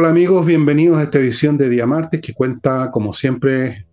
Hola 0.00 0.10
amigos, 0.10 0.46
bienvenidos 0.46 0.96
a 0.96 1.02
esta 1.02 1.18
edición 1.18 1.58
de 1.58 1.68
Día 1.68 1.84
Martes 1.84 2.20
que 2.20 2.32
cuenta 2.32 2.88
como 2.92 3.12
siempre 3.12 3.84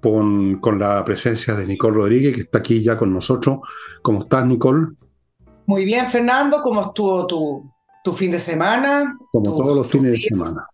con, 0.00 0.60
con, 0.60 0.78
la 0.78 1.04
presencia 1.04 1.52
de 1.54 1.66
Nicole 1.66 1.96
Rodríguez 1.96 2.32
que 2.32 2.42
está 2.42 2.58
aquí 2.58 2.80
ya 2.80 2.96
con 2.96 3.12
nosotros. 3.12 3.58
¿Cómo 4.00 4.22
estás 4.22 4.46
Nicole? 4.46 4.86
Muy 5.66 5.84
bien 5.84 6.06
Fernando, 6.06 6.60
¿cómo 6.62 6.82
estuvo 6.82 7.26
tu, 7.26 7.68
tu 8.04 8.12
fin 8.12 8.30
de 8.30 8.38
semana? 8.38 9.18
Como 9.32 9.56
todos 9.56 9.78
los 9.78 9.88
fines 9.88 10.12
de 10.12 10.20
semana, 10.20 10.64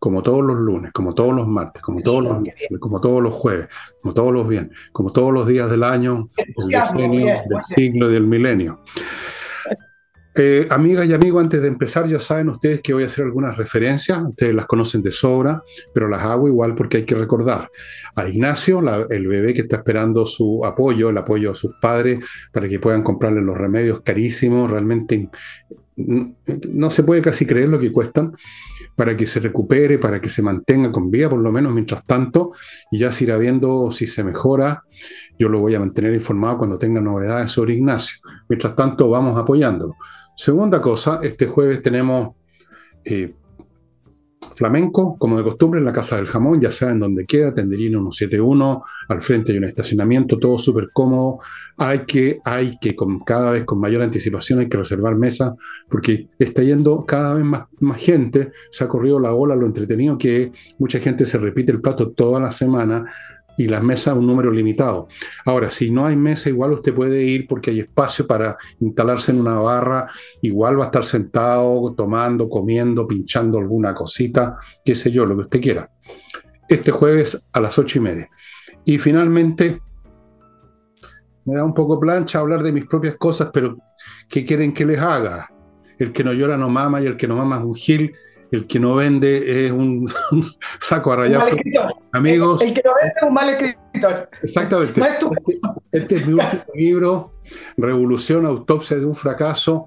como 0.00 0.20
todos 0.20 0.42
los 0.42 0.56
lunes, 0.56 0.90
como 0.90 1.14
todos 1.14 1.32
los 1.32 1.46
martes, 1.46 1.80
como 1.80 2.00
todos 2.00 2.24
los 2.24 2.42
como 2.80 3.00
todos 3.00 3.22
los 3.22 3.34
jueves, 3.34 3.68
como 4.02 4.14
todos 4.14 4.32
los 4.32 4.48
viernes, 4.48 4.72
como 4.90 5.12
todos 5.12 5.32
los 5.32 5.46
días 5.46 5.70
del 5.70 5.84
año, 5.84 6.28
del 6.36 6.66
decenio, 6.66 7.26
del 7.48 7.62
siglo 7.62 8.10
y 8.10 8.14
del 8.14 8.26
milenio. 8.26 8.80
Eh, 10.36 10.66
amigas 10.70 11.06
y 11.06 11.12
amigos, 11.12 11.42
antes 11.42 11.62
de 11.62 11.68
empezar, 11.68 12.08
ya 12.08 12.18
saben 12.18 12.48
ustedes 12.48 12.80
que 12.80 12.92
voy 12.92 13.04
a 13.04 13.06
hacer 13.06 13.24
algunas 13.24 13.56
referencias, 13.56 14.20
ustedes 14.20 14.52
las 14.52 14.66
conocen 14.66 15.00
de 15.00 15.12
sobra, 15.12 15.62
pero 15.92 16.08
las 16.08 16.22
hago 16.22 16.48
igual 16.48 16.74
porque 16.74 16.98
hay 16.98 17.04
que 17.04 17.14
recordar 17.14 17.70
a 18.16 18.28
Ignacio, 18.28 18.82
el 19.10 19.28
bebé 19.28 19.54
que 19.54 19.60
está 19.60 19.76
esperando 19.76 20.26
su 20.26 20.64
apoyo, 20.64 21.10
el 21.10 21.18
apoyo 21.18 21.50
de 21.50 21.56
sus 21.56 21.76
padres 21.80 22.18
para 22.52 22.68
que 22.68 22.80
puedan 22.80 23.04
comprarle 23.04 23.42
los 23.42 23.56
remedios 23.56 24.00
carísimos, 24.02 24.70
realmente 24.70 25.28
no 25.96 26.90
se 26.90 27.04
puede 27.04 27.22
casi 27.22 27.46
creer 27.46 27.68
lo 27.68 27.78
que 27.78 27.92
cuestan, 27.92 28.34
para 28.96 29.16
que 29.16 29.26
se 29.26 29.40
recupere, 29.40 29.98
para 29.98 30.20
que 30.20 30.28
se 30.28 30.42
mantenga 30.42 30.90
con 30.90 31.10
vida, 31.10 31.28
por 31.28 31.40
lo 31.40 31.50
menos 31.52 31.72
mientras 31.72 32.02
tanto, 32.04 32.52
y 32.90 32.98
ya 32.98 33.12
se 33.12 33.24
irá 33.24 33.36
viendo 33.36 33.90
si 33.90 34.06
se 34.06 34.22
mejora. 34.22 34.82
Yo 35.38 35.48
lo 35.48 35.60
voy 35.60 35.74
a 35.74 35.80
mantener 35.80 36.14
informado 36.14 36.58
cuando 36.58 36.78
tenga 36.78 37.00
novedades 37.00 37.52
sobre 37.52 37.74
Ignacio. 37.74 38.18
Mientras 38.48 38.74
tanto, 38.76 39.08
vamos 39.08 39.38
apoyándolo. 39.38 39.96
Segunda 40.36 40.80
cosa, 40.80 41.20
este 41.22 41.46
jueves 41.46 41.80
tenemos 41.82 42.30
eh, 43.04 43.34
flamenco, 44.54 45.16
como 45.18 45.36
de 45.36 45.42
costumbre, 45.42 45.80
en 45.80 45.86
la 45.86 45.92
Casa 45.92 46.16
del 46.16 46.26
Jamón, 46.26 46.60
ya 46.60 46.70
saben 46.70 47.00
dónde 47.00 47.24
queda, 47.24 47.54
Tenderino 47.54 47.98
171, 48.10 48.82
al 49.08 49.20
frente 49.20 49.52
hay 49.52 49.58
un 49.58 49.64
estacionamiento, 49.64 50.38
todo 50.38 50.58
súper 50.58 50.90
cómodo. 50.92 51.38
Hay 51.76 52.00
que, 52.00 52.40
hay 52.44 52.78
que, 52.80 52.94
con, 52.94 53.20
cada 53.20 53.50
vez 53.52 53.64
con 53.64 53.80
mayor 53.80 54.02
anticipación, 54.02 54.60
hay 54.60 54.68
que 54.68 54.76
reservar 54.76 55.16
mesa, 55.16 55.54
porque 55.88 56.28
está 56.38 56.62
yendo 56.62 57.04
cada 57.04 57.34
vez 57.34 57.44
más, 57.44 57.62
más 57.80 58.00
gente, 58.00 58.52
se 58.70 58.84
ha 58.84 58.88
corrido 58.88 59.18
la 59.18 59.34
ola, 59.34 59.56
lo 59.56 59.66
entretenido 59.66 60.16
que 60.18 60.52
mucha 60.78 61.00
gente 61.00 61.26
se 61.26 61.38
repite 61.38 61.72
el 61.72 61.80
plato 61.80 62.10
toda 62.10 62.40
la 62.40 62.50
semana, 62.50 63.04
y 63.56 63.66
las 63.66 63.82
mesas 63.82 64.16
un 64.16 64.26
número 64.26 64.50
limitado. 64.50 65.08
Ahora, 65.44 65.70
si 65.70 65.90
no 65.90 66.06
hay 66.06 66.16
mesa, 66.16 66.48
igual 66.48 66.72
usted 66.72 66.94
puede 66.94 67.22
ir 67.24 67.46
porque 67.46 67.70
hay 67.70 67.80
espacio 67.80 68.26
para 68.26 68.56
instalarse 68.80 69.32
en 69.32 69.40
una 69.40 69.58
barra, 69.58 70.08
igual 70.42 70.78
va 70.78 70.84
a 70.84 70.86
estar 70.86 71.04
sentado, 71.04 71.94
tomando, 71.94 72.48
comiendo, 72.48 73.06
pinchando 73.06 73.58
alguna 73.58 73.94
cosita, 73.94 74.56
qué 74.84 74.94
sé 74.94 75.10
yo, 75.10 75.24
lo 75.26 75.36
que 75.36 75.42
usted 75.42 75.60
quiera. 75.60 75.90
Este 76.68 76.90
jueves 76.90 77.48
a 77.52 77.60
las 77.60 77.78
ocho 77.78 77.98
y 77.98 78.02
media. 78.02 78.30
Y 78.84 78.98
finalmente, 78.98 79.80
me 81.44 81.54
da 81.54 81.64
un 81.64 81.74
poco 81.74 82.00
plancha 82.00 82.38
hablar 82.38 82.62
de 82.62 82.72
mis 82.72 82.86
propias 82.86 83.16
cosas, 83.16 83.50
pero 83.52 83.76
¿qué 84.28 84.44
quieren 84.44 84.72
que 84.72 84.84
les 84.84 84.98
haga? 84.98 85.50
El 85.98 86.12
que 86.12 86.24
no 86.24 86.32
llora 86.32 86.56
no 86.56 86.68
mama 86.68 87.00
y 87.00 87.06
el 87.06 87.16
que 87.16 87.28
no 87.28 87.36
mama 87.36 87.58
es 87.58 87.64
un 87.64 87.74
gil 87.74 88.14
el 88.54 88.66
que 88.66 88.78
no 88.78 88.94
vende 88.94 89.66
es 89.66 89.72
un, 89.72 90.06
saco 90.80 91.12
a 91.12 91.16
rayar. 91.16 91.56
Amigos. 92.12 92.62
El, 92.62 92.72
que 92.72 92.82
no 92.84 92.92
vende 92.94 93.14
es 93.16 93.22
un 93.26 93.34
mal 93.34 93.48
escritor. 93.50 94.30
Exactamente. 94.42 95.00
este, 95.00 95.26
este, 95.92 96.16
es 96.16 96.26
mi 96.26 96.34
último 96.34 96.64
libro, 96.74 97.32
Revolución, 97.76 98.46
Autopsia 98.46 98.96
de 98.96 99.04
un 99.04 99.14
fracaso. 99.14 99.86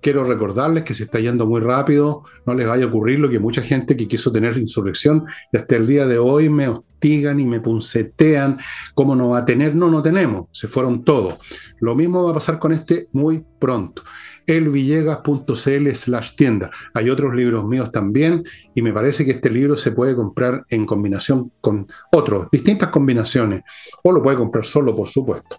Quiero 0.00 0.24
recordarles 0.24 0.82
que 0.84 0.94
se 0.94 1.04
está 1.04 1.20
yendo 1.20 1.46
muy 1.46 1.60
rápido, 1.60 2.22
no 2.46 2.54
les 2.54 2.66
vaya 2.66 2.86
a 2.86 2.88
ocurrir 2.88 3.20
lo 3.20 3.28
que 3.28 3.38
mucha 3.38 3.60
gente 3.60 3.94
que 3.94 4.08
quiso 4.08 4.32
tener 4.32 4.56
insurrección 4.56 5.26
y 5.52 5.58
hasta 5.58 5.76
el 5.76 5.86
día 5.86 6.06
de 6.06 6.16
hoy 6.16 6.48
me 6.48 6.68
hostigan 6.68 7.38
y 7.38 7.44
me 7.44 7.60
puncetean, 7.60 8.58
¿cómo 8.94 9.14
no 9.14 9.28
va 9.30 9.38
a 9.40 9.44
tener? 9.44 9.76
No, 9.76 9.90
no 9.90 10.02
tenemos, 10.02 10.46
se 10.52 10.68
fueron 10.68 11.04
todos. 11.04 11.36
Lo 11.80 11.94
mismo 11.94 12.24
va 12.24 12.30
a 12.30 12.34
pasar 12.34 12.58
con 12.58 12.72
este 12.72 13.08
muy 13.12 13.44
pronto 13.58 14.02
elvillegas.cl 14.46 15.90
slash 15.94 16.34
tienda. 16.36 16.70
Hay 16.92 17.10
otros 17.10 17.34
libros 17.34 17.64
míos 17.64 17.90
también 17.92 18.44
y 18.74 18.82
me 18.82 18.92
parece 18.92 19.24
que 19.24 19.32
este 19.32 19.50
libro 19.50 19.76
se 19.76 19.92
puede 19.92 20.14
comprar 20.14 20.64
en 20.70 20.86
combinación 20.86 21.52
con 21.60 21.86
otros, 22.12 22.50
distintas 22.50 22.88
combinaciones, 22.88 23.62
o 24.02 24.12
lo 24.12 24.22
puede 24.22 24.36
comprar 24.36 24.64
solo, 24.64 24.94
por 24.94 25.08
supuesto. 25.08 25.56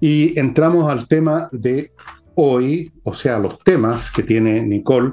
Y 0.00 0.38
entramos 0.38 0.90
al 0.90 1.06
tema 1.06 1.48
de 1.52 1.92
hoy, 2.34 2.92
o 3.04 3.14
sea, 3.14 3.38
los 3.38 3.58
temas 3.60 4.10
que 4.10 4.22
tiene 4.22 4.62
Nicole, 4.62 5.12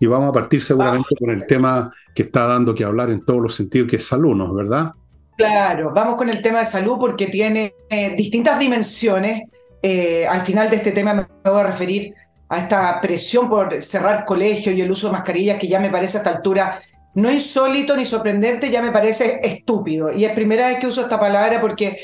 y 0.00 0.06
vamos 0.06 0.28
a 0.28 0.32
partir 0.32 0.62
seguramente 0.62 1.14
con 1.18 1.30
el 1.30 1.46
tema 1.46 1.92
que 2.14 2.22
está 2.24 2.46
dando 2.46 2.74
que 2.74 2.84
hablar 2.84 3.10
en 3.10 3.24
todos 3.24 3.42
los 3.42 3.54
sentidos, 3.54 3.88
que 3.88 3.96
es 3.96 4.06
salud. 4.06 4.36
¿Verdad? 4.54 4.92
Claro, 5.36 5.92
vamos 5.94 6.16
con 6.16 6.28
el 6.28 6.42
tema 6.42 6.60
de 6.60 6.64
salud 6.64 6.98
porque 6.98 7.26
tiene 7.26 7.74
eh, 7.88 8.14
distintas 8.16 8.58
dimensiones 8.58 9.42
eh, 9.82 10.26
al 10.26 10.42
final 10.42 10.70
de 10.70 10.76
este 10.76 10.92
tema 10.92 11.12
me 11.12 11.26
voy 11.44 11.60
a 11.60 11.64
referir 11.64 12.14
a 12.48 12.58
esta 12.58 13.00
presión 13.00 13.48
por 13.48 13.80
cerrar 13.80 14.24
colegios 14.24 14.76
y 14.76 14.80
el 14.80 14.90
uso 14.90 15.08
de 15.08 15.14
mascarillas 15.14 15.58
que 15.58 15.68
ya 15.68 15.80
me 15.80 15.90
parece 15.90 16.18
a 16.18 16.20
esta 16.20 16.30
altura 16.30 16.78
no 17.14 17.30
insólito 17.30 17.96
ni 17.96 18.04
sorprendente, 18.04 18.70
ya 18.70 18.80
me 18.80 18.90
parece 18.90 19.40
estúpido. 19.42 20.12
Y 20.12 20.24
es 20.24 20.32
primera 20.32 20.68
vez 20.68 20.78
que 20.78 20.86
uso 20.86 21.02
esta 21.02 21.20
palabra 21.20 21.60
porque 21.60 21.98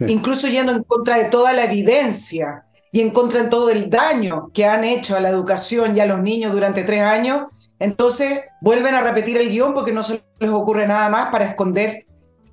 incluso 0.00 0.48
yendo 0.48 0.72
en 0.72 0.82
contra 0.82 1.16
de 1.16 1.24
toda 1.26 1.52
la 1.52 1.64
evidencia 1.64 2.64
y 2.92 3.00
en 3.00 3.10
contra 3.10 3.42
de 3.42 3.48
todo 3.48 3.70
el 3.70 3.88
daño 3.88 4.50
que 4.52 4.66
han 4.66 4.84
hecho 4.84 5.16
a 5.16 5.20
la 5.20 5.30
educación 5.30 5.96
y 5.96 6.00
a 6.00 6.06
los 6.06 6.22
niños 6.22 6.52
durante 6.52 6.82
tres 6.82 7.02
años, 7.02 7.46
entonces 7.78 8.40
vuelven 8.60 8.94
a 8.94 9.00
repetir 9.00 9.36
el 9.36 9.48
guion 9.48 9.74
porque 9.74 9.92
no 9.92 10.02
se 10.02 10.22
les 10.38 10.50
ocurre 10.50 10.86
nada 10.86 11.08
más 11.08 11.30
para 11.30 11.46
esconder 11.46 12.06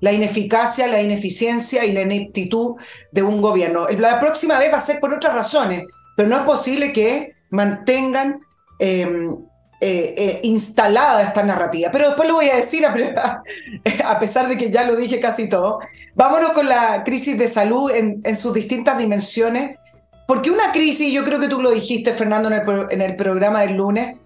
la 0.04 0.12
ineficacia, 0.12 0.86
la 0.86 1.00
ineficiencia 1.00 1.82
y 1.86 1.92
la 1.92 2.02
ineptitud 2.02 2.76
de 3.10 3.22
un 3.22 3.40
gobierno. 3.40 3.88
La 3.88 4.20
próxima 4.20 4.58
vez 4.58 4.70
va 4.70 4.76
a 4.76 4.80
ser 4.80 5.00
por 5.00 5.14
otras 5.14 5.34
razones, 5.34 5.84
pero 6.14 6.28
no 6.28 6.36
es 6.36 6.42
posible 6.42 6.92
que 6.92 7.32
mantengan 7.48 8.38
em, 8.78 9.30
eh, 9.80 10.14
eh, 10.18 10.40
instalada 10.42 11.22
esta 11.22 11.42
narrativa. 11.42 11.88
Pero 11.90 12.08
después 12.08 12.28
lo 12.28 12.34
voy 12.34 12.50
a 12.50 12.56
decir, 12.56 12.84
a, 12.84 14.18
pesar 14.20 14.46
de 14.46 14.58
que 14.58 14.70
ya 14.70 14.84
lo 14.84 14.94
dije 14.94 15.20
casi 15.20 15.48
todo. 15.48 15.78
Vámonos 16.14 16.50
con 16.50 16.68
la 16.68 17.02
crisis 17.02 17.38
de 17.38 17.48
salud 17.48 17.90
en, 17.90 18.36
sus 18.36 18.52
distintas 18.52 18.98
dimensiones, 18.98 19.78
porque 20.28 20.50
una 20.50 20.70
crisis, 20.70 21.14
yo 21.14 21.24
creo 21.24 21.40
que 21.40 21.48
tú 21.48 21.62
lo 21.62 21.70
dijiste, 21.70 22.12
Fernando, 22.12 22.50
en 22.50 22.60
el, 22.60 22.86
en 22.90 23.00
el 23.00 23.16
programa 23.16 23.62
del 23.62 23.76
lunes, 23.76 24.18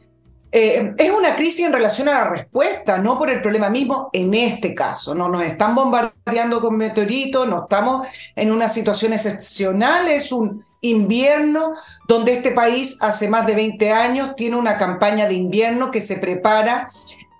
eh, 0.50 0.94
es 0.96 1.10
una 1.10 1.36
crisis 1.36 1.66
en 1.66 1.72
relación 1.72 2.08
a 2.08 2.12
la 2.12 2.24
respuesta, 2.24 2.98
no 2.98 3.18
por 3.18 3.30
el 3.30 3.42
problema 3.42 3.68
mismo 3.68 4.08
en 4.12 4.32
este 4.34 4.74
caso. 4.74 5.14
No 5.14 5.28
nos 5.28 5.42
están 5.42 5.74
bombardeando 5.74 6.60
con 6.60 6.76
meteoritos, 6.76 7.46
no 7.46 7.64
estamos 7.64 8.08
en 8.34 8.50
una 8.50 8.68
situación 8.68 9.12
excepcional, 9.12 10.08
es 10.08 10.32
un 10.32 10.64
invierno 10.80 11.74
donde 12.06 12.34
este 12.34 12.52
país 12.52 12.96
hace 13.00 13.28
más 13.28 13.46
de 13.46 13.54
20 13.54 13.92
años 13.92 14.36
tiene 14.36 14.56
una 14.56 14.76
campaña 14.76 15.26
de 15.26 15.34
invierno 15.34 15.90
que 15.90 16.00
se 16.00 16.16
prepara 16.16 16.86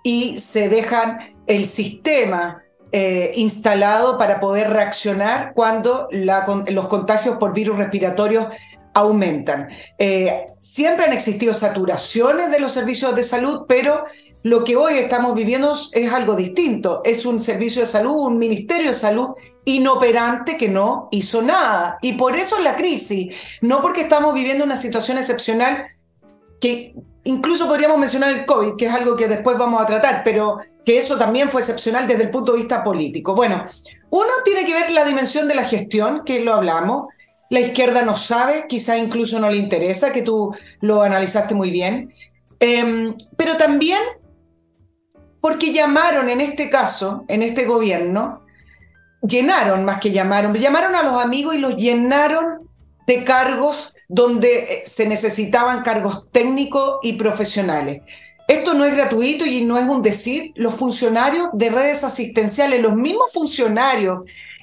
y 0.03 0.37
se 0.37 0.69
dejan 0.69 1.19
el 1.47 1.65
sistema 1.65 2.63
eh, 2.91 3.31
instalado 3.35 4.17
para 4.17 4.39
poder 4.39 4.71
reaccionar 4.71 5.53
cuando 5.53 6.07
los 6.11 6.87
contagios 6.87 7.37
por 7.37 7.53
virus 7.53 7.77
respiratorios 7.77 8.47
aumentan. 8.93 9.69
Eh, 9.97 10.47
siempre 10.57 11.05
han 11.05 11.13
existido 11.13 11.53
saturaciones 11.53 12.51
de 12.51 12.59
los 12.59 12.71
servicios 12.71 13.15
de 13.15 13.23
salud, 13.23 13.65
pero 13.67 14.03
lo 14.43 14.63
que 14.63 14.75
hoy 14.75 14.93
estamos 14.93 15.35
viviendo 15.35 15.73
es 15.91 16.11
algo 16.11 16.35
distinto. 16.35 17.01
Es 17.03 17.25
un 17.25 17.41
servicio 17.41 17.81
de 17.81 17.87
salud, 17.87 18.27
un 18.27 18.37
ministerio 18.37 18.87
de 18.87 18.93
salud 18.93 19.29
inoperante 19.65 20.57
que 20.57 20.69
no 20.69 21.07
hizo 21.11 21.41
nada. 21.41 21.97
Y 22.01 22.13
por 22.13 22.35
eso 22.35 22.57
es 22.57 22.63
la 22.63 22.75
crisis, 22.75 23.59
no 23.61 23.81
porque 23.81 24.01
estamos 24.01 24.33
viviendo 24.33 24.63
una 24.63 24.77
situación 24.77 25.17
excepcional 25.17 25.87
que 26.59 26.93
incluso 27.23 27.67
podríamos 27.67 27.97
mencionar 27.97 28.31
el 28.31 28.45
COVID, 28.45 28.75
que 28.75 28.87
es 28.87 28.93
algo 28.93 29.15
que 29.15 29.27
después 29.27 29.57
vamos 29.57 29.81
a 29.81 29.85
tratar, 29.85 30.23
pero 30.23 30.59
que 30.85 30.97
eso 30.97 31.17
también 31.17 31.49
fue 31.49 31.61
excepcional 31.61 32.07
desde 32.07 32.23
el 32.23 32.31
punto 32.31 32.53
de 32.53 32.59
vista 32.59 32.83
político. 32.83 33.35
Bueno, 33.35 33.63
uno 34.09 34.29
tiene 34.43 34.65
que 34.65 34.73
ver 34.73 34.91
la 34.91 35.05
dimensión 35.05 35.47
de 35.47 35.55
la 35.55 35.63
gestión, 35.63 36.23
que 36.25 36.41
lo 36.41 36.53
hablamos, 36.53 37.07
la 37.49 37.59
izquierda 37.59 38.03
no 38.03 38.15
sabe, 38.15 38.65
quizá 38.67 38.97
incluso 38.97 39.39
no 39.39 39.49
le 39.49 39.57
interesa, 39.57 40.11
que 40.11 40.21
tú 40.21 40.55
lo 40.81 41.01
analizaste 41.01 41.55
muy 41.55 41.71
bien. 41.71 42.13
Em, 42.59 43.15
pero 43.37 43.57
también 43.57 43.99
porque 45.41 45.73
llamaron 45.73 46.29
en 46.29 46.41
este 46.41 46.69
caso, 46.69 47.25
en 47.27 47.41
este 47.41 47.65
gobierno, 47.65 48.41
llenaron 49.21 49.85
más 49.85 49.99
que 49.99 50.11
llamaron, 50.11 50.53
llamaron 50.53 50.95
a 50.95 51.03
los 51.03 51.21
amigos 51.21 51.55
y 51.55 51.59
los 51.59 51.75
llenaron 51.75 52.69
de 53.07 53.23
cargos 53.23 53.93
donde 54.07 54.57
eh, 54.57 54.81
se 54.83 55.07
necesitaban 55.07 55.81
cargos 55.81 56.29
técnicos 56.31 56.99
y 57.01 57.13
profesionales. 57.13 58.01
Esto 58.47 58.73
no 58.73 58.83
es 58.83 58.95
gratuito 58.95 59.45
y 59.45 59.63
no 59.63 59.77
es 59.77 59.87
un 59.87 60.01
decir. 60.01 60.51
Los 60.55 60.75
funcionarios 60.75 61.49
de 61.53 61.69
redes 61.69 62.03
asistenciales, 62.03 62.81
los 62.81 62.95
mismos 62.95 63.31
funcionarios 63.31 64.21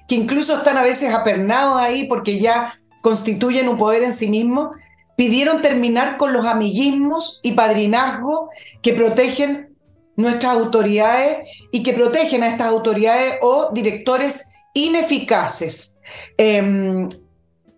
que 0.08 0.14
incluso 0.14 0.56
están 0.56 0.76
a 0.76 0.82
veces 0.82 1.12
apernados 1.12 1.80
ahí 1.80 2.04
porque 2.04 2.38
ya 2.38 2.78
constituyen 3.00 3.68
un 3.68 3.78
poder 3.78 4.02
en 4.02 4.12
sí 4.12 4.28
mismo, 4.28 4.72
pidieron 5.16 5.62
terminar 5.62 6.16
con 6.16 6.32
los 6.32 6.46
amiguismos 6.46 7.40
y 7.42 7.52
padrinazgos 7.52 8.50
que 8.82 8.92
protegen 8.92 9.76
nuestras 10.16 10.52
autoridades 10.52 11.48
y 11.72 11.82
que 11.82 11.92
protegen 11.92 12.42
a 12.42 12.48
estas 12.48 12.68
autoridades 12.68 13.36
o 13.42 13.70
directores 13.72 14.48
ineficaces. 14.74 15.98
Em, 16.36 17.08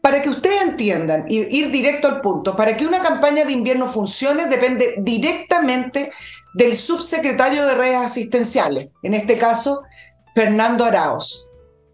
para 0.01 0.23
que 0.23 0.31
ustedes 0.31 0.63
entiendan, 0.63 1.27
y 1.29 1.39
ir 1.59 1.71
directo 1.71 2.09
al 2.09 2.21
punto, 2.21 2.55
para 2.55 2.77
que 2.77 2.87
una 2.87 3.03
campaña 3.03 3.45
de 3.45 3.53
invierno 3.53 3.87
funcione 3.87 4.47
depende 4.47 4.95
directamente 4.99 6.13
del 6.55 6.75
subsecretario 6.75 7.67
de 7.67 7.75
redes 7.75 7.97
asistenciales, 7.97 8.89
en 9.03 9.15
este 9.15 9.37
caso, 9.37 9.83
Fernando 10.35 10.85
Araos. 10.85 11.48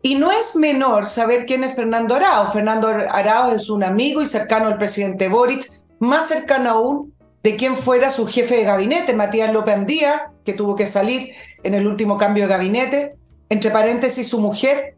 Y 0.07 0.17
no 0.17 0.31
es 0.31 0.55
menor 0.55 1.07
saber 1.07 1.47
quién 1.47 1.65
es 1.65 1.75
Fernando 1.75 2.15
Araos. 2.15 2.53
Fernando 2.53 2.89
Araos 2.89 3.55
es 3.55 3.71
un 3.71 3.83
amigo 3.83 4.21
y 4.21 4.27
cercano 4.27 4.67
al 4.67 4.77
presidente 4.77 5.29
Boric, 5.29 5.65
más 5.99 6.29
cercano 6.29 6.69
aún 6.69 7.15
de 7.43 7.57
quien 7.57 7.75
fuera 7.75 8.11
su 8.11 8.27
jefe 8.27 8.57
de 8.57 8.65
gabinete, 8.65 9.15
Matías 9.15 9.51
López 9.51 9.75
Andía, 9.75 10.31
que 10.45 10.53
tuvo 10.53 10.77
que 10.77 10.85
salir 10.85 11.31
en 11.63 11.73
el 11.73 11.87
último 11.87 12.19
cambio 12.19 12.45
de 12.45 12.51
gabinete, 12.51 13.15
entre 13.49 13.71
paréntesis 13.71 14.29
su 14.29 14.41
mujer, 14.41 14.94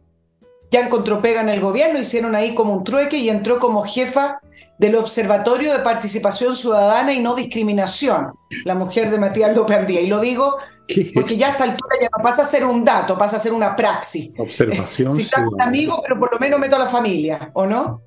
ya 0.71 0.81
encontró 0.81 1.21
pega 1.21 1.41
en 1.41 1.49
el 1.49 1.59
gobierno, 1.59 1.99
hicieron 1.99 2.35
ahí 2.35 2.53
como 2.53 2.73
un 2.73 2.83
trueque 2.83 3.17
y 3.17 3.29
entró 3.29 3.59
como 3.59 3.83
jefa 3.83 4.39
del 4.77 4.95
Observatorio 4.95 5.73
de 5.73 5.79
Participación 5.79 6.55
Ciudadana 6.55 7.13
y 7.13 7.19
No 7.19 7.35
Discriminación, 7.35 8.33
la 8.65 8.75
mujer 8.75 9.09
de 9.09 9.19
Matías 9.19 9.55
López 9.55 9.77
Andía. 9.77 10.01
Y 10.01 10.07
lo 10.07 10.19
digo 10.19 10.57
porque 11.13 11.37
ya 11.37 11.47
a 11.47 11.51
esta 11.51 11.63
altura 11.63 11.95
ya 12.01 12.09
no 12.15 12.23
pasa 12.23 12.41
a 12.41 12.45
ser 12.45 12.65
un 12.65 12.83
dato, 12.83 13.17
pasa 13.17 13.37
a 13.37 13.39
ser 13.39 13.53
una 13.53 13.75
praxis. 13.75 14.31
Observación. 14.37 15.15
si 15.15 15.21
estás 15.21 15.45
un 15.47 15.61
amigo, 15.61 16.01
pero 16.03 16.19
por 16.19 16.31
lo 16.33 16.39
menos 16.39 16.59
meto 16.59 16.75
a 16.75 16.79
la 16.79 16.87
familia, 16.87 17.51
¿o 17.53 17.65
no? 17.65 18.01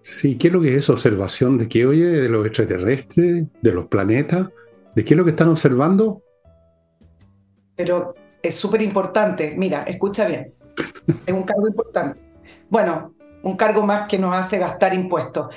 Sí, 0.00 0.36
¿qué 0.36 0.48
es 0.48 0.52
lo 0.52 0.60
que 0.60 0.74
es 0.74 0.90
observación? 0.90 1.58
¿De 1.58 1.68
qué 1.68 1.86
oye? 1.86 2.06
¿De 2.06 2.28
los 2.28 2.44
extraterrestres? 2.44 3.44
¿De 3.60 3.72
los 3.72 3.86
planetas? 3.86 4.48
¿De 4.94 5.04
qué 5.04 5.14
es 5.14 5.18
lo 5.18 5.24
que 5.24 5.30
están 5.30 5.48
observando? 5.48 6.22
Pero 7.76 8.14
es 8.42 8.54
súper 8.54 8.82
importante. 8.82 9.54
Mira, 9.56 9.84
escucha 9.84 10.26
bien. 10.26 10.52
Es 11.26 11.34
un 11.34 11.42
cargo 11.42 11.68
importante. 11.68 12.20
Bueno, 12.68 13.14
un 13.42 13.56
cargo 13.56 13.82
más 13.82 14.08
que 14.08 14.18
nos 14.18 14.34
hace 14.34 14.58
gastar 14.58 14.94
impuestos. 14.94 15.54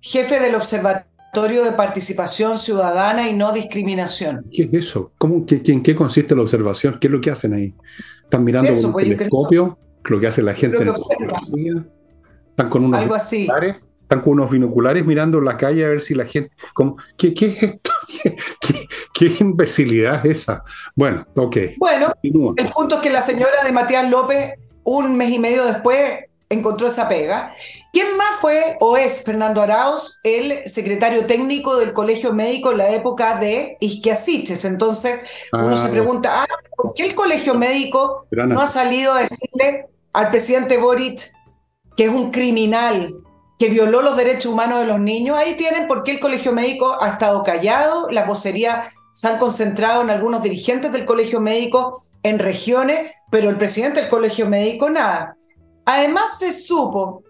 Jefe 0.00 0.40
del 0.40 0.54
Observatorio 0.54 1.64
de 1.64 1.72
Participación 1.72 2.58
Ciudadana 2.58 3.28
y 3.28 3.34
No 3.34 3.52
Discriminación. 3.52 4.46
¿Qué 4.52 4.64
es 4.64 4.74
eso? 4.74 5.12
¿Cómo, 5.18 5.44
¿En 5.48 5.82
qué 5.82 5.94
consiste 5.94 6.34
la 6.34 6.42
observación? 6.42 6.98
¿Qué 7.00 7.08
es 7.08 7.12
lo 7.12 7.20
que 7.20 7.30
hacen 7.30 7.54
ahí? 7.54 7.74
¿Están 8.22 8.44
mirando 8.44 8.70
con 8.72 8.84
un 8.84 8.92
pues, 8.92 9.04
telescopio? 9.04 9.78
¿Lo 10.04 10.20
que 10.20 10.26
hace 10.28 10.42
la 10.42 10.54
gente 10.54 10.78
en 10.78 10.88
el 10.88 11.86
¿Están 12.50 12.70
con 12.70 12.84
unos 12.84 13.00
Algo 13.00 13.14
así. 13.14 13.48
Están 14.06 14.20
con 14.20 14.34
unos 14.34 14.52
binoculares 14.52 15.04
mirando 15.04 15.40
la 15.40 15.56
calle 15.56 15.84
a 15.84 15.88
ver 15.88 16.00
si 16.00 16.14
la 16.14 16.26
gente... 16.26 16.54
¿qué, 17.16 17.34
¿Qué 17.34 17.46
es 17.46 17.62
esto? 17.64 17.90
¿Qué, 19.12 19.32
imbecilidad 19.40 20.24
es 20.24 20.42
esa? 20.42 20.62
Bueno, 20.94 21.26
ok. 21.34 21.56
Bueno, 21.76 22.12
el 22.22 22.70
punto 22.70 22.94
es 22.94 23.00
que 23.00 23.10
la 23.10 23.20
señora 23.20 23.64
de 23.64 23.72
Matías 23.72 24.08
López, 24.08 24.52
un 24.84 25.16
mes 25.16 25.30
y 25.30 25.40
medio 25.40 25.64
después, 25.64 26.20
encontró 26.48 26.86
esa 26.86 27.08
pega. 27.08 27.52
¿Quién 27.92 28.16
más 28.16 28.36
fue 28.40 28.76
o 28.78 28.96
es 28.96 29.24
Fernando 29.24 29.60
Arauz, 29.60 30.20
el 30.22 30.64
secretario 30.68 31.26
técnico 31.26 31.76
del 31.76 31.92
Colegio 31.92 32.32
Médico 32.32 32.70
en 32.70 32.78
la 32.78 32.90
época 32.90 33.40
de 33.40 33.76
Isquiasiches? 33.80 34.64
Entonces 34.66 35.18
uno 35.52 35.76
se 35.76 35.88
ah. 35.88 35.90
pregunta, 35.90 36.42
ah, 36.44 36.46
¿por 36.76 36.94
qué 36.94 37.06
el 37.06 37.16
Colegio 37.16 37.54
Médico 37.54 38.24
no 38.30 38.60
ha 38.60 38.68
salido 38.68 39.14
a 39.14 39.20
decirle 39.22 39.86
al 40.12 40.30
presidente 40.30 40.78
Boric 40.78 41.32
que 41.96 42.04
es 42.04 42.10
un 42.10 42.30
criminal, 42.30 43.14
que 43.58 43.68
violó 43.68 44.02
los 44.02 44.16
derechos 44.16 44.52
humanos 44.52 44.80
de 44.80 44.86
los 44.86 45.00
niños? 45.00 45.36
Ahí 45.38 45.54
tienen 45.54 45.86
por 45.86 46.02
qué 46.02 46.12
el 46.12 46.20
Colegio 46.20 46.52
Médico 46.52 46.96
ha 47.00 47.10
estado 47.10 47.42
callado, 47.42 48.08
las 48.10 48.26
vocerías 48.26 48.88
se 49.12 49.28
han 49.28 49.38
concentrado 49.38 50.02
en 50.02 50.10
algunos 50.10 50.42
dirigentes 50.42 50.92
del 50.92 51.06
Colegio 51.06 51.40
Médico 51.40 51.98
en 52.22 52.38
regiones, 52.38 53.12
pero 53.30 53.48
el 53.48 53.56
presidente 53.56 54.00
del 54.00 54.10
Colegio 54.10 54.46
Médico 54.46 54.90
nada. 54.90 55.36
Además, 55.86 56.38
se 56.38 56.52
supo 56.52 57.22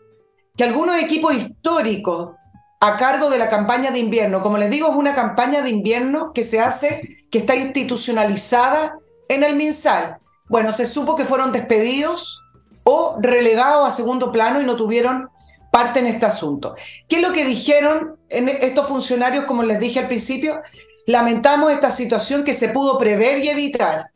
que 0.56 0.64
algunos 0.64 0.96
equipos 0.96 1.34
históricos 1.34 2.34
a 2.80 2.96
cargo 2.96 3.30
de 3.30 3.38
la 3.38 3.48
campaña 3.48 3.90
de 3.90 3.98
invierno, 3.98 4.42
como 4.42 4.58
les 4.58 4.70
digo, 4.70 4.88
es 4.88 4.96
una 4.96 5.14
campaña 5.14 5.62
de 5.62 5.70
invierno 5.70 6.32
que 6.32 6.42
se 6.42 6.60
hace, 6.60 7.26
que 7.30 7.38
está 7.38 7.54
institucionalizada 7.54 8.98
en 9.28 9.44
el 9.44 9.56
MinSal. 9.56 10.18
Bueno, 10.48 10.72
se 10.72 10.86
supo 10.86 11.16
que 11.16 11.24
fueron 11.24 11.52
despedidos 11.52 12.40
o 12.84 13.16
relegados 13.20 13.86
a 13.86 13.90
segundo 13.90 14.32
plano 14.32 14.60
y 14.60 14.64
no 14.64 14.76
tuvieron 14.76 15.28
parte 15.76 16.00
en 16.00 16.06
este 16.06 16.24
asunto. 16.24 16.74
¿Qué 17.06 17.16
es 17.16 17.22
lo 17.22 17.32
que 17.34 17.44
dijeron 17.44 18.16
en 18.30 18.48
estos 18.48 18.88
funcionarios, 18.88 19.44
como 19.44 19.62
les 19.62 19.78
dije 19.78 19.98
al 19.98 20.06
principio? 20.06 20.62
Lamentamos 21.06 21.70
esta 21.70 21.90
situación 21.90 22.44
que 22.44 22.54
se 22.54 22.70
pudo 22.70 22.98
prever 22.98 23.44
y 23.44 23.50
evitar 23.50 24.06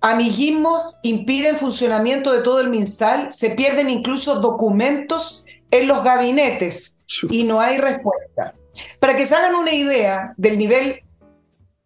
amiguismos 0.00 1.00
impiden 1.02 1.56
funcionamiento 1.56 2.32
de 2.32 2.42
todo 2.42 2.60
el 2.60 2.70
MinSal, 2.70 3.32
se 3.32 3.50
pierden 3.50 3.90
incluso 3.90 4.36
documentos 4.40 5.44
en 5.72 5.88
los 5.88 6.04
gabinetes 6.04 7.00
y 7.28 7.42
no 7.42 7.60
hay 7.60 7.78
respuesta. 7.78 8.54
Para 9.00 9.16
que 9.16 9.26
se 9.26 9.34
hagan 9.34 9.56
una 9.56 9.74
idea 9.74 10.32
del 10.36 10.58
nivel 10.58 11.00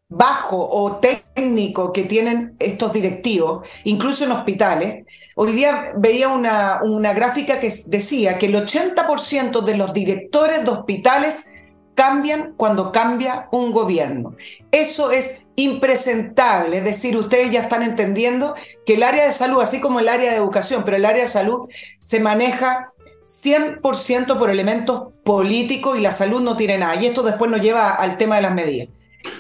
bajo 0.09 0.69
o 0.71 0.97
técnico 0.97 1.93
que 1.93 2.05
tienen 2.05 2.55
estos 2.59 2.93
directivos, 2.93 3.69
incluso 3.85 4.25
en 4.25 4.33
hospitales, 4.33 5.05
hoy 5.35 5.53
día 5.53 5.93
veía 5.97 6.29
una, 6.29 6.81
una 6.83 7.13
gráfica 7.13 7.59
que 7.59 7.73
decía 7.87 8.39
que 8.39 8.47
el 8.47 8.55
80% 8.55 9.65
de 9.65 9.77
los 9.77 9.93
directores 9.93 10.65
de 10.65 10.71
hospitales 10.71 11.53
cambian 11.97 12.53
cuando 12.57 12.93
cambia 12.93 13.49
un 13.51 13.73
gobierno. 13.73 14.37
Eso 14.71 15.11
es 15.11 15.47
impresentable, 15.57 16.79
es 16.79 16.85
decir, 16.85 17.17
ustedes 17.17 17.51
ya 17.51 17.63
están 17.63 17.83
entendiendo 17.83 18.55
que 18.85 18.95
el 18.95 19.03
área 19.03 19.25
de 19.25 19.33
salud, 19.33 19.61
así 19.61 19.81
como 19.81 19.99
el 19.99 20.09
área 20.09 20.31
de 20.31 20.37
educación, 20.37 20.83
pero 20.85 20.99
el 20.99 21.07
área 21.07 21.23
de 21.23 21.29
salud 21.29 21.69
se 21.99 22.21
maneja 22.21 22.93
100% 23.25 24.39
por 24.39 24.51
elementos 24.51 25.15
políticos 25.25 25.99
y 25.99 26.01
la 26.01 26.13
salud 26.13 26.41
no 26.41 26.55
tiene 26.55 26.79
nada. 26.79 26.95
Y 26.97 27.07
esto 27.07 27.23
después 27.23 27.51
nos 27.51 27.61
lleva 27.61 27.95
al 27.95 28.19
tema 28.19 28.37
de 28.37 28.43
las 28.43 28.55
medidas. 28.55 28.89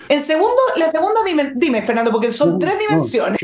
En 0.08 0.20
segundo, 0.20 0.56
la 0.76 0.88
segunda 0.88 1.22
dimensión, 1.24 1.58
dime 1.58 1.82
Fernando, 1.82 2.12
porque 2.12 2.32
son 2.32 2.58
tres 2.58 2.78
dimensiones. 2.78 3.38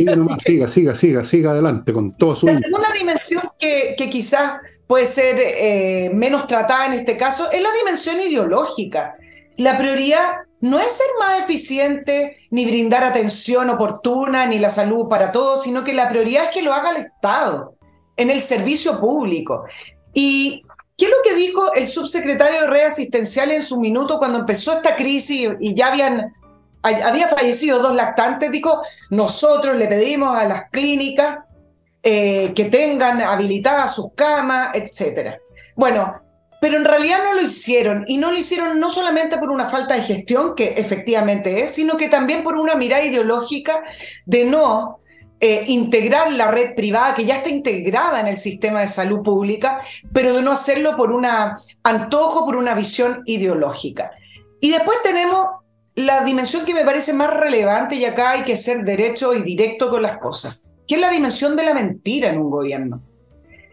siga, 0.45 0.69
siga, 0.69 0.95
siga, 0.95 1.25
siga, 1.25 1.51
adelante 1.51 1.93
con 1.93 2.17
todo 2.17 2.37
su... 2.37 2.47
La 2.47 2.59
segunda 2.59 2.89
dimensión 2.93 3.43
que, 3.59 3.95
que 3.97 4.09
quizás 4.09 4.55
puede 4.87 5.07
ser 5.07 5.37
eh, 5.39 6.11
menos 6.13 6.47
tratada 6.47 6.87
en 6.87 6.93
este 6.93 7.17
caso 7.17 7.51
es 7.51 7.63
la 7.63 7.73
dimensión 7.73 8.21
ideológica. 8.21 9.17
La 9.57 9.79
prioridad 9.79 10.33
no 10.61 10.79
es 10.79 10.93
ser 10.93 11.07
más 11.19 11.41
eficiente, 11.41 12.37
ni 12.51 12.65
brindar 12.67 13.03
atención 13.03 13.69
oportuna, 13.69 14.47
ni 14.47 14.59
la 14.59 14.71
salud 14.71 15.09
para 15.09 15.33
todos, 15.33 15.65
sino 15.65 15.83
que 15.83 15.93
la 15.93 16.09
prioridad 16.09 16.45
es 16.45 16.51
que 16.51 16.63
lo 16.63 16.73
haga 16.73 16.91
el 16.91 17.07
Estado, 17.07 17.75
en 18.17 18.31
el 18.31 18.41
servicio 18.41 19.01
público. 19.01 19.65
¿Y 20.15 20.63
qué 21.03 21.07
es 21.07 21.11
lo 21.11 21.23
que 21.25 21.35
dijo 21.35 21.75
el 21.75 21.85
subsecretario 21.85 22.61
de 22.61 22.67
Red 22.69 22.85
Asistencial 22.85 23.51
en 23.51 23.61
su 23.61 23.81
minuto 23.81 24.21
cuando 24.21 24.39
empezó 24.39 24.73
esta 24.73 24.95
crisis 24.95 25.51
y 25.59 25.75
ya 25.75 25.89
habían 25.89 26.33
había 26.81 27.27
fallecido 27.27 27.81
dos 27.81 27.97
lactantes? 27.97 28.53
Dijo, 28.53 28.81
nosotros 29.11 29.77
le 29.77 29.89
pedimos 29.89 30.37
a 30.37 30.45
las 30.45 30.71
clínicas 30.71 31.39
eh, 32.05 32.53
que 32.55 32.67
tengan 32.67 33.21
habilitadas 33.21 33.97
sus 33.97 34.13
camas, 34.15 34.71
etc. 34.75 35.41
Bueno, 35.75 36.23
pero 36.61 36.77
en 36.77 36.85
realidad 36.85 37.25
no 37.25 37.35
lo 37.35 37.43
hicieron 37.43 38.05
y 38.07 38.19
no 38.19 38.31
lo 38.31 38.39
hicieron 38.39 38.79
no 38.79 38.89
solamente 38.89 39.39
por 39.39 39.51
una 39.51 39.67
falta 39.67 39.95
de 39.95 40.03
gestión, 40.03 40.55
que 40.55 40.75
efectivamente 40.77 41.65
es, 41.65 41.73
sino 41.73 41.97
que 41.97 42.09
también 42.09 42.45
por 42.45 42.55
una 42.55 42.77
mirada 42.77 43.05
ideológica 43.05 43.83
de 44.25 44.45
no 44.45 45.01
eh, 45.43 45.65
integrar 45.67 46.33
la 46.33 46.51
red 46.51 46.75
privada 46.75 47.15
que 47.15 47.27
ya 47.27 47.37
está 47.37 47.51
integrada 47.51 48.21
en 48.21 48.29
el 48.29 48.37
sistema 48.37 48.81
de 48.81 48.87
salud 48.87 49.21
pública, 49.23 49.79
pero 50.15 50.33
de 50.33 50.41
no 50.41 50.53
hacerlo 50.53 50.97
por 50.97 51.13
un 51.13 51.27
antojo, 51.83 52.47
por 52.47 52.57
una 52.57 52.75
visión 52.75 53.23
ideológica. 53.27 54.13
Y 54.61 54.71
después 54.71 54.97
tenemos 55.03 55.49
la 55.95 56.25
dimensión 56.25 56.65
que 56.65 56.73
me 56.73 56.85
parece 56.85 57.13
más 57.13 57.31
relevante 57.31 57.97
y 57.97 58.07
acá 58.07 58.31
hay 58.31 58.45
que 58.45 58.57
ser 58.57 58.85
derecho 58.85 59.35
y 59.35 59.43
directo 59.43 59.91
con 59.91 60.01
las 60.01 60.17
cosas 60.17 60.63
que 60.87 60.97
es 60.97 61.01
la 61.01 61.11
dimensión 61.11 61.57
de 61.57 61.65
la 61.65 61.75
mentira 61.75 62.31
en 62.31 62.39
un 62.39 62.51
gobierno. 62.51 63.03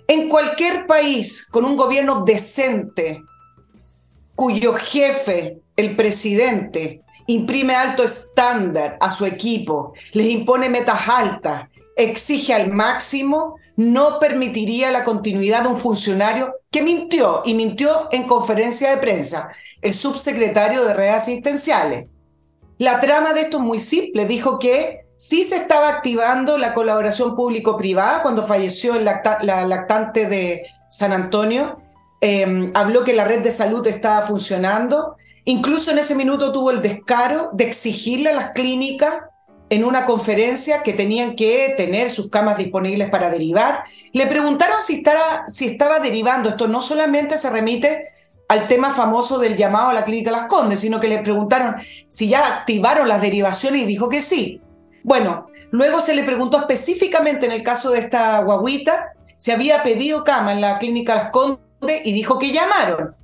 En 0.07 0.29
cualquier 0.29 0.88
país 0.88 1.45
con 1.45 1.65
un 1.65 1.75
gobierno 1.75 2.23
decente, 2.23 3.21
cuyo 4.35 4.73
jefe, 4.73 5.59
el 5.75 5.95
presidente, 5.95 7.01
imprime 7.29 7.75
alto 7.75 8.03
estándar 8.03 8.98
a 9.00 9.09
su 9.09 9.25
equipo, 9.25 9.93
les 10.13 10.27
impone 10.27 10.67
metas 10.67 11.07
altas, 11.07 11.69
exige 11.95 12.53
al 12.53 12.71
máximo, 12.71 13.55
no 13.75 14.19
permitiría 14.19 14.89
la 14.89 15.03
continuidad 15.03 15.63
de 15.63 15.69
un 15.69 15.77
funcionario 15.77 16.55
que 16.71 16.81
mintió 16.81 17.43
y 17.45 17.53
mintió 17.53 18.07
en 18.12 18.24
conferencia 18.24 18.89
de 18.89 18.98
prensa, 18.98 19.51
el 19.81 19.93
subsecretario 19.93 20.83
de 20.86 20.93
redes 20.93 21.15
asistenciales. 21.15 22.07
La 22.79 23.00
trama 23.00 23.33
de 23.33 23.41
esto 23.41 23.57
es 23.57 23.63
muy 23.63 23.79
simple, 23.79 24.25
dijo 24.25 24.57
que 24.57 25.01
Sí 25.21 25.43
se 25.43 25.57
estaba 25.57 25.89
activando 25.89 26.57
la 26.57 26.74
colaboración 26.74 27.36
público-privada 27.36 28.21
cuando 28.21 28.48
falleció 28.48 28.93
la 29.01 29.65
lactante 29.67 30.27
de 30.27 30.65
San 30.89 31.12
Antonio. 31.12 31.81
Em, 32.21 32.71
habló 32.73 33.05
que 33.05 33.13
la 33.13 33.23
red 33.23 33.41
de 33.41 33.51
salud 33.51 33.85
estaba 33.88 34.25
funcionando. 34.25 35.15
Incluso 35.45 35.91
en 35.91 35.99
ese 35.99 36.15
minuto 36.15 36.51
tuvo 36.51 36.71
el 36.71 36.81
descaro 36.81 37.49
de 37.53 37.63
exigirle 37.65 38.29
a 38.29 38.33
las 38.33 38.51
clínicas 38.51 39.15
en 39.69 39.85
una 39.85 40.05
conferencia 40.05 40.81
que 40.83 40.93
tenían 40.93 41.35
que 41.35 41.73
tener 41.77 42.09
sus 42.09 42.29
camas 42.29 42.57
disponibles 42.57 43.09
para 43.09 43.29
derivar. 43.29 43.83
Le 44.13 44.27
preguntaron 44.27 44.81
si 44.81 44.95
estaba, 44.95 45.43
si 45.47 45.67
estaba 45.67 45.99
derivando. 45.99 46.49
Esto 46.49 46.67
no 46.67 46.81
solamente 46.81 47.38
se 47.38 47.49
remite 47.49 48.05
al 48.49 48.67
tema 48.67 48.91
famoso 48.91 49.38
del 49.38 49.55
llamado 49.55 49.89
a 49.89 49.93
la 49.93 50.03
clínica 50.03 50.31
Las 50.31 50.47
Condes, 50.47 50.79
sino 50.79 50.99
que 50.99 51.07
le 51.07 51.19
preguntaron 51.19 51.75
si 52.09 52.27
ya 52.27 52.47
activaron 52.47 53.07
las 53.07 53.21
derivaciones 53.21 53.83
y 53.83 53.85
dijo 53.85 54.09
que 54.09 54.21
sí. 54.21 54.59
Bueno, 55.03 55.47
luego 55.71 56.01
se 56.01 56.15
le 56.15 56.23
preguntó 56.23 56.57
específicamente 56.57 57.45
en 57.45 57.51
el 57.51 57.63
caso 57.63 57.91
de 57.91 57.99
esta 57.99 58.39
guaguita 58.41 59.13
si 59.38 59.51
había 59.51 59.83
pedido 59.83 60.23
cama 60.25 60.51
en 60.51 60.61
la 60.61 60.79
clínica 60.79 61.15
Las 61.15 61.29
Condes 61.29 61.68
y 61.81 62.12
dijo 62.12 62.39
que 62.39 62.51
llamaron. 62.51 63.15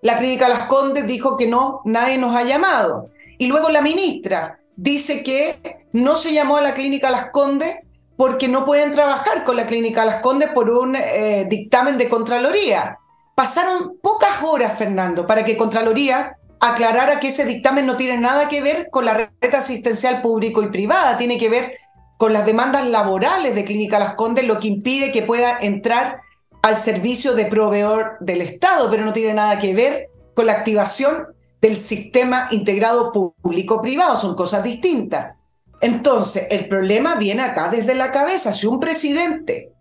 La 0.00 0.16
clínica 0.16 0.48
Las 0.48 0.66
Condes 0.66 1.06
dijo 1.06 1.36
que 1.36 1.48
no, 1.48 1.80
nadie 1.84 2.18
nos 2.18 2.34
ha 2.36 2.44
llamado. 2.44 3.10
Y 3.36 3.48
luego 3.48 3.68
la 3.68 3.82
ministra 3.82 4.60
dice 4.76 5.22
que 5.22 5.86
no 5.92 6.14
se 6.14 6.32
llamó 6.32 6.56
a 6.56 6.62
la 6.62 6.74
clínica 6.74 7.10
Las 7.10 7.30
Condes 7.30 7.76
porque 8.16 8.48
no 8.48 8.64
pueden 8.64 8.92
trabajar 8.92 9.44
con 9.44 9.56
la 9.56 9.66
clínica 9.66 10.04
Las 10.04 10.22
Condes 10.22 10.50
por 10.50 10.70
un 10.70 10.96
eh, 10.96 11.46
dictamen 11.48 11.98
de 11.98 12.08
Contraloría. 12.08 12.98
Pasaron 13.34 13.98
pocas 14.00 14.42
horas, 14.42 14.78
Fernando, 14.78 15.26
para 15.26 15.44
que 15.44 15.56
Contraloría 15.56 16.36
aclarara 16.60 17.20
que 17.20 17.28
ese 17.28 17.44
dictamen 17.44 17.86
no 17.86 17.96
tiene 17.96 18.18
nada 18.18 18.48
que 18.48 18.60
ver 18.60 18.88
con 18.90 19.04
la 19.04 19.14
red 19.14 19.54
asistencial 19.54 20.22
público 20.22 20.62
y 20.62 20.68
privada, 20.68 21.16
tiene 21.16 21.38
que 21.38 21.48
ver 21.48 21.74
con 22.16 22.32
las 22.32 22.44
demandas 22.44 22.86
laborales 22.88 23.54
de 23.54 23.64
Clínica 23.64 24.00
Las 24.00 24.14
Condes, 24.14 24.44
lo 24.44 24.58
que 24.58 24.68
impide 24.68 25.12
que 25.12 25.22
pueda 25.22 25.56
entrar 25.60 26.20
al 26.62 26.76
servicio 26.76 27.34
de 27.34 27.46
proveedor 27.46 28.16
del 28.20 28.40
Estado, 28.42 28.90
pero 28.90 29.04
no 29.04 29.12
tiene 29.12 29.34
nada 29.34 29.58
que 29.58 29.74
ver 29.74 30.08
con 30.34 30.46
la 30.46 30.52
activación 30.52 31.28
del 31.60 31.76
sistema 31.76 32.48
integrado 32.50 33.12
público-privado, 33.12 34.16
son 34.16 34.36
cosas 34.36 34.62
distintas. 34.62 35.34
Entonces, 35.80 36.46
el 36.50 36.68
problema 36.68 37.16
viene 37.16 37.42
acá 37.42 37.68
desde 37.68 37.94
la 37.94 38.10
cabeza. 38.10 38.52
Si 38.52 38.66
un 38.66 38.80
presidente 38.80 39.72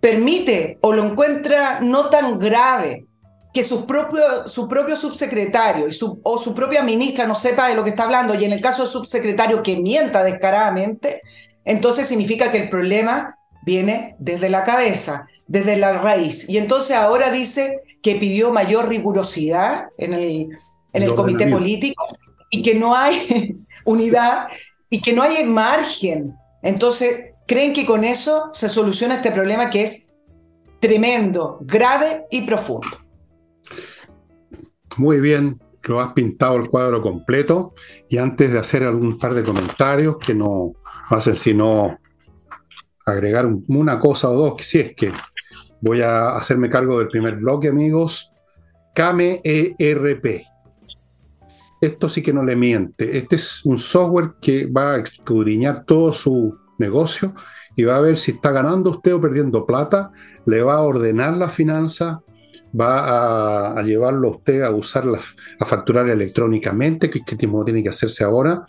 permite 0.00 0.78
o 0.80 0.92
lo 0.92 1.04
encuentra 1.04 1.80
no 1.80 2.10
tan 2.10 2.38
grave 2.38 3.06
que 3.52 3.62
su 3.62 3.86
propio, 3.86 4.46
su 4.46 4.68
propio 4.68 4.96
subsecretario 4.96 5.86
y 5.86 5.92
su, 5.92 6.20
o 6.24 6.38
su 6.38 6.54
propia 6.54 6.82
ministra 6.82 7.26
no 7.26 7.36
sepa 7.36 7.68
de 7.68 7.74
lo 7.74 7.84
que 7.84 7.90
está 7.90 8.04
hablando, 8.04 8.34
y 8.34 8.44
en 8.44 8.52
el 8.52 8.60
caso 8.60 8.82
del 8.82 8.90
subsecretario 8.90 9.62
que 9.62 9.76
mienta 9.76 10.24
descaradamente, 10.24 11.22
entonces 11.64 12.08
significa 12.08 12.50
que 12.50 12.58
el 12.58 12.68
problema 12.68 13.38
viene 13.64 14.16
desde 14.18 14.48
la 14.48 14.64
cabeza, 14.64 15.26
desde 15.46 15.76
la 15.76 15.98
raíz. 15.98 16.48
Y 16.48 16.58
entonces 16.58 16.96
ahora 16.96 17.30
dice 17.30 17.80
que 18.02 18.16
pidió 18.16 18.52
mayor 18.52 18.88
rigurosidad 18.88 19.86
en 19.98 20.14
el, 20.14 20.48
en 20.92 21.02
el 21.02 21.14
comité 21.14 21.46
político 21.48 22.06
y 22.50 22.62
que 22.62 22.74
no 22.74 22.94
hay 22.94 23.56
unidad 23.84 24.48
y 24.90 25.00
que 25.00 25.12
no 25.12 25.22
hay 25.22 25.44
margen. 25.44 26.34
Entonces, 26.62 27.32
creen 27.46 27.72
que 27.72 27.84
con 27.84 28.04
eso 28.04 28.50
se 28.52 28.68
soluciona 28.68 29.16
este 29.16 29.32
problema 29.32 29.70
que 29.70 29.82
es 29.82 30.10
tremendo, 30.80 31.58
grave 31.62 32.26
y 32.30 32.42
profundo. 32.42 32.88
Muy 34.96 35.20
bien, 35.20 35.60
lo 35.82 36.00
has 36.00 36.12
pintado 36.12 36.56
el 36.56 36.68
cuadro 36.68 37.02
completo 37.02 37.74
y 38.08 38.18
antes 38.18 38.52
de 38.52 38.58
hacer 38.58 38.82
algún 38.84 39.18
par 39.18 39.34
de 39.34 39.42
comentarios 39.42 40.16
que 40.18 40.34
no 40.34 40.72
hacen 41.08 41.36
sino 41.36 41.98
agregar 43.04 43.46
una 43.68 43.98
cosa 44.00 44.30
o 44.30 44.34
dos, 44.34 44.62
si 44.62 44.80
es 44.80 44.94
que 44.94 45.12
voy 45.84 46.00
a 46.00 46.36
hacerme 46.36 46.70
cargo 46.70 46.98
del 46.98 47.08
primer 47.08 47.36
bloque, 47.36 47.68
amigos. 47.68 48.32
Kame 48.94 49.40
ERP. 49.44 50.42
Esto 51.80 52.08
sí 52.08 52.22
que 52.22 52.32
no 52.32 52.42
le 52.42 52.56
miente. 52.56 53.18
Este 53.18 53.36
es 53.36 53.62
un 53.66 53.78
software 53.78 54.32
que 54.40 54.66
va 54.66 54.94
a 54.94 55.00
escudriñar 55.00 55.84
todo 55.84 56.10
su 56.12 56.56
negocio 56.78 57.34
y 57.76 57.84
va 57.84 57.96
a 57.96 58.00
ver 58.00 58.16
si 58.16 58.30
está 58.30 58.50
ganando 58.50 58.92
usted 58.92 59.12
o 59.14 59.20
perdiendo 59.20 59.66
plata, 59.66 60.10
le 60.46 60.62
va 60.62 60.76
a 60.76 60.80
ordenar 60.80 61.36
la 61.36 61.50
finanza, 61.50 62.22
va 62.78 63.78
a, 63.78 63.82
llevarlo 63.82 64.30
usted 64.30 64.62
a 64.62 64.70
usarla, 64.70 65.18
a 65.60 65.64
facturar 65.66 66.08
electrónicamente, 66.08 67.10
que 67.10 67.18
es 67.18 67.24
que 67.26 67.36
tiene 67.36 67.82
que 67.82 67.88
hacerse 67.90 68.24
ahora, 68.24 68.64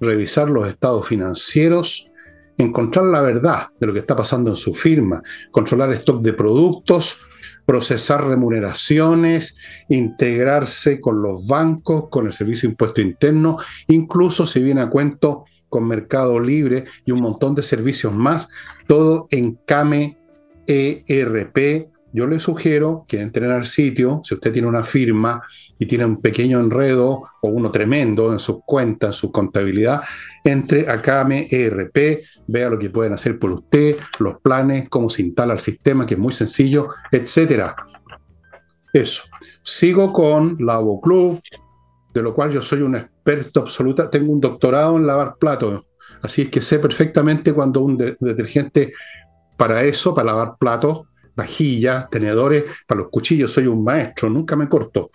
revisar 0.00 0.50
los 0.50 0.68
estados 0.68 1.06
financieros, 1.06 2.07
encontrar 2.58 3.06
la 3.06 3.22
verdad 3.22 3.68
de 3.80 3.86
lo 3.86 3.92
que 3.92 4.00
está 4.00 4.16
pasando 4.16 4.50
en 4.50 4.56
su 4.56 4.74
firma, 4.74 5.22
controlar 5.50 5.92
stock 5.92 6.20
de 6.20 6.32
productos, 6.32 7.18
procesar 7.64 8.26
remuneraciones, 8.26 9.56
integrarse 9.88 10.98
con 10.98 11.22
los 11.22 11.46
bancos, 11.46 12.08
con 12.10 12.26
el 12.26 12.32
Servicio 12.32 12.68
de 12.68 12.72
Impuesto 12.72 13.00
Interno, 13.00 13.58
incluso 13.86 14.46
si 14.46 14.62
viene 14.62 14.80
a 14.80 14.90
cuento 14.90 15.44
con 15.68 15.86
Mercado 15.86 16.40
Libre 16.40 16.84
y 17.04 17.12
un 17.12 17.20
montón 17.20 17.54
de 17.54 17.62
servicios 17.62 18.14
más, 18.14 18.48
todo 18.86 19.28
en 19.30 19.58
Came 19.66 20.18
ERP. 20.66 21.88
Yo 22.12 22.26
le 22.26 22.40
sugiero 22.40 23.04
que 23.06 23.20
entren 23.20 23.50
al 23.50 23.66
sitio, 23.66 24.22
si 24.24 24.34
usted 24.34 24.52
tiene 24.52 24.66
una 24.66 24.82
firma 24.82 25.42
y 25.78 25.84
tiene 25.84 26.06
un 26.06 26.20
pequeño 26.20 26.58
enredo 26.58 27.22
o 27.42 27.48
uno 27.50 27.70
tremendo 27.70 28.32
en 28.32 28.38
sus 28.38 28.58
cuentas, 28.64 29.08
en 29.08 29.12
su 29.12 29.30
contabilidad, 29.30 30.00
entre 30.42 30.88
a 30.88 31.02
Came 31.02 31.48
ERP, 31.50 32.22
vea 32.46 32.70
lo 32.70 32.78
que 32.78 32.88
pueden 32.88 33.12
hacer 33.12 33.38
por 33.38 33.52
usted, 33.52 33.96
los 34.20 34.40
planes, 34.40 34.88
cómo 34.88 35.10
se 35.10 35.22
instala 35.22 35.52
el 35.52 35.60
sistema, 35.60 36.06
que 36.06 36.14
es 36.14 36.20
muy 36.20 36.32
sencillo, 36.32 36.88
etcétera. 37.12 37.76
Eso. 38.92 39.24
Sigo 39.62 40.12
con 40.12 40.56
Lavo 40.60 41.00
Club, 41.02 41.42
de 42.14 42.22
lo 42.22 42.34
cual 42.34 42.50
yo 42.50 42.62
soy 42.62 42.80
un 42.80 42.96
experto 42.96 43.60
absoluta. 43.60 44.08
Tengo 44.08 44.32
un 44.32 44.40
doctorado 44.40 44.96
en 44.96 45.06
lavar 45.06 45.36
platos, 45.38 45.84
así 46.22 46.42
es 46.42 46.48
que 46.48 46.62
sé 46.62 46.78
perfectamente 46.78 47.52
cuando 47.52 47.82
un 47.82 47.98
detergente 47.98 48.94
para 49.58 49.84
eso, 49.84 50.14
para 50.14 50.32
lavar 50.32 50.56
platos, 50.58 51.02
vajillas, 51.38 52.10
tenedores, 52.10 52.64
para 52.86 53.02
los 53.02 53.10
cuchillos, 53.10 53.52
soy 53.52 53.68
un 53.68 53.82
maestro, 53.84 54.28
nunca 54.28 54.56
me 54.56 54.68
corto. 54.68 55.10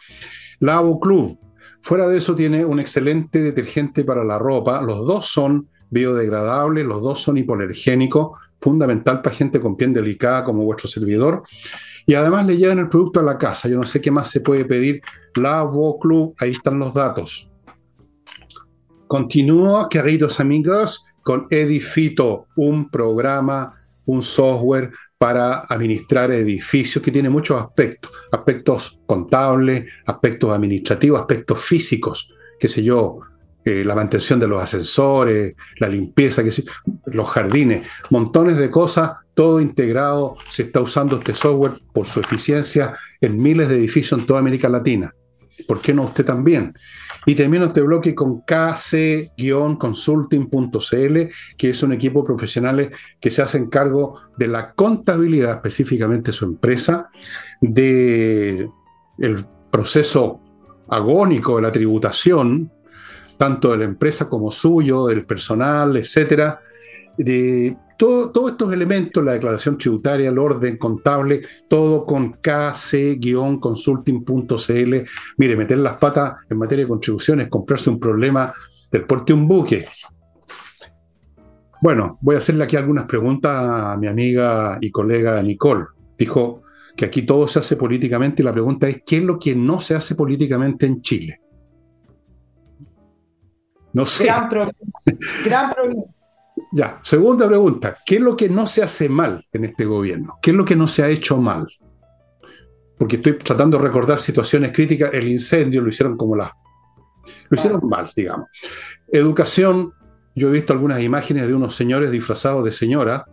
Lavo 0.60 1.00
Club. 1.00 1.38
Fuera 1.82 2.08
de 2.08 2.18
eso 2.18 2.34
tiene 2.34 2.64
un 2.64 2.80
excelente 2.80 3.42
detergente 3.42 4.06
para 4.06 4.24
la 4.24 4.40
ropa. 4.40 4.82
Los 4.82 5.06
dos 5.06 5.28
son 5.28 5.68
biodegradables, 5.90 6.86
los 6.86 7.02
dos 7.02 7.22
son 7.22 7.38
hipoalergénicos, 7.38 8.38
fundamental 8.62 9.22
para 9.22 9.36
gente 9.36 9.60
con 9.60 9.76
piel 9.76 9.94
delicada 9.94 10.46
como 10.46 10.64
vuestro 10.64 10.88
servidor. 10.88 11.44
Y 12.06 12.14
además 12.14 12.46
le 12.46 12.56
llevan 12.56 12.80
el 12.80 12.88
producto 12.88 13.20
a 13.20 13.24
la 13.24 13.38
casa. 13.38 13.68
Yo 13.68 13.76
no 13.76 13.84
sé 13.84 14.00
qué 14.00 14.12
más 14.12 14.30
se 14.30 14.40
puede 14.40 14.64
pedir. 14.64 15.02
Lavo 15.36 16.00
Club, 16.00 16.34
ahí 16.40 16.52
están 16.52 16.80
los 16.80 16.94
datos. 16.94 17.50
Continúo, 19.08 19.90
queridos 19.90 20.40
amigos, 20.40 21.04
con 21.22 21.48
Edifito, 21.50 22.48
un 22.56 22.90
programa, 22.90 23.76
un 24.06 24.22
software 24.22 24.92
para 25.24 25.60
administrar 25.70 26.32
edificios 26.32 27.02
que 27.02 27.10
tiene 27.10 27.30
muchos 27.30 27.58
aspectos, 27.58 28.12
aspectos 28.30 29.00
contables, 29.06 29.86
aspectos 30.06 30.52
administrativos, 30.52 31.18
aspectos 31.18 31.64
físicos, 31.64 32.28
qué 32.60 32.68
sé 32.68 32.84
yo, 32.84 33.20
eh, 33.64 33.86
la 33.86 33.96
mantención 33.96 34.38
de 34.38 34.50
los 34.50 34.62
ascensores, 34.62 35.56
la 35.78 35.88
limpieza, 35.88 36.44
los 37.06 37.30
jardines, 37.30 37.88
montones 38.10 38.58
de 38.58 38.70
cosas, 38.70 39.12
todo 39.34 39.62
integrado. 39.62 40.36
Se 40.50 40.64
está 40.64 40.82
usando 40.82 41.16
este 41.16 41.34
software 41.34 41.76
por 41.94 42.06
su 42.06 42.20
eficiencia 42.20 42.94
en 43.22 43.42
miles 43.42 43.70
de 43.70 43.76
edificios 43.76 44.20
en 44.20 44.26
toda 44.26 44.42
América 44.42 44.68
Latina. 44.68 45.16
¿Por 45.68 45.82
qué 45.82 45.94
no 45.94 46.04
usted 46.04 46.26
también? 46.26 46.74
Y 47.26 47.36
termino 47.36 47.66
este 47.66 47.82
bloque 47.82 48.16
con 48.16 48.42
kc-consulting.cl, 48.42 51.34
que 51.58 51.70
es 51.70 51.84
un 51.84 51.94
equipo 51.94 52.26
profesional 52.26 52.92
que 53.20 53.32
se 53.32 53.42
hacen 53.42 53.70
cargo 53.70 54.22
de 54.38 54.48
la 54.48 54.74
contabilidad, 54.74 55.56
específicamente 55.56 56.32
su 56.32 56.46
empresa, 56.46 57.10
de 57.62 58.70
el 59.20 59.46
proceso 59.72 60.40
agónico 60.90 61.56
de 61.56 61.62
la 61.62 61.72
tributación, 61.72 62.72
tanto 63.38 63.72
de 63.72 63.78
la 63.78 63.86
empresa 63.86 64.28
como 64.28 64.52
suyo, 64.52 65.06
del 65.08 65.26
personal, 65.26 65.96
etcétera, 65.98 66.60
de 67.18 67.78
todos 68.04 68.52
estos 68.52 68.74
elementos, 68.74 69.24
la 69.24 69.32
declaración 69.34 69.78
tributaria, 69.78 70.30
el 70.30 70.38
orden 70.38 70.78
contable, 70.78 71.42
todo 71.70 72.06
con 72.06 72.34
kc-consulting.cl. 72.42 75.10
Mire, 75.38 75.56
meter 75.56 75.78
las 75.78 75.98
patas 75.98 76.34
en 76.50 76.58
materia 76.58 76.84
de 76.84 76.90
contribuciones, 76.90 77.48
comprarse 77.48 77.90
un 77.90 77.98
problema 78.00 78.54
del 78.92 79.06
porte 79.06 79.32
un 79.34 79.48
buque. 79.48 79.86
Bueno, 81.82 82.18
voy 82.22 82.36
a 82.36 82.40
hacerle 82.40 82.66
aquí 82.66 82.76
algunas 82.76 83.06
preguntas 83.06 83.56
a 83.56 83.96
mi 83.98 84.08
amiga 84.08 84.78
y 84.82 84.92
colega 84.92 85.42
Nicole. 85.42 85.86
Dijo 86.18 86.64
que 86.96 87.06
aquí 87.06 87.24
todo 87.24 87.48
se 87.48 87.60
hace 87.60 87.76
políticamente 87.76 88.42
y 88.42 88.46
la 88.46 88.54
pregunta 88.54 88.88
es, 88.88 89.02
¿qué 89.06 89.18
es 89.18 89.24
lo 89.24 89.38
que 89.40 89.56
no 89.56 89.80
se 89.80 89.96
hace 89.96 90.16
políticamente 90.16 90.86
en 90.86 91.02
Chile? 91.02 91.40
No 93.94 94.06
sé. 94.06 94.26
Gran 94.26 94.50
problema. 94.50 94.74
Gran 95.46 95.74
problema. 95.74 96.04
Ya, 96.76 97.00
segunda 97.04 97.48
pregunta, 97.48 97.96
¿qué 98.04 98.16
es 98.16 98.22
lo 98.22 98.36
que 98.36 98.50
no 98.50 98.66
se 98.66 98.82
hace 98.82 99.08
mal 99.08 99.46
en 99.54 99.66
este 99.66 99.86
gobierno? 99.86 100.40
¿Qué 100.42 100.50
es 100.50 100.58
lo 100.58 100.66
que 100.66 100.76
no 100.76 100.88
se 100.88 101.04
ha 101.04 101.10
hecho 101.10 101.38
mal? 101.38 101.68
Porque 102.98 103.18
estoy 103.18 103.34
tratando 103.34 103.78
de 103.78 103.84
recordar 103.84 104.20
situaciones 104.20 104.72
críticas, 104.72 105.14
el 105.14 105.28
incendio 105.28 105.82
lo 105.82 105.90
hicieron 105.90 106.18
como 106.18 106.36
la... 106.36 106.52
Lo 107.50 107.58
hicieron 107.58 107.80
mal, 107.88 108.10
digamos. 108.16 108.48
Educación, 109.12 109.94
yo 110.34 110.50
he 110.50 110.52
visto 110.52 110.74
algunas 110.74 111.00
imágenes 111.02 111.48
de 111.48 111.54
unos 111.54 111.76
señores 111.76 112.10
disfrazados 112.10 112.66
de 112.66 112.72
señora 112.72 113.26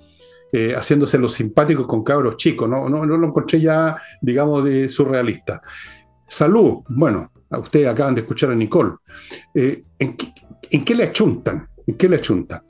eh, 0.53 0.75
haciéndose 0.77 1.17
los 1.17 1.33
simpáticos 1.33 1.87
con 1.87 2.05
cabros 2.05 2.37
chicos. 2.37 2.69
No, 2.69 2.89
no, 2.89 3.07
no 3.07 3.17
lo 3.17 3.27
encontré 3.29 3.61
ya, 3.61 3.97
digamos, 4.21 4.65
de 4.65 4.89
surrealista. 4.89 5.63
Salud, 6.29 6.81
bueno, 6.89 7.33
a 7.49 7.59
ustedes 7.59 7.89
acaban 7.89 8.15
de 8.15 8.21
escuchar 8.21 8.51
a 8.51 8.55
Nicole. 8.55 8.97
Eh, 9.55 9.83
¿en, 9.99 10.15
qué, 10.85 10.95
le 10.95 11.05
achuntan? 11.05 11.69
¿En 11.87 11.97
qué 11.97 12.09
le 12.09 12.17
achuntan? 12.17 12.63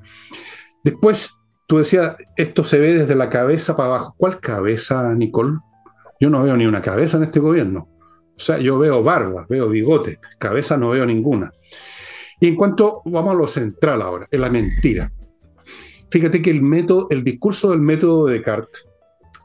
Después, 0.84 1.30
tú 1.66 1.78
decías, 1.78 2.16
esto 2.36 2.64
se 2.64 2.78
ve 2.78 2.94
desde 2.94 3.14
la 3.14 3.30
cabeza 3.30 3.76
para 3.76 3.88
abajo. 3.90 4.14
¿Cuál 4.16 4.40
cabeza, 4.40 5.14
Nicole? 5.14 5.58
Yo 6.20 6.30
no 6.30 6.42
veo 6.42 6.56
ni 6.56 6.66
una 6.66 6.82
cabeza 6.82 7.16
en 7.16 7.24
este 7.24 7.40
gobierno. 7.40 7.88
O 8.36 8.42
sea, 8.42 8.58
yo 8.58 8.78
veo 8.78 9.02
barbas, 9.02 9.46
veo 9.48 9.68
bigote, 9.68 10.18
cabeza 10.38 10.76
no 10.76 10.90
veo 10.90 11.04
ninguna. 11.04 11.52
Y 12.40 12.48
en 12.48 12.56
cuanto, 12.56 13.02
vamos 13.04 13.34
a 13.34 13.36
lo 13.36 13.46
central 13.46 14.00
ahora, 14.00 14.26
en 14.30 14.40
la 14.40 14.48
mentira. 14.48 15.12
Fíjate 16.10 16.40
que 16.40 16.50
el 16.50 16.62
método, 16.62 17.06
el 17.10 17.22
discurso 17.22 17.70
del 17.70 17.80
método 17.80 18.26
de 18.26 18.34
Descartes, 18.34 18.88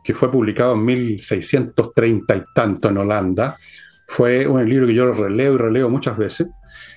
que 0.03 0.13
fue 0.13 0.31
publicado 0.31 0.75
en 0.75 0.85
1630 0.85 2.35
y 2.35 2.43
tanto 2.53 2.89
en 2.89 2.97
Holanda, 2.97 3.57
fue 4.07 4.47
un 4.47 4.67
libro 4.67 4.87
que 4.87 4.93
yo 4.93 5.11
releo 5.11 5.55
y 5.55 5.57
releo 5.57 5.89
muchas 5.89 6.17
veces, 6.17 6.47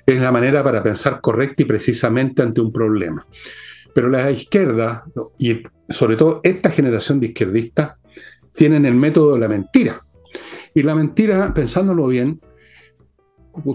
es 0.06 0.20
la 0.20 0.30
manera 0.30 0.62
para 0.62 0.82
pensar 0.82 1.20
correcta 1.20 1.62
y 1.62 1.66
precisamente 1.66 2.42
ante 2.42 2.60
un 2.60 2.72
problema. 2.72 3.26
Pero 3.94 4.08
la 4.08 4.30
izquierda, 4.30 5.04
y 5.38 5.62
sobre 5.88 6.16
todo 6.16 6.40
esta 6.42 6.70
generación 6.70 7.20
de 7.20 7.28
izquierdistas, 7.28 8.00
tienen 8.54 8.86
el 8.86 8.94
método 8.94 9.34
de 9.34 9.40
la 9.40 9.48
mentira. 9.48 10.00
Y 10.74 10.82
la 10.82 10.94
mentira, 10.94 11.52
pensándolo 11.54 12.06
bien, 12.08 12.40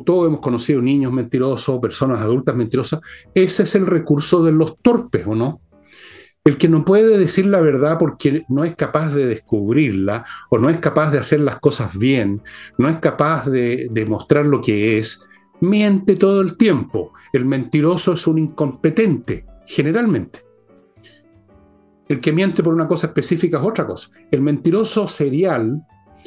todos 0.05 0.27
hemos 0.27 0.39
conocido 0.39 0.81
niños 0.81 1.11
mentirosos, 1.11 1.79
personas 1.79 2.19
adultas 2.19 2.55
mentirosas, 2.55 3.01
ese 3.33 3.63
es 3.63 3.75
el 3.75 3.85
recurso 3.85 4.43
de 4.43 4.51
los 4.51 4.77
torpes, 4.81 5.25
¿o 5.27 5.35
no? 5.35 5.61
El 6.45 6.57
que 6.57 6.67
no 6.67 6.83
puede 6.83 7.17
decir 7.17 7.45
la 7.45 7.61
verdad 7.61 7.97
porque 7.97 8.43
no 8.49 8.65
es 8.65 8.75
capaz 8.75 9.13
de 9.13 9.25
descubrirla 9.25 10.25
o 10.49 10.57
no 10.57 10.69
es 10.69 10.77
capaz 10.79 11.11
de 11.11 11.19
hacer 11.19 11.39
las 11.39 11.59
cosas 11.59 11.97
bien, 11.97 12.41
no 12.77 12.89
es 12.89 12.97
capaz 12.97 13.49
de 13.49 13.87
demostrar 13.91 14.45
lo 14.45 14.59
que 14.59 14.99
es, 14.99 15.21
miente 15.61 16.17
todo 16.17 16.41
el 16.41 16.57
tiempo. 16.57 17.13
El 17.31 17.45
mentiroso 17.45 18.13
es 18.13 18.27
un 18.27 18.39
incompetente, 18.39 19.45
generalmente. 19.65 20.43
El 22.07 22.19
que 22.19 22.31
miente 22.31 22.61
por 22.61 22.73
una 22.73 22.87
cosa 22.87 23.07
específica 23.07 23.57
es 23.57 23.63
otra 23.63 23.87
cosa. 23.87 24.09
El 24.29 24.41
mentiroso 24.41 25.07
serial, 25.07 25.81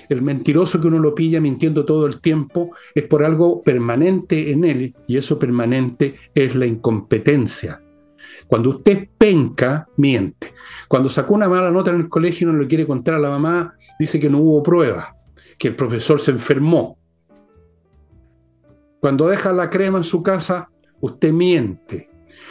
el 0.09 0.23
mentiroso 0.23 0.81
que 0.81 0.89
uno 0.89 0.99
lo 0.99 1.15
pilla 1.15 1.41
mintiendo 1.41 1.85
todo 1.85 2.07
el 2.07 2.21
tiempo, 2.21 2.71
es 2.95 3.05
por 3.05 3.25
algo 3.25 3.63
permanente 3.63 4.51
en 4.51 4.65
él 4.65 4.95
y 5.07 5.17
eso 5.17 5.39
permanente 5.39 6.17
es 6.35 6.55
la 6.55 6.67
incompetencia. 6.67 7.83
Cuando 8.47 8.71
usted 8.71 9.09
penca, 9.19 9.89
miente. 9.97 10.55
Cuando 10.89 11.09
sacó 11.09 11.35
una 11.35 11.49
mala 11.49 11.71
nota 11.71 11.91
en 11.91 11.97
el 11.97 12.09
colegio 12.09 12.49
y 12.49 12.53
no 12.53 12.59
le 12.59 12.67
quiere 12.67 12.87
contar 12.87 13.15
a 13.15 13.19
la 13.19 13.31
mamá, 13.31 13.75
dice 13.99 14.21
que 14.21 14.31
no 14.31 14.39
hubo 14.39 14.63
prueba, 14.63 15.17
que 15.59 15.69
el 15.69 15.77
profesor 15.77 16.21
se 16.21 16.31
enfermó. 16.31 16.99
Cuando 19.01 19.29
deja 19.29 19.53
la 19.53 19.71
crema 19.71 19.99
en 19.99 20.05
su 20.05 20.23
casa, 20.23 20.71
usted 21.01 21.33
miente. 21.33 22.11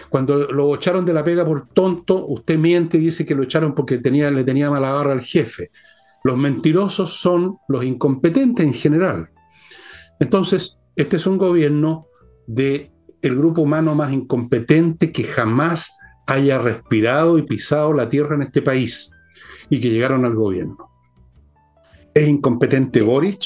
Cuando 0.10 0.52
lo 0.52 0.74
echaron 0.76 1.06
de 1.06 1.14
la 1.14 1.24
pega 1.24 1.46
por 1.46 1.68
tonto, 1.70 2.26
usted 2.28 2.58
miente 2.58 2.98
y 2.98 3.02
dice 3.02 3.26
que 3.26 3.36
lo 3.36 3.44
echaron 3.44 3.74
porque 3.74 3.96
le 3.98 4.44
tenía 4.44 4.70
mala 4.70 4.94
barra 4.94 5.14
al 5.14 5.22
jefe. 5.22 5.72
Los 6.24 6.38
mentirosos 6.38 7.14
son 7.14 7.58
los 7.68 7.84
incompetentes 7.84 8.66
en 8.66 8.74
general. 8.74 9.30
Entonces, 10.20 10.78
este 10.96 11.18
es 11.18 11.28
un 11.28 11.38
gobierno 11.38 12.08
de 12.48 12.92
grupo 13.22 13.62
humano 13.62 13.96
más 13.96 14.12
incompetente 14.12 15.12
que 15.12 15.24
jamás 15.24 15.92
haya 16.28 16.60
respirado 16.60 17.38
y 17.38 17.44
pisado 17.44 17.94
la 17.94 18.10
tierra 18.10 18.36
en 18.36 18.42
este 18.42 18.62
país 18.62 19.10
y 19.70 19.80
que 19.80 19.90
llegaron 19.90 20.26
al 20.26 20.36
gobierno. 20.36 20.90
Es 22.14 22.28
incompetente 22.28 23.02
Boric, 23.02 23.46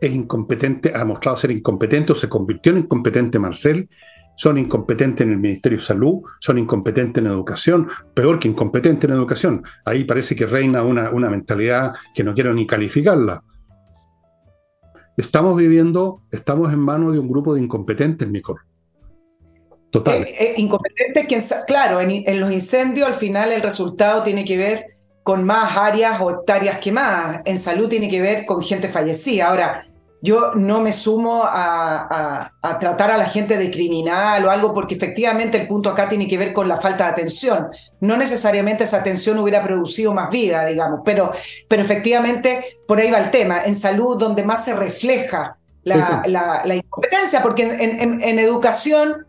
es 0.00 0.12
incompetente, 0.12 0.92
ha 0.94 1.04
mostrado 1.04 1.36
ser 1.36 1.50
incompetente 1.50 2.12
o 2.12 2.14
se 2.14 2.28
convirtió 2.28 2.72
en 2.72 2.78
incompetente 2.78 3.38
Marcel, 3.38 3.88
son 4.36 4.58
incompetentes 4.58 5.26
en 5.26 5.32
el 5.32 5.38
Ministerio 5.38 5.78
de 5.78 5.84
Salud, 5.84 6.22
son 6.40 6.58
incompetentes 6.58 7.22
en 7.22 7.30
educación, 7.30 7.88
peor 8.14 8.38
que 8.38 8.48
incompetente 8.48 9.06
en 9.06 9.12
educación. 9.12 9.62
Ahí 9.84 10.04
parece 10.04 10.34
que 10.34 10.46
reina 10.46 10.82
una, 10.82 11.10
una 11.10 11.28
mentalidad 11.28 11.94
que 12.14 12.24
no 12.24 12.34
quiero 12.34 12.54
ni 12.54 12.66
calificarla. 12.66 13.42
Estamos 15.16 15.56
viviendo, 15.56 16.22
estamos 16.32 16.72
en 16.72 16.78
manos 16.78 17.12
de 17.12 17.18
un 17.18 17.28
grupo 17.28 17.54
de 17.54 17.60
incompetentes, 17.60 18.26
Nicole. 18.28 18.60
Total. 19.90 20.22
Eh, 20.22 20.34
eh, 20.38 20.54
incompetente, 20.56 21.26
claro, 21.66 22.00
en, 22.00 22.40
los 22.40 22.52
incendios 22.52 23.08
al 23.08 23.14
final 23.14 23.52
el 23.52 23.60
resultado 23.60 24.22
tiene 24.22 24.44
que 24.44 24.56
ver 24.56 24.86
con 25.22 25.44
más 25.44 25.76
áreas 25.76 26.20
o 26.20 26.30
hectáreas 26.30 26.78
quemadas. 26.78 27.40
En 27.44 27.58
salud 27.58 27.88
tiene 27.88 28.08
que 28.08 28.22
ver 28.22 28.46
con 28.46 28.62
gente 28.62 28.88
fallecida. 28.88 29.48
Ahora, 29.48 29.82
yo 30.22 30.52
no 30.54 30.80
me 30.80 30.92
sumo 30.92 31.42
a, 31.44 32.52
tratar 32.80 33.10
a 33.10 33.16
la 33.16 33.26
gente 33.26 33.56
de 33.56 33.70
criminal 33.70 34.44
o 34.44 34.50
algo, 34.50 34.74
porque 34.74 34.94
efectivamente 34.94 35.60
el 35.60 35.66
punto 35.66 35.90
acá 35.90 36.08
tiene 36.08 36.28
que 36.28 36.38
ver 36.38 36.52
con 36.52 36.68
la 36.68 36.76
falta 36.76 37.04
de 37.04 37.10
atención. 37.10 37.68
No 38.00 38.16
necesariamente 38.16 38.84
esa 38.84 38.98
atención 38.98 39.38
hubiera 39.38 39.62
producido 39.62 40.14
más 40.14 40.30
vida, 40.30 40.64
digamos, 40.66 41.00
pero, 41.04 41.32
pero 41.68 41.82
efectivamente 41.82 42.62
por 42.86 42.98
ahí 42.98 43.10
va 43.10 43.18
el 43.18 43.30
tema. 43.30 43.62
En 43.64 43.74
salud, 43.74 44.18
donde 44.18 44.42
más 44.42 44.64
se 44.64 44.74
refleja 44.74 45.56
la, 45.82 46.22
la, 46.26 46.74
incompetencia, 46.74 47.42
porque 47.42 47.62
en, 47.62 48.22
en 48.22 48.38
educación 48.38 49.26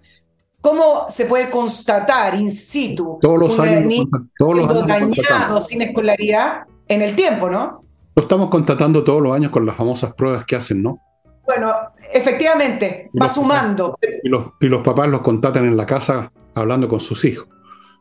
¿Cómo 0.62 1.10
se 1.10 1.26
puede 1.26 1.50
constatar 1.50 2.36
in 2.36 2.52
situ 2.52 3.18
todos 3.20 3.40
los 3.40 3.60
años, 3.60 4.06
todos 4.38 4.58
los 4.58 4.88
dañado 4.88 5.60
sin 5.60 5.82
escolaridad 5.82 6.66
en 6.88 7.02
el 7.02 7.16
tiempo, 7.16 7.50
no? 7.50 7.84
Lo 8.16 8.24
estamos 8.24 8.50
constatando 8.50 9.04
todos 9.04 9.22
los 9.22 9.36
años 9.36 9.52
con 9.52 9.66
las 9.66 9.76
famosas 9.76 10.14
pruebas 10.14 10.46
que 10.46 10.56
hacen, 10.56 10.84
¿no? 10.84 11.02
Bueno, 11.46 11.74
efectivamente, 12.14 13.10
va 13.20 13.28
sumando. 13.28 13.98
y, 14.24 14.30
los, 14.30 14.52
y 14.60 14.68
los 14.68 14.82
papás 14.82 15.10
los 15.10 15.22
contatan 15.22 15.66
en 15.66 15.76
la 15.76 15.86
casa 15.86 16.32
hablando 16.54 16.88
con 16.88 17.00
sus 17.00 17.24
hijos, 17.26 17.48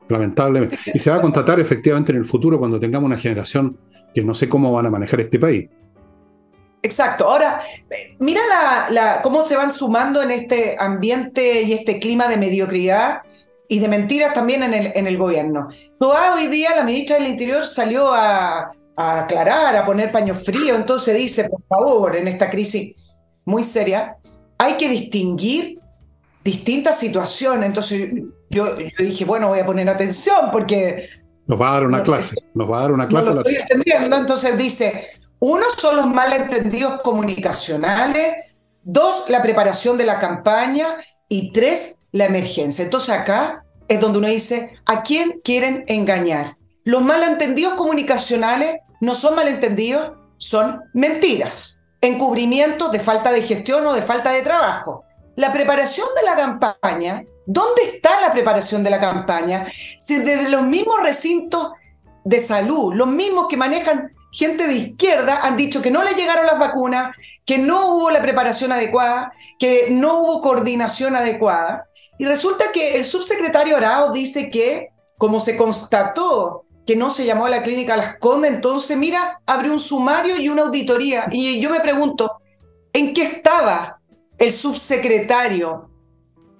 lamentablemente. 0.09 0.79
y 0.93 0.99
se 0.99 1.11
va 1.11 1.17
a 1.17 1.21
constatar 1.21 1.59
efectivamente 1.61 2.13
en 2.13 2.19
el 2.19 2.25
futuro 2.25 2.59
cuando 2.59 2.79
tengamos 2.79 3.07
una 3.07 3.17
generación 3.17 3.79
que 4.15 4.23
no 4.23 4.35
sé 4.35 4.49
cómo 4.49 4.73
van 4.73 4.87
a 4.87 4.91
manejar 4.91 5.21
este 5.21 5.39
país. 5.39 5.69
Exacto. 6.83 7.29
Ahora, 7.29 7.59
mira 8.19 8.41
la, 8.91 9.21
cómo 9.23 9.43
se 9.43 9.57
van 9.57 9.71
sumando 9.71 10.23
en 10.23 10.31
este 10.31 10.77
ambiente 10.79 11.63
y 11.63 11.73
este 11.73 11.99
clima 11.99 12.27
de 12.27 12.37
mediocridad 12.37 13.23
y 13.69 13.79
de 13.79 13.89
mentiras 13.89 14.35
también 14.35 14.63
en 14.63 14.75
el, 14.75 14.93
en 14.95 15.07
el 15.07 15.17
gobierno. 15.17 15.69
Toda 15.99 16.35
hoy 16.35 16.49
día 16.49 16.75
la 16.75 16.85
ministra 16.85 17.17
del 17.19 17.29
Interior 17.29 17.65
salió 17.65 18.13
a, 18.13 18.71
aclarar, 19.01 19.77
a 19.77 19.85
poner 19.85 20.13
paño 20.13 20.35
frío, 20.35 20.75
entonces 20.75 21.17
dice, 21.17 21.49
por 21.49 21.63
favor, 21.69 22.17
en 22.17 22.29
esta 22.29 22.51
crisis 22.51 23.15
muy 23.45 23.65
seria, 23.65 24.17
hay 24.59 24.77
que 24.77 24.89
distinguir 24.89 25.79
distintas 26.45 26.99
situaciones. 26.99 27.67
Entonces 27.67 28.11
yo, 28.49 28.75
dije, 28.99 29.25
bueno, 29.25 29.49
voy 29.49 29.61
a 29.61 29.67
poner 29.67 29.89
atención 29.89 30.51
porque... 30.53 31.09
Nos 31.47 31.61
va 31.61 31.71
a 31.71 31.73
dar 31.75 31.87
una 31.87 32.03
clase, 32.03 32.37
nos 32.55 32.71
va 32.71 32.79
a 32.79 32.81
dar 32.83 32.93
una 32.93 33.09
clase. 33.09 33.35
lo 33.35 33.39
estoy 33.39 33.57
entendiendo, 33.57 34.17
entonces 34.17 34.57
dice, 34.57 35.09
uno 35.41 35.65
son 35.77 35.97
los 35.97 36.07
malentendidos 36.07 37.01
comunicacionales, 37.03 38.63
dos, 38.83 39.25
la 39.29 39.43
preparación 39.43 39.99
de 39.99 40.05
la 40.05 40.19
campaña 40.19 40.97
y 41.29 41.53
tres, 41.53 41.97
la 42.13 42.27
emergencia. 42.27 42.85
Entonces 42.85 43.11
acá 43.11 43.65
es 43.89 44.01
donde 44.01 44.19
uno 44.19 44.29
dice, 44.29 44.75
¿a 44.87 45.03
quién 45.03 45.41
quieren 45.43 45.85
engañar? 45.89 46.57
Los 46.85 47.03
malentendidos 47.03 47.75
comunicacionales 47.75 48.77
no 49.01 49.15
son 49.15 49.35
malentendidos, 49.35 50.13
son 50.37 50.83
mentiras, 50.95 51.81
encubrimientos 52.01 52.91
de 52.93 53.01
falta 53.01 53.33
de 53.33 53.43
gestión 53.43 53.87
o 53.87 53.95
de 53.95 54.03
falta 54.03 54.31
de 54.31 54.43
trabajo. 54.43 55.05
La 55.37 55.53
preparación 55.53 56.07
de 56.17 56.23
la 56.23 56.37
campaña, 56.37 57.25
¿dónde 57.47 57.83
está 57.83 58.21
la 58.21 58.33
preparación 58.33 58.83
de 58.83 58.91
la 58.91 59.01
campaña? 59.01 59.67
Si 59.99 60.19
desde 60.19 60.49
los 60.49 60.63
mismos 60.63 61.03
recintos 61.03 61.73
de 62.25 62.41
salud, 62.41 62.95
los 62.95 63.09
mismos 63.09 63.47
que 63.49 63.57
manejan 63.57 64.13
gente 64.33 64.67
de 64.67 64.75
izquierda 64.75 65.41
han 65.43 65.57
dicho 65.57 65.83
que 65.83 65.91
no 65.91 66.05
le 66.05 66.15
llegaron 66.15 66.47
las 66.47 66.59
vacunas, 66.59 67.17
que 67.45 67.59
no 67.59 67.95
hubo 67.95 68.11
la 68.11 68.23
preparación 68.23 68.73
adecuada, 68.73 69.33
que 69.59 69.89
no 69.91 70.21
hubo 70.21 70.41
coordinación 70.41 71.17
adecuada. 71.17 71.87
Y 72.19 72.25
resulta 72.25 72.73
que 72.73 72.97
el 72.97 73.05
subsecretario 73.05 73.77
Arao 73.77 74.13
dice 74.13 74.51
que, 74.51 74.91
como 75.19 75.41
se 75.41 75.57
constató 75.57 76.65
que 76.91 76.97
no 76.97 77.09
se 77.09 77.25
llamó 77.25 77.47
a 77.47 77.51
la 77.51 77.63
clínica 77.63 77.97
Las 77.97 78.17
Condes, 78.17 78.51
entonces, 78.51 78.99
mira, 78.99 79.41
abrió 79.47 79.73
un 79.73 79.79
sumario 79.79 80.37
y 80.39 80.49
una 80.49 80.63
auditoría. 80.63 81.29
Y 81.31 81.61
yo 81.61 81.71
me 81.71 81.79
pregunto, 81.79 82.41
¿en 82.93 83.13
qué 83.13 83.23
estaba 83.23 84.01
el 84.37 84.51
subsecretario 84.51 85.89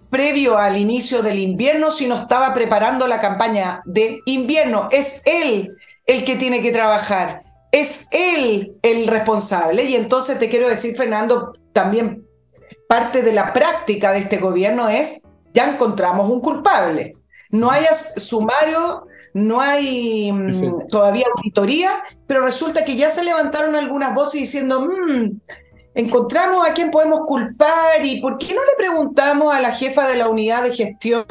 previo 0.09 0.57
al 0.57 0.77
inicio 0.77 1.21
del 1.21 1.41
invierno 1.41 1.91
si 1.91 2.07
no 2.07 2.15
estaba 2.15 2.55
preparando 2.55 3.09
la 3.09 3.21
campaña 3.21 3.83
de 3.87 4.21
invierno? 4.25 4.89
Es 4.93 5.23
él 5.25 5.75
el 6.07 6.25
que 6.25 6.37
tiene 6.37 6.63
que 6.63 6.71
trabajar 6.71 7.43
es 7.73 8.07
él 8.13 8.77
el 8.83 9.09
responsable. 9.09 9.83
Y 9.83 9.97
entonces 9.97 10.39
te 10.39 10.49
quiero 10.49 10.69
decir, 10.69 10.97
Fernando, 10.97 11.55
también 11.73 12.25
parte 12.89 13.23
de 13.23 13.33
la 13.33 13.53
práctica 13.53 14.13
de 14.13 14.21
este 14.21 14.37
gobierno 14.37 14.89
es, 14.89 15.25
ya 15.53 15.69
encontramos 15.69 16.31
un 16.31 16.41
culpable. 16.41 17.17
no 17.51 17.73
haya 17.73 17.93
sumario, 17.95 19.09
no 19.35 19.61
hay 19.61 20.33
mm, 20.33 20.89
todavía 20.89 21.27
auditoría, 21.37 22.03
pero 22.27 22.43
resulta 22.43 22.85
que 22.85 22.97
ya 22.97 23.09
se 23.09 23.25
levantaron 23.25 23.75
algunas 23.75 24.15
voces 24.15 24.41
diciendo, 24.41 24.81
mm, 24.81 25.41
encontramos 25.95 26.69
a 26.69 26.73
quién 26.73 26.91
podemos 26.91 27.21
culpar 27.27 28.05
y 28.05 28.21
por 28.21 28.39
qué 28.39 28.55
no 28.55 28.61
le 28.65 28.77
preguntamos 28.77 29.55
a 29.55 29.61
la 29.61 29.73
jefa 29.73 30.07
de 30.07 30.17
la 30.17 30.29
unidad 30.29 30.63
de 30.65 30.73
gestión 30.73 31.25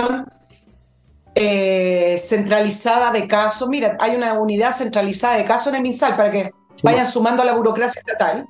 eh, 1.36 2.18
centralizada 2.18 3.12
de 3.12 3.28
casos. 3.28 3.70
Mira, 3.70 3.98
hay 4.00 4.16
una 4.16 4.34
unidad 4.34 4.72
centralizada 4.72 5.38
de 5.38 5.46
casos 5.46 5.68
en 5.68 5.76
el 5.76 5.82
MinSal 5.82 6.18
para 6.18 6.32
que 6.32 6.52
vayan 6.84 7.06
sumando 7.06 7.44
a 7.44 7.46
la 7.46 7.54
burocracia 7.54 8.00
estatal. 8.00 8.46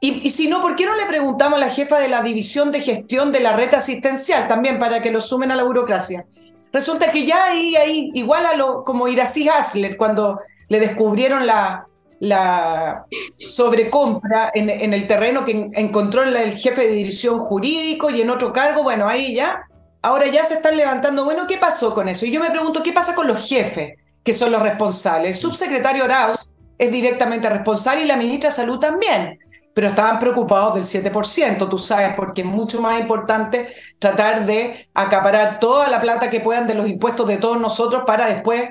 Y, 0.00 0.28
si 0.28 0.48
no, 0.48 0.60
¿por 0.60 0.76
qué 0.76 0.84
no 0.84 0.94
le 0.94 1.06
preguntamos 1.06 1.56
a 1.56 1.60
la 1.60 1.70
jefa 1.70 1.98
de 1.98 2.08
la 2.08 2.20
división 2.20 2.70
de 2.70 2.82
gestión 2.82 3.32
de 3.32 3.40
la 3.40 3.56
red 3.56 3.72
asistencial 3.72 4.46
también 4.48 4.78
para 4.78 5.00
que 5.00 5.10
lo 5.10 5.18
sumen 5.18 5.50
a 5.50 5.56
la 5.56 5.64
burocracia? 5.64 6.26
Resulta 6.74 7.10
que 7.10 7.24
ya 7.24 7.46
ahí, 7.46 7.74
ahí 7.76 8.10
igual 8.12 8.44
a 8.44 8.54
lo 8.54 8.84
como 8.84 9.08
Iracy 9.08 9.48
Hasler, 9.48 9.96
cuando 9.96 10.40
le 10.68 10.80
descubrieron 10.80 11.46
la, 11.46 11.86
la 12.20 13.06
sobrecompra 13.38 14.50
en, 14.52 14.68
en 14.68 14.92
el 14.92 15.06
terreno 15.06 15.46
que 15.46 15.70
encontró 15.72 16.22
el 16.22 16.52
jefe 16.52 16.82
de 16.82 16.92
dirección 16.92 17.38
jurídico 17.38 18.10
y 18.10 18.20
en 18.20 18.28
otro 18.28 18.52
cargo, 18.52 18.82
bueno, 18.82 19.08
ahí 19.08 19.34
ya 19.34 19.64
Ahora 20.04 20.26
ya 20.26 20.44
se 20.44 20.52
están 20.52 20.76
levantando, 20.76 21.24
bueno, 21.24 21.46
¿qué 21.46 21.56
pasó 21.56 21.94
con 21.94 22.10
eso? 22.10 22.26
Y 22.26 22.30
yo 22.30 22.38
me 22.38 22.50
pregunto, 22.50 22.82
¿qué 22.82 22.92
pasa 22.92 23.14
con 23.14 23.26
los 23.26 23.48
jefes, 23.48 23.98
que 24.22 24.34
son 24.34 24.52
los 24.52 24.62
responsables? 24.62 25.34
El 25.34 25.42
subsecretario 25.42 26.04
Arauz 26.04 26.50
es 26.76 26.92
directamente 26.92 27.48
responsable 27.48 28.02
y 28.02 28.06
la 28.06 28.18
ministra 28.18 28.50
de 28.50 28.54
Salud 28.54 28.78
también, 28.78 29.38
pero 29.74 29.88
estaban 29.88 30.20
preocupados 30.20 30.74
del 30.74 30.84
7%, 30.84 31.68
tú 31.68 31.78
sabes, 31.78 32.14
porque 32.14 32.42
es 32.42 32.46
mucho 32.46 32.80
más 32.80 33.00
importante 33.00 33.68
tratar 33.98 34.46
de 34.46 34.88
acaparar 34.94 35.58
toda 35.58 35.88
la 35.88 36.00
plata 36.00 36.30
que 36.30 36.40
puedan 36.40 36.68
de 36.68 36.74
los 36.74 36.88
impuestos 36.88 37.26
de 37.26 37.38
todos 37.38 37.60
nosotros 37.60 38.04
para 38.06 38.26
después, 38.26 38.70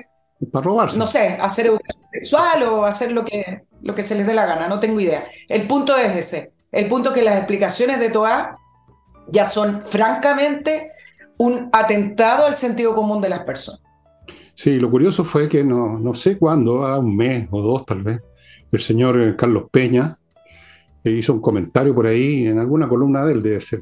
para 0.50 0.64
robarse. 0.64 0.98
no 0.98 1.06
sé, 1.06 1.38
hacer 1.40 1.66
educación 1.66 2.02
sexual 2.10 2.62
o 2.64 2.84
hacer 2.86 3.12
lo 3.12 3.24
que, 3.24 3.64
lo 3.82 3.94
que 3.94 4.02
se 4.02 4.14
les 4.14 4.26
dé 4.26 4.32
la 4.32 4.46
gana, 4.46 4.66
no 4.66 4.80
tengo 4.80 4.98
idea. 4.98 5.26
El 5.48 5.66
punto 5.66 5.96
es 5.96 6.16
ese, 6.16 6.52
el 6.72 6.88
punto 6.88 7.10
es 7.10 7.14
que 7.14 7.22
las 7.22 7.36
explicaciones 7.36 8.00
de 8.00 8.08
TOA 8.08 8.56
ya 9.28 9.44
son 9.44 9.82
francamente 9.82 10.88
un 11.36 11.68
atentado 11.72 12.46
al 12.46 12.56
sentido 12.56 12.94
común 12.94 13.20
de 13.20 13.28
las 13.28 13.40
personas. 13.40 13.82
Sí, 14.54 14.78
lo 14.78 14.90
curioso 14.90 15.24
fue 15.24 15.48
que 15.48 15.64
no, 15.64 15.98
no 15.98 16.14
sé 16.14 16.38
cuándo, 16.38 16.86
a 16.86 16.98
un 16.98 17.14
mes 17.14 17.48
o 17.50 17.60
dos 17.60 17.84
tal 17.84 18.02
vez, 18.02 18.22
el 18.70 18.80
señor 18.80 19.20
eh, 19.20 19.36
Carlos 19.36 19.64
Peña 19.70 20.18
hizo 21.10 21.34
un 21.34 21.40
comentario 21.40 21.94
por 21.94 22.06
ahí 22.06 22.46
en 22.46 22.58
alguna 22.58 22.88
columna 22.88 23.24
de 23.24 23.32
él, 23.32 23.42
debe 23.42 23.60
ser, 23.60 23.80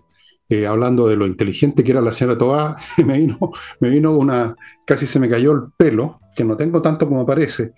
eh, 0.49 0.67
hablando 0.67 1.07
de 1.07 1.17
lo 1.17 1.27
inteligente 1.27 1.85
que 1.85 1.93
era 1.93 2.01
la 2.01 2.13
señora 2.13 2.39
Toá, 2.39 2.77
me 3.07 3.19
vino, 3.19 3.39
me 3.81 3.91
vino 3.91 4.13
una, 4.17 4.57
casi 4.87 5.07
se 5.07 5.21
me 5.21 5.29
cayó 5.29 5.53
el 5.53 5.63
pelo, 5.77 6.21
que 6.35 6.45
no 6.45 6.57
tengo 6.57 6.81
tanto 6.83 7.09
como 7.09 7.27
parece. 7.27 7.73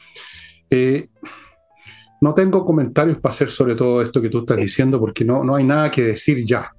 no 2.20 2.34
tengo 2.34 2.64
comentarios 2.64 3.18
para 3.18 3.32
hacer 3.32 3.50
sobre 3.50 3.74
todo 3.74 4.02
esto 4.02 4.20
que 4.20 4.30
tú 4.30 4.40
estás 4.40 4.56
diciendo, 4.56 4.98
porque 4.98 5.24
no, 5.24 5.44
no 5.44 5.56
hay 5.56 5.64
nada 5.64 5.90
que 5.90 6.02
decir 6.02 6.44
ya. 6.46 6.74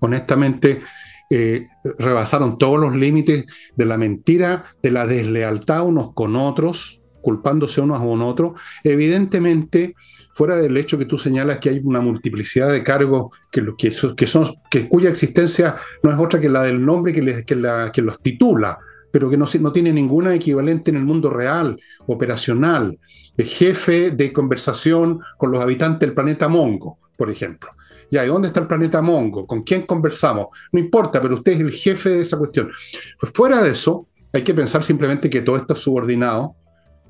Honestamente, 0.00 0.80
eh, 1.28 1.66
rebasaron 1.98 2.56
todos 2.56 2.78
los 2.78 2.94
límites 2.94 3.46
de 3.74 3.84
la 3.84 3.98
mentira, 3.98 4.64
de 4.82 4.92
la 4.92 5.06
deslealtad 5.06 5.84
unos 5.84 6.12
con 6.14 6.36
otros, 6.36 7.02
culpándose 7.20 7.80
unos 7.80 7.98
con 7.98 8.22
otros. 8.22 8.60
Evidentemente, 8.84 9.94
fuera 10.36 10.56
del 10.56 10.76
hecho 10.76 10.98
que 10.98 11.06
tú 11.06 11.16
señalas 11.16 11.60
que 11.60 11.70
hay 11.70 11.80
una 11.82 12.02
multiplicidad 12.02 12.70
de 12.70 12.82
cargos 12.82 13.30
que, 13.50 13.64
que, 13.78 13.90
que 14.14 14.26
son, 14.26 14.46
que 14.70 14.86
cuya 14.86 15.08
existencia 15.08 15.76
no 16.02 16.12
es 16.12 16.18
otra 16.18 16.38
que 16.38 16.50
la 16.50 16.62
del 16.62 16.84
nombre 16.84 17.14
que, 17.14 17.22
les, 17.22 17.42
que, 17.46 17.56
la, 17.56 17.90
que 17.90 18.02
los 18.02 18.20
titula, 18.20 18.78
pero 19.10 19.30
que 19.30 19.38
no, 19.38 19.46
no 19.60 19.72
tiene 19.72 19.94
ninguna 19.94 20.34
equivalente 20.34 20.90
en 20.90 20.98
el 20.98 21.06
mundo 21.06 21.30
real, 21.30 21.80
operacional, 22.06 22.98
de 23.34 23.44
jefe 23.46 24.10
de 24.10 24.30
conversación 24.30 25.20
con 25.38 25.50
los 25.50 25.62
habitantes 25.62 26.00
del 26.00 26.12
planeta 26.12 26.48
Mongo, 26.48 26.98
por 27.16 27.30
ejemplo. 27.30 27.70
Ya, 28.10 28.22
¿y 28.22 28.28
dónde 28.28 28.48
está 28.48 28.60
el 28.60 28.66
planeta 28.66 29.00
Mongo? 29.00 29.46
¿Con 29.46 29.62
quién 29.62 29.86
conversamos? 29.86 30.48
No 30.70 30.78
importa, 30.78 31.22
pero 31.22 31.36
usted 31.36 31.52
es 31.52 31.60
el 31.60 31.72
jefe 31.72 32.10
de 32.10 32.20
esa 32.20 32.36
cuestión. 32.36 32.70
Pues 33.18 33.32
fuera 33.34 33.62
de 33.62 33.70
eso, 33.70 34.06
hay 34.34 34.42
que 34.42 34.52
pensar 34.52 34.84
simplemente 34.84 35.30
que 35.30 35.40
todo 35.40 35.56
esto 35.56 35.74
subordinado 35.74 36.56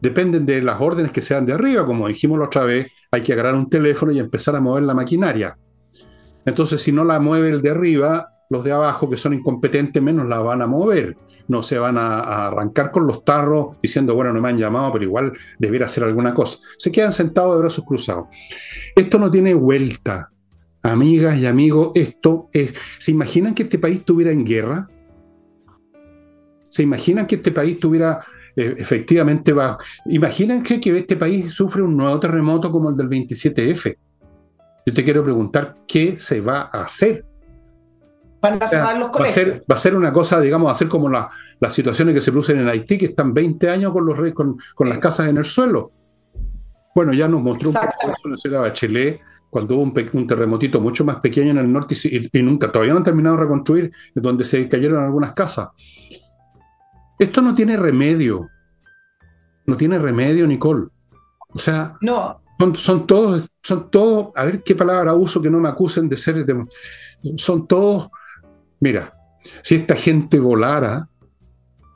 dependen 0.01 0.47
de 0.47 0.63
las 0.63 0.81
órdenes 0.81 1.13
que 1.13 1.23
sean 1.23 1.47
de 1.47 1.53
arriba. 1.53 1.87
Como 1.87 2.09
dijimos 2.09 2.39
la 2.39 2.47
otra 2.47 2.65
vez, 2.65 2.91
hay 3.11 3.23
que 3.23 3.33
agarrar 3.33 3.55
un 3.55 3.69
teléfono 3.69 4.13
y 4.13 4.19
empezar 4.19 4.57
a 4.57 4.61
mover 4.61 4.83
la 4.83 4.95
maquinaria. 4.95 5.57
Entonces, 6.45 6.83
si 6.83 6.93
no 6.93 7.05
la 7.05 7.19
mueve 7.21 7.49
el 7.49 7.63
de 7.63 7.71
arriba, 7.71 8.29
los 8.51 8.63
de 8.65 8.73
abajo, 8.73 9.11
que 9.11 9.17
son 9.17 9.35
incompetentes, 9.35 10.03
menos 10.03 10.27
la 10.27 10.41
van 10.41 10.63
a 10.63 10.67
mover. 10.67 11.17
No 11.49 11.63
se 11.63 11.79
van 11.79 11.97
a, 11.99 12.47
arrancar 12.47 12.91
con 12.91 13.07
los 13.07 13.25
tarros 13.25 13.77
diciendo, 13.83 14.15
bueno, 14.15 14.33
no 14.33 14.41
me 14.41 14.49
han 14.49 14.59
llamado, 14.59 14.93
pero 14.93 15.05
igual 15.05 15.33
debiera 15.59 15.87
hacer 15.87 16.05
alguna 16.05 16.35
cosa. 16.35 16.59
Se 16.77 16.91
quedan 16.91 17.13
sentados 17.13 17.55
de 17.55 17.61
brazos 17.63 17.85
cruzados. 17.85 18.27
Esto 18.95 19.19
no 19.19 19.31
tiene 19.31 19.55
vuelta 19.55 20.31
amigas 20.83 21.39
y 21.39 21.47
amigos, 21.47 21.91
esto 21.95 22.49
es, 22.53 22.75
¿se 22.99 23.11
imaginan 23.11 23.55
que 23.55 23.65
este 23.65 23.79
país 23.79 23.99
estuviera 23.99 24.31
en 24.33 24.45
guerra? 24.45 24.89
¿Se 26.69 26.83
imaginan 26.83 27.27
que 27.27 27.37
este 27.37 27.53
país 27.53 27.79
tuviera 27.81 28.25
efectivamente 28.57 29.53
va... 29.53 29.79
Imaginan 30.07 30.63
que, 30.63 30.81
que 30.81 30.97
este 30.97 31.17
país 31.17 31.53
sufre 31.53 31.83
un 31.83 31.97
nuevo 31.97 32.19
terremoto 32.19 32.73
como 32.73 32.91
el 32.91 32.97
del 32.97 33.09
27F. 33.09 33.97
Yo 34.87 34.95
te 34.95 35.05
quiero 35.05 35.23
preguntar, 35.23 35.77
¿qué 35.87 36.19
se 36.19 36.41
va 36.41 36.71
a 36.73 36.83
hacer? 36.83 37.25
Van 38.41 38.63
a 38.63 38.67
cerrar 38.67 38.99
los 38.99 39.09
va 39.09 39.27
a, 39.27 39.31
ser, 39.31 39.65
va 39.71 39.75
a 39.75 39.79
ser 39.79 39.97
una 39.97 40.13
cosa, 40.13 40.41
digamos, 40.41 40.71
a 40.71 40.75
ser 40.75 40.89
como 40.89 41.09
las 41.09 41.29
situaciones 41.71 42.15
que 42.15 42.21
se 42.21 42.31
producen 42.31 42.61
en 42.61 42.69
Haití, 42.69 42.97
que 42.97 43.07
están 43.07 43.35
20 43.35 43.69
años 43.69 43.93
con, 43.93 44.07
los, 44.07 44.33
con, 44.33 44.57
con 44.75 44.89
las 44.89 44.99
casas 44.99 45.29
en 45.29 45.39
el 45.39 45.45
suelo. 45.45 45.93
Bueno, 46.95 47.13
ya 47.13 47.29
nos 47.29 47.43
mostró 47.43 47.69
un 47.69 47.75
poco 47.75 48.35
eso 48.35 48.49
la 48.49 48.61
Bachelet, 48.61 49.21
cuando 49.51 49.77
hubo 49.77 49.83
un, 50.13 50.27
terremotito 50.27 50.81
mucho 50.81 51.05
más 51.05 51.17
pequeño 51.17 51.51
en 51.51 51.59
el 51.59 51.73
norte 51.73 51.95
y, 52.05 52.43
nunca, 52.43 52.71
todavía 52.71 52.93
no 52.93 52.99
han 52.99 53.05
terminado 53.05 53.37
de 53.37 53.43
reconstruir, 53.43 53.93
donde 54.15 54.45
se 54.45 54.69
cayeron 54.69 55.05
algunas 55.05 55.33
casas. 55.33 55.69
Esto 57.19 57.43
no 57.43 57.55
tiene 57.55 57.77
remedio. 57.77 58.49
No 59.67 59.77
tiene 59.77 59.99
remedio, 59.99 60.47
Nicole. 60.47 60.89
O 61.49 61.59
sea, 61.59 61.97
no. 62.01 62.43
son, 62.75 63.07
todos, 63.07 63.49
son 63.63 63.91
todos, 63.91 64.37
a 64.37 64.45
ver 64.45 64.63
qué 64.63 64.75
palabra 64.75 65.15
uso 65.15 65.41
que 65.41 65.51
no 65.51 65.59
me 65.59 65.69
acusen 65.69 66.09
de 66.09 66.17
ser, 66.17 66.45
son 67.37 67.67
todos, 67.67 68.09
mira, 68.81 69.15
si 69.63 69.77
esta 69.77 69.95
gente 69.95 70.39
volara, 70.39 71.09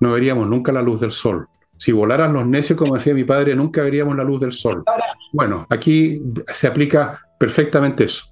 no 0.00 0.12
veríamos 0.12 0.48
nunca 0.48 0.72
la 0.72 0.82
luz 0.82 1.00
del 1.00 1.12
sol. 1.12 1.46
Si 1.76 1.92
volaran 1.92 2.32
los 2.32 2.46
necios, 2.46 2.78
como 2.78 2.94
decía 2.94 3.14
mi 3.14 3.24
padre, 3.24 3.54
nunca 3.54 3.82
veríamos 3.82 4.16
la 4.16 4.24
luz 4.24 4.40
del 4.40 4.52
sol. 4.52 4.84
Bueno, 5.32 5.66
aquí 5.70 6.22
se 6.52 6.66
aplica 6.66 7.20
perfectamente 7.38 8.04
eso. 8.04 8.29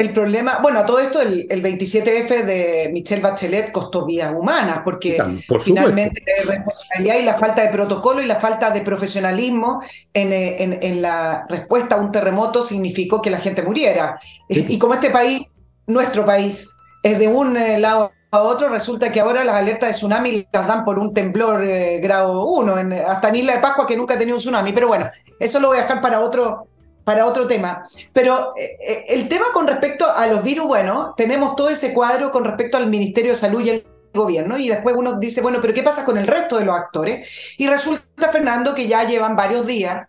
El 0.00 0.14
problema, 0.14 0.60
bueno, 0.62 0.78
a 0.78 0.86
todo 0.86 0.98
esto 0.98 1.20
el, 1.20 1.46
27F 1.46 2.42
de 2.46 2.88
Michelle 2.90 3.20
Bachelet 3.20 3.70
costó 3.70 4.06
vidas 4.06 4.34
humanas, 4.34 4.80
porque 4.82 5.22
finalmente 5.60 6.22
la 6.26 6.54
responsabilidad 6.54 7.16
y 7.16 7.22
la 7.22 7.38
falta 7.38 7.60
de 7.60 7.68
protocolo 7.68 8.22
y 8.22 8.26
la 8.26 8.36
falta 8.36 8.70
de 8.70 8.80
profesionalismo 8.80 9.82
en, 10.14 11.02
la 11.02 11.44
respuesta 11.50 11.96
a 11.96 11.98
un 11.98 12.10
terremoto 12.10 12.64
significó 12.64 13.20
que 13.20 13.28
la 13.28 13.40
gente 13.40 13.62
muriera. 13.62 14.18
Y 14.48 14.78
como 14.78 14.94
este 14.94 15.10
país, 15.10 15.42
nuestro 15.86 16.24
país, 16.24 16.78
es 17.02 17.18
de 17.18 17.28
un 17.28 17.58
eh, 17.58 17.78
lado 17.78 18.10
a 18.30 18.40
otro, 18.40 18.70
resulta 18.70 19.12
que 19.12 19.20
ahora 19.20 19.44
las 19.44 19.56
alertas 19.56 19.90
de 19.90 19.94
tsunami 19.94 20.46
las 20.50 20.66
dan 20.66 20.82
por 20.82 20.98
un 20.98 21.12
temblor 21.12 21.62
eh, 21.62 21.98
grado 22.00 22.46
1, 22.46 22.74
hasta 23.06 23.28
en 23.28 23.36
Isla 23.36 23.52
de 23.54 23.58
Pascua 23.58 23.86
que 23.86 23.98
nunca 23.98 24.14
ha 24.14 24.18
tenido 24.18 24.38
un 24.38 24.40
tsunami. 24.40 24.72
Pero 24.72 24.88
bueno, 24.88 25.10
eso 25.38 25.60
lo 25.60 25.68
voy 25.68 25.78
a 25.78 25.82
dejar 25.82 26.00
para 26.00 26.20
otro, 26.20 26.68
para 27.10 27.26
otro 27.26 27.48
tema. 27.48 27.82
Pero 28.12 28.54
eh, 28.56 28.78
eh, 28.80 29.04
el 29.08 29.28
tema 29.28 29.46
con 29.52 29.66
respecto 29.66 30.08
a 30.08 30.28
los 30.28 30.44
virus, 30.44 30.68
bueno, 30.68 31.12
tenemos 31.16 31.56
todo 31.56 31.68
ese 31.68 31.92
cuadro 31.92 32.30
con 32.30 32.44
respecto 32.44 32.76
al 32.76 32.86
Ministerio 32.86 33.32
de 33.32 33.36
Salud 33.36 33.60
y 33.62 33.70
el 33.70 33.86
gobierno 34.14 34.56
y 34.56 34.68
después 34.68 34.94
uno 34.96 35.14
dice, 35.14 35.40
bueno, 35.40 35.58
pero 35.60 35.74
¿qué 35.74 35.82
pasa 35.82 36.04
con 36.04 36.16
el 36.18 36.28
resto 36.28 36.56
de 36.56 36.66
los 36.66 36.76
actores? 36.76 37.56
Y 37.58 37.66
resulta, 37.66 38.30
Fernando, 38.30 38.76
que 38.76 38.86
ya 38.86 39.02
llevan 39.08 39.34
varios 39.34 39.66
días 39.66 40.06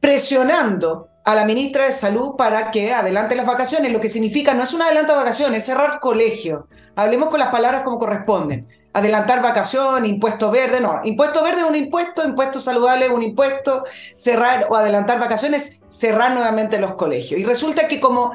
presionando 0.00 1.10
a 1.24 1.36
la 1.36 1.44
ministra 1.44 1.84
de 1.84 1.92
Salud 1.92 2.34
para 2.36 2.72
que 2.72 2.92
adelante 2.92 3.36
las 3.36 3.46
vacaciones, 3.46 3.92
lo 3.92 4.00
que 4.00 4.08
significa 4.08 4.52
no 4.52 4.64
es 4.64 4.74
un 4.74 4.82
adelanto 4.82 5.12
de 5.12 5.18
vacaciones, 5.18 5.60
es 5.60 5.66
cerrar 5.66 6.00
colegios. 6.00 6.64
Hablemos 6.96 7.28
con 7.28 7.38
las 7.38 7.50
palabras 7.50 7.82
como 7.82 8.00
corresponden. 8.00 8.66
Adelantar 8.96 9.42
vacación, 9.42 10.06
impuesto 10.06 10.50
verde, 10.50 10.80
no. 10.80 11.00
Impuesto 11.04 11.42
verde 11.42 11.60
es 11.60 11.66
un 11.66 11.76
impuesto, 11.76 12.24
impuesto 12.24 12.60
saludable 12.60 13.04
es 13.04 13.12
un 13.12 13.22
impuesto, 13.22 13.84
cerrar 14.14 14.68
o 14.70 14.74
adelantar 14.74 15.18
vacaciones, 15.18 15.82
cerrar 15.88 16.32
nuevamente 16.32 16.78
los 16.78 16.94
colegios. 16.94 17.38
Y 17.38 17.44
resulta 17.44 17.88
que 17.88 18.00
como 18.00 18.32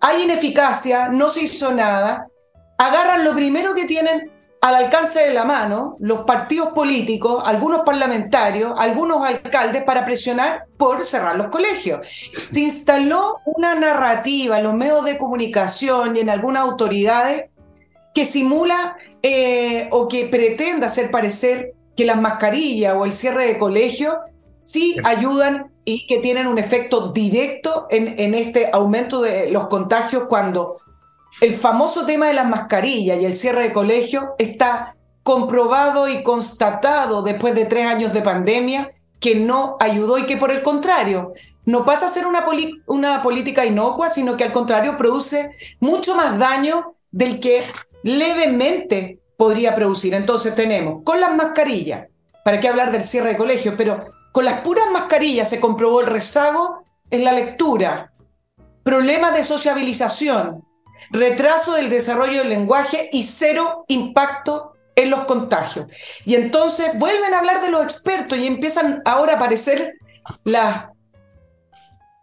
hay 0.00 0.24
ineficacia, 0.24 1.08
no 1.08 1.30
se 1.30 1.44
hizo 1.44 1.72
nada, 1.72 2.26
agarran 2.76 3.24
lo 3.24 3.32
primero 3.32 3.74
que 3.74 3.86
tienen 3.86 4.30
al 4.60 4.74
alcance 4.74 5.20
de 5.20 5.32
la 5.32 5.44
mano 5.44 5.96
los 5.98 6.24
partidos 6.24 6.68
políticos, 6.68 7.42
algunos 7.46 7.80
parlamentarios, 7.80 8.74
algunos 8.76 9.24
alcaldes 9.24 9.82
para 9.82 10.04
presionar 10.04 10.66
por 10.76 11.04
cerrar 11.04 11.36
los 11.36 11.46
colegios. 11.46 12.06
Se 12.44 12.60
instaló 12.60 13.38
una 13.46 13.74
narrativa 13.74 14.58
en 14.58 14.64
los 14.64 14.74
medios 14.74 15.04
de 15.04 15.16
comunicación 15.16 16.16
y 16.16 16.20
en 16.20 16.28
algunas 16.28 16.64
autoridades 16.64 17.50
que 18.14 18.24
simula 18.24 18.96
eh, 19.22 19.88
o 19.90 20.08
que 20.08 20.26
pretenda 20.26 20.86
hacer 20.86 21.10
parecer 21.10 21.74
que 21.96 22.04
las 22.04 22.20
mascarillas 22.20 22.94
o 22.96 23.04
el 23.04 23.12
cierre 23.12 23.46
de 23.46 23.58
colegio 23.58 24.18
sí 24.58 24.96
ayudan 25.04 25.70
y 25.84 26.06
que 26.06 26.18
tienen 26.18 26.46
un 26.46 26.58
efecto 26.58 27.12
directo 27.12 27.86
en, 27.90 28.18
en 28.18 28.34
este 28.34 28.70
aumento 28.72 29.20
de 29.20 29.50
los 29.50 29.68
contagios 29.68 30.24
cuando 30.28 30.76
el 31.40 31.54
famoso 31.54 32.06
tema 32.06 32.28
de 32.28 32.34
las 32.34 32.48
mascarillas 32.48 33.20
y 33.20 33.24
el 33.24 33.32
cierre 33.32 33.62
de 33.64 33.72
colegio 33.72 34.34
está 34.38 34.96
comprobado 35.22 36.08
y 36.08 36.22
constatado 36.22 37.22
después 37.22 37.54
de 37.54 37.64
tres 37.64 37.86
años 37.86 38.12
de 38.12 38.22
pandemia 38.22 38.90
que 39.20 39.36
no 39.36 39.76
ayudó 39.78 40.18
y 40.18 40.26
que 40.26 40.36
por 40.36 40.50
el 40.50 40.62
contrario 40.62 41.32
no 41.64 41.84
pasa 41.84 42.06
a 42.06 42.08
ser 42.08 42.26
una, 42.26 42.44
una 42.86 43.22
política 43.22 43.64
inocua, 43.64 44.08
sino 44.08 44.36
que 44.36 44.44
al 44.44 44.52
contrario 44.52 44.96
produce 44.96 45.54
mucho 45.78 46.16
más 46.16 46.38
daño 46.38 46.96
del 47.12 47.38
que 47.38 47.62
levemente 48.02 49.18
podría 49.36 49.74
producir. 49.74 50.14
Entonces 50.14 50.54
tenemos 50.54 51.02
con 51.04 51.20
las 51.20 51.34
mascarillas, 51.34 52.08
¿para 52.44 52.60
qué 52.60 52.68
hablar 52.68 52.92
del 52.92 53.02
cierre 53.02 53.30
de 53.30 53.36
colegios? 53.36 53.74
Pero 53.76 54.04
con 54.32 54.44
las 54.44 54.60
puras 54.60 54.86
mascarillas 54.92 55.50
se 55.50 55.60
comprobó 55.60 56.00
el 56.00 56.06
rezago 56.06 56.84
en 57.10 57.24
la 57.24 57.32
lectura, 57.32 58.12
problemas 58.82 59.34
de 59.34 59.44
sociabilización, 59.44 60.64
retraso 61.10 61.74
del 61.74 61.90
desarrollo 61.90 62.38
del 62.38 62.48
lenguaje 62.48 63.10
y 63.12 63.22
cero 63.22 63.84
impacto 63.88 64.72
en 64.94 65.10
los 65.10 65.24
contagios. 65.24 65.86
Y 66.24 66.34
entonces 66.34 66.98
vuelven 66.98 67.34
a 67.34 67.38
hablar 67.38 67.62
de 67.62 67.70
los 67.70 67.82
expertos 67.82 68.38
y 68.38 68.46
empiezan 68.46 69.02
ahora 69.04 69.34
a 69.34 69.36
aparecer 69.36 69.94
las 70.44 70.91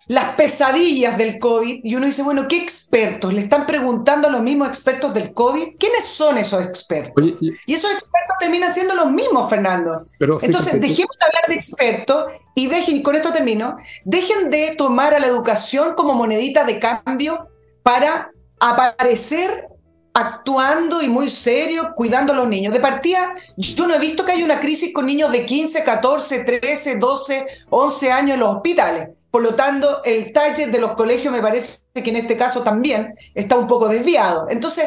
las 0.09 0.33
pesadillas 0.33 1.15
del 1.19 1.37
COVID 1.37 1.81
y 1.83 1.95
uno 1.95 2.07
dice, 2.07 2.23
bueno, 2.23 2.47
¿qué 2.47 2.57
expertos? 2.57 3.31
Le 3.31 3.41
están 3.41 3.67
preguntando 3.67 4.27
a 4.27 4.31
los 4.31 4.41
mismos 4.41 4.67
expertos 4.67 5.13
del 5.13 5.33
COVID, 5.33 5.77
¿quiénes 5.77 6.03
son 6.03 6.39
esos 6.39 6.63
expertos? 6.63 7.23
y, 7.39 7.53
esos 7.71 7.91
expertos 7.91 8.35
terminan 8.39 8.73
siendo 8.73 8.95
los 8.95 9.11
mismos, 9.11 9.47
Fernando. 9.47 10.07
Entonces, 10.19 10.81
dejemos 10.81 11.15
de 11.19 11.25
hablar 11.25 11.43
de 11.47 11.53
expertos 11.53 12.33
y 12.55 12.65
dejen, 12.65 13.03
con 13.03 13.15
esto 13.15 13.31
termino, 13.31 13.77
dejen 14.03 14.49
de 14.49 14.73
tomar 14.75 15.13
a 15.13 15.19
la 15.19 15.27
educación 15.27 15.93
como 15.95 16.15
monedita 16.15 16.63
de 16.63 16.79
cambio 16.79 17.47
para 17.83 18.31
aparecer 18.59 19.67
actuando 20.15 21.03
y 21.03 21.07
muy 21.07 21.29
serio, 21.29 21.93
cuidando 21.95 22.33
a 22.33 22.35
los 22.35 22.47
niños. 22.47 22.73
De 22.73 22.79
partida, 22.79 23.35
yo 23.57 23.85
no 23.85 23.93
he 23.93 23.99
visto 23.99 24.25
que 24.25 24.31
haya 24.31 24.43
una 24.43 24.59
crisis 24.59 24.91
con 24.91 25.05
niños 25.05 25.31
de 25.31 25.45
15, 25.45 25.83
14, 25.83 26.43
13, 26.45 26.97
12, 26.97 27.45
11 27.69 28.11
años 28.11 28.33
en 28.33 28.39
los 28.39 28.55
hospitales. 28.55 29.09
Por 29.31 29.43
lo 29.43 29.53
tanto, 29.55 30.01
el 30.03 30.33
target 30.33 30.69
de 30.69 30.79
los 30.79 30.93
colegios 30.93 31.33
me 31.33 31.41
parece 31.41 31.81
que 31.93 32.09
en 32.09 32.15
este 32.15 32.35
caso 32.35 32.61
también 32.61 33.13
está 33.35 33.57
un 33.57 33.67
poco 33.67 33.87
desviado. 33.87 34.47
Entonces, 34.49 34.85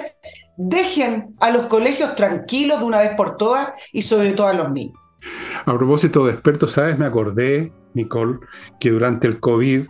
dejen 0.57 1.35
a 1.41 1.51
los 1.51 1.63
colegios 1.63 2.15
tranquilos 2.15 2.81
de 2.81 2.85
una 2.85 2.99
vez 2.99 3.15
por 3.15 3.37
todas 3.37 3.71
y 3.93 4.03
sobre 4.03 4.33
todo 4.33 4.49
a 4.49 4.53
los 4.53 4.71
niños. 4.73 4.97
A 5.65 5.77
propósito 5.77 6.27
de 6.27 6.33
expertos, 6.33 6.73
¿sabes? 6.73 6.99
Me 6.99 7.07
acordé, 7.07 7.73
Nicole, 7.95 8.41
que 8.81 8.91
durante 8.91 9.29
el 9.29 9.39
COVID, 9.39 9.87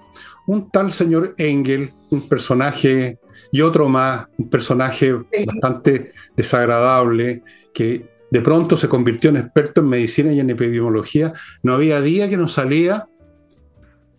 un 0.46 0.70
tal 0.70 0.92
señor 0.92 1.34
Engel, 1.38 1.92
un 2.10 2.28
personaje 2.28 3.18
y 3.50 3.62
otro 3.62 3.88
más, 3.88 4.26
un 4.38 4.50
personaje 4.50 5.14
bastante 5.46 6.12
desagradable, 6.36 7.42
que 7.72 8.10
de 8.30 8.40
pronto 8.40 8.76
se 8.76 8.88
convirtió 8.88 9.30
en 9.30 9.36
experto 9.36 9.82
en 9.82 9.88
medicina 9.88 10.32
y 10.32 10.40
en 10.40 10.50
epidemiología, 10.50 11.32
no 11.62 11.74
había 11.74 12.00
día 12.00 12.28
que 12.30 12.38
no 12.38 12.48
salía 12.48 13.06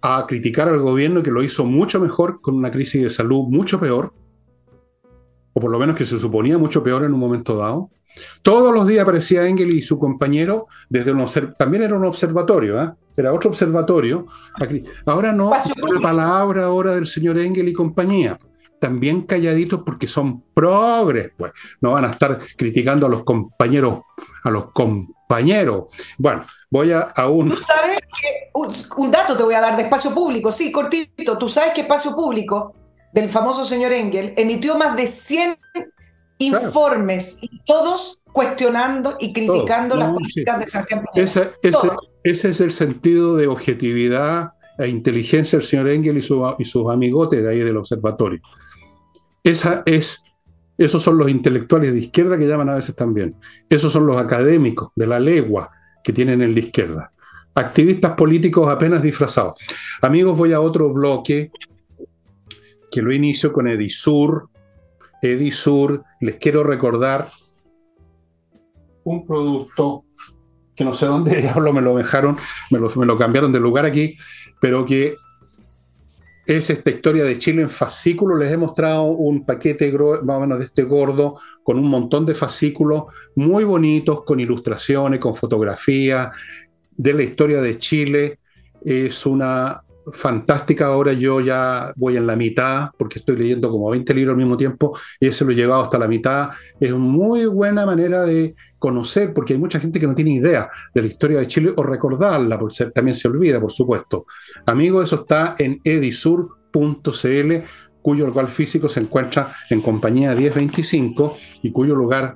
a 0.05 0.27
criticar 0.27 0.67
al 0.67 0.79
gobierno 0.79 1.23
que 1.23 1.31
lo 1.31 1.41
hizo 1.41 1.65
mucho 1.65 1.99
mejor 2.01 2.41
con 2.41 2.55
una 2.55 2.69
crisis 2.69 3.01
de 3.01 3.09
salud 3.09 3.45
mucho 3.47 3.79
peor, 3.79 4.13
o 5.53 5.59
por 5.61 5.71
lo 5.71 5.79
menos 5.79 5.95
que 5.95 6.05
se 6.05 6.19
suponía 6.19 6.57
mucho 6.57 6.83
peor 6.83 7.05
en 7.05 7.13
un 7.13 7.19
momento 7.21 7.55
dado. 7.55 7.89
Todos 8.41 8.73
los 8.73 8.85
días 8.85 9.03
aparecía 9.03 9.47
Engel 9.47 9.71
y 9.71 9.81
su 9.81 9.97
compañero 9.97 10.67
desde 10.89 11.13
un 11.13 11.25
también 11.57 11.83
era 11.83 11.95
un 11.95 12.05
observatorio, 12.05 12.83
¿eh? 12.83 12.91
era 13.15 13.33
otro 13.33 13.49
observatorio. 13.49 14.25
Ahora 15.05 15.31
no, 15.31 15.51
la 15.51 16.01
palabra 16.01 16.65
ahora 16.65 16.95
del 16.95 17.07
señor 17.07 17.39
Engel 17.39 17.69
y 17.69 17.73
compañía. 17.73 18.37
También 18.79 19.21
calladitos 19.21 19.83
porque 19.83 20.07
son 20.07 20.43
progres, 20.53 21.31
pues. 21.37 21.53
No 21.79 21.91
van 21.93 22.03
a 22.03 22.09
estar 22.09 22.37
criticando 22.57 23.05
a 23.05 23.09
los 23.09 23.23
compañeros, 23.23 24.01
a 24.43 24.51
los 24.51 24.71
compañeros. 24.73 25.15
Bueno, 26.17 26.43
voy 26.69 26.91
a, 26.91 27.01
a 27.15 27.27
un 27.27 27.53
un, 28.53 29.11
dato 29.11 29.35
te 29.35 29.43
voy 29.43 29.55
a 29.55 29.61
dar 29.61 29.75
de 29.75 29.83
espacio 29.83 30.13
público, 30.13 30.51
sí, 30.51 30.71
cortito. 30.71 31.37
Tú 31.37 31.49
sabes 31.49 31.73
que 31.73 31.81
espacio 31.81 32.15
público 32.15 32.73
del 33.11 33.29
famoso 33.29 33.65
señor 33.65 33.91
Engel 33.91 34.33
emitió 34.37 34.77
más 34.77 34.95
de 34.95 35.07
100 35.07 35.57
informes 36.39 37.39
y 37.41 37.63
todos 37.63 38.21
cuestionando 38.31 39.17
y 39.19 39.33
criticando 39.33 39.95
las 39.95 40.11
políticas 40.11 40.59
de 40.59 40.67
Santiago. 40.67 41.03
Ese, 41.13 41.51
ese, 42.23 42.49
es 42.49 42.61
el 42.61 42.71
sentido 42.71 43.35
de 43.35 43.47
objetividad 43.47 44.53
e 44.77 44.87
inteligencia 44.87 45.59
del 45.59 45.67
señor 45.67 45.89
Engel 45.89 46.17
y, 46.17 46.21
y 46.21 46.65
sus 46.65 46.91
amigotes 46.91 47.43
de 47.43 47.49
ahí 47.49 47.59
del 47.59 47.77
observatorio. 47.77 48.41
Esa 49.43 49.83
es, 49.85 50.23
esos 50.77 51.01
son 51.01 51.17
los 51.17 51.29
intelectuales 51.29 51.93
de 51.93 51.99
izquierda 51.99 52.38
que 52.38 52.47
llaman 52.47 52.69
a 52.69 52.75
veces 52.75 52.95
también. 52.95 53.36
Esos 53.69 53.93
son 53.93 54.05
los 54.05 54.17
académicos 54.17 54.89
de 54.95 55.07
la 55.07 55.19
legua 55.19 55.71
que 56.03 56.13
tienen 56.13 56.41
en 56.41 56.53
la 56.53 56.59
izquierda 56.59 57.13
activistas 57.55 58.13
políticos 58.13 58.67
apenas 58.69 59.01
disfrazados. 59.01 59.57
Amigos, 60.01 60.38
voy 60.38 60.53
a 60.53 60.62
otro 60.62 60.91
bloque 60.91 61.51
que 62.91 63.01
lo 63.01 63.13
inicio 63.13 63.53
con 63.53 63.67
Edisur. 63.67 64.49
Edisur, 65.21 66.03
les 66.19 66.36
quiero 66.36 66.63
recordar 66.63 67.27
un 69.03 69.25
producto 69.25 70.05
que 70.75 70.83
no 70.83 70.93
sé 70.93 71.05
dónde 71.05 71.36
diablo 71.41 71.73
me 71.73 71.81
lo 71.81 71.95
dejaron, 71.95 72.38
me 72.71 72.79
lo, 72.79 72.91
me 72.95 73.05
lo 73.05 73.17
cambiaron 73.17 73.51
de 73.51 73.59
lugar 73.59 73.86
aquí, 73.86 74.17
pero 74.59 74.86
que 74.86 75.15
es 76.45 76.69
esta 76.69 76.89
historia 76.89 77.23
de 77.23 77.38
Chile 77.38 77.62
en 77.62 77.69
fascículos. 77.69 78.39
Les 78.39 78.51
he 78.51 78.58
mostrado 78.58 79.03
un 79.03 79.45
paquete 79.45 79.91
más 80.23 80.38
o 80.38 80.39
menos 80.41 80.60
de 80.60 80.65
este 80.65 80.84
gordo 80.84 81.39
con 81.63 81.79
un 81.79 81.88
montón 81.88 82.25
de 82.25 82.36
fascículos 82.36 83.03
muy 83.36 83.63
bonitos, 83.63 84.23
con 84.23 84.39
ilustraciones, 84.39 85.19
con 85.19 85.36
fotografías, 85.36 86.36
de 86.91 87.13
la 87.13 87.23
historia 87.23 87.62
de 87.62 87.77
Chile. 87.77 88.39
Es 88.84 89.25
una 89.25 89.84
fantástica 90.11 90.91
obra. 90.91 91.13
Yo 91.13 91.39
ya 91.39 91.93
voy 91.95 92.17
en 92.17 92.27
la 92.27 92.35
mitad, 92.35 92.89
porque 92.97 93.19
estoy 93.19 93.37
leyendo 93.37 93.69
como 93.69 93.89
20 93.89 94.13
libros 94.13 94.33
al 94.33 94.37
mismo 94.37 94.57
tiempo, 94.57 94.97
y 95.19 95.27
ese 95.27 95.45
lo 95.45 95.51
he 95.51 95.55
llevado 95.55 95.83
hasta 95.83 95.97
la 95.97 96.07
mitad. 96.07 96.49
Es 96.79 96.91
una 96.91 97.05
muy 97.05 97.45
buena 97.45 97.85
manera 97.85 98.23
de 98.23 98.55
conocer, 98.79 99.33
porque 99.33 99.53
hay 99.53 99.59
mucha 99.59 99.79
gente 99.79 99.99
que 99.99 100.07
no 100.07 100.15
tiene 100.15 100.31
idea 100.31 100.69
de 100.93 101.01
la 101.01 101.07
historia 101.07 101.39
de 101.39 101.47
Chile 101.47 101.73
o 101.75 101.83
recordarla, 101.83 102.59
porque 102.59 102.85
también 102.87 103.15
se 103.15 103.27
olvida, 103.27 103.59
por 103.59 103.71
supuesto. 103.71 104.25
Amigo, 104.65 105.01
eso 105.01 105.21
está 105.21 105.55
en 105.57 105.79
edisur.cl, 105.83 107.53
cuyo 108.01 108.27
lugar 108.27 108.49
físico 108.49 108.89
se 108.89 108.99
encuentra 108.99 109.53
en 109.69 109.81
compañía 109.81 110.35
1025 110.35 111.37
y 111.61 111.71
cuyo 111.71 111.95
lugar 111.95 112.35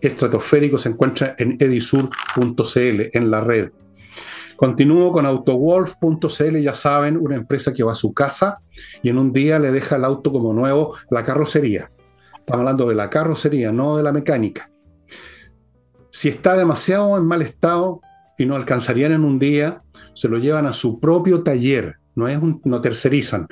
estratosférico 0.00 0.78
se 0.78 0.90
encuentra 0.90 1.34
en 1.38 1.56
edisur.cl, 1.58 3.00
en 3.12 3.30
la 3.30 3.40
red. 3.40 3.70
Continúo 4.60 5.10
con 5.10 5.24
autowolf.cl, 5.24 6.58
ya 6.58 6.74
saben, 6.74 7.16
una 7.16 7.34
empresa 7.34 7.72
que 7.72 7.82
va 7.82 7.92
a 7.92 7.94
su 7.94 8.12
casa 8.12 8.60
y 9.02 9.08
en 9.08 9.16
un 9.16 9.32
día 9.32 9.58
le 9.58 9.72
deja 9.72 9.96
el 9.96 10.04
auto 10.04 10.30
como 10.30 10.52
nuevo 10.52 10.96
la 11.10 11.24
carrocería. 11.24 11.90
Estamos 12.38 12.58
hablando 12.58 12.86
de 12.86 12.94
la 12.94 13.08
carrocería, 13.08 13.72
no 13.72 13.96
de 13.96 14.02
la 14.02 14.12
mecánica. 14.12 14.70
Si 16.10 16.28
está 16.28 16.58
demasiado 16.58 17.16
en 17.16 17.24
mal 17.24 17.40
estado 17.40 18.02
y 18.36 18.44
no 18.44 18.54
alcanzarían 18.54 19.12
en 19.12 19.24
un 19.24 19.38
día, 19.38 19.82
se 20.12 20.28
lo 20.28 20.36
llevan 20.36 20.66
a 20.66 20.74
su 20.74 21.00
propio 21.00 21.42
taller, 21.42 21.96
no, 22.14 22.28
es 22.28 22.38
no 22.62 22.82
tercerizan. 22.82 23.48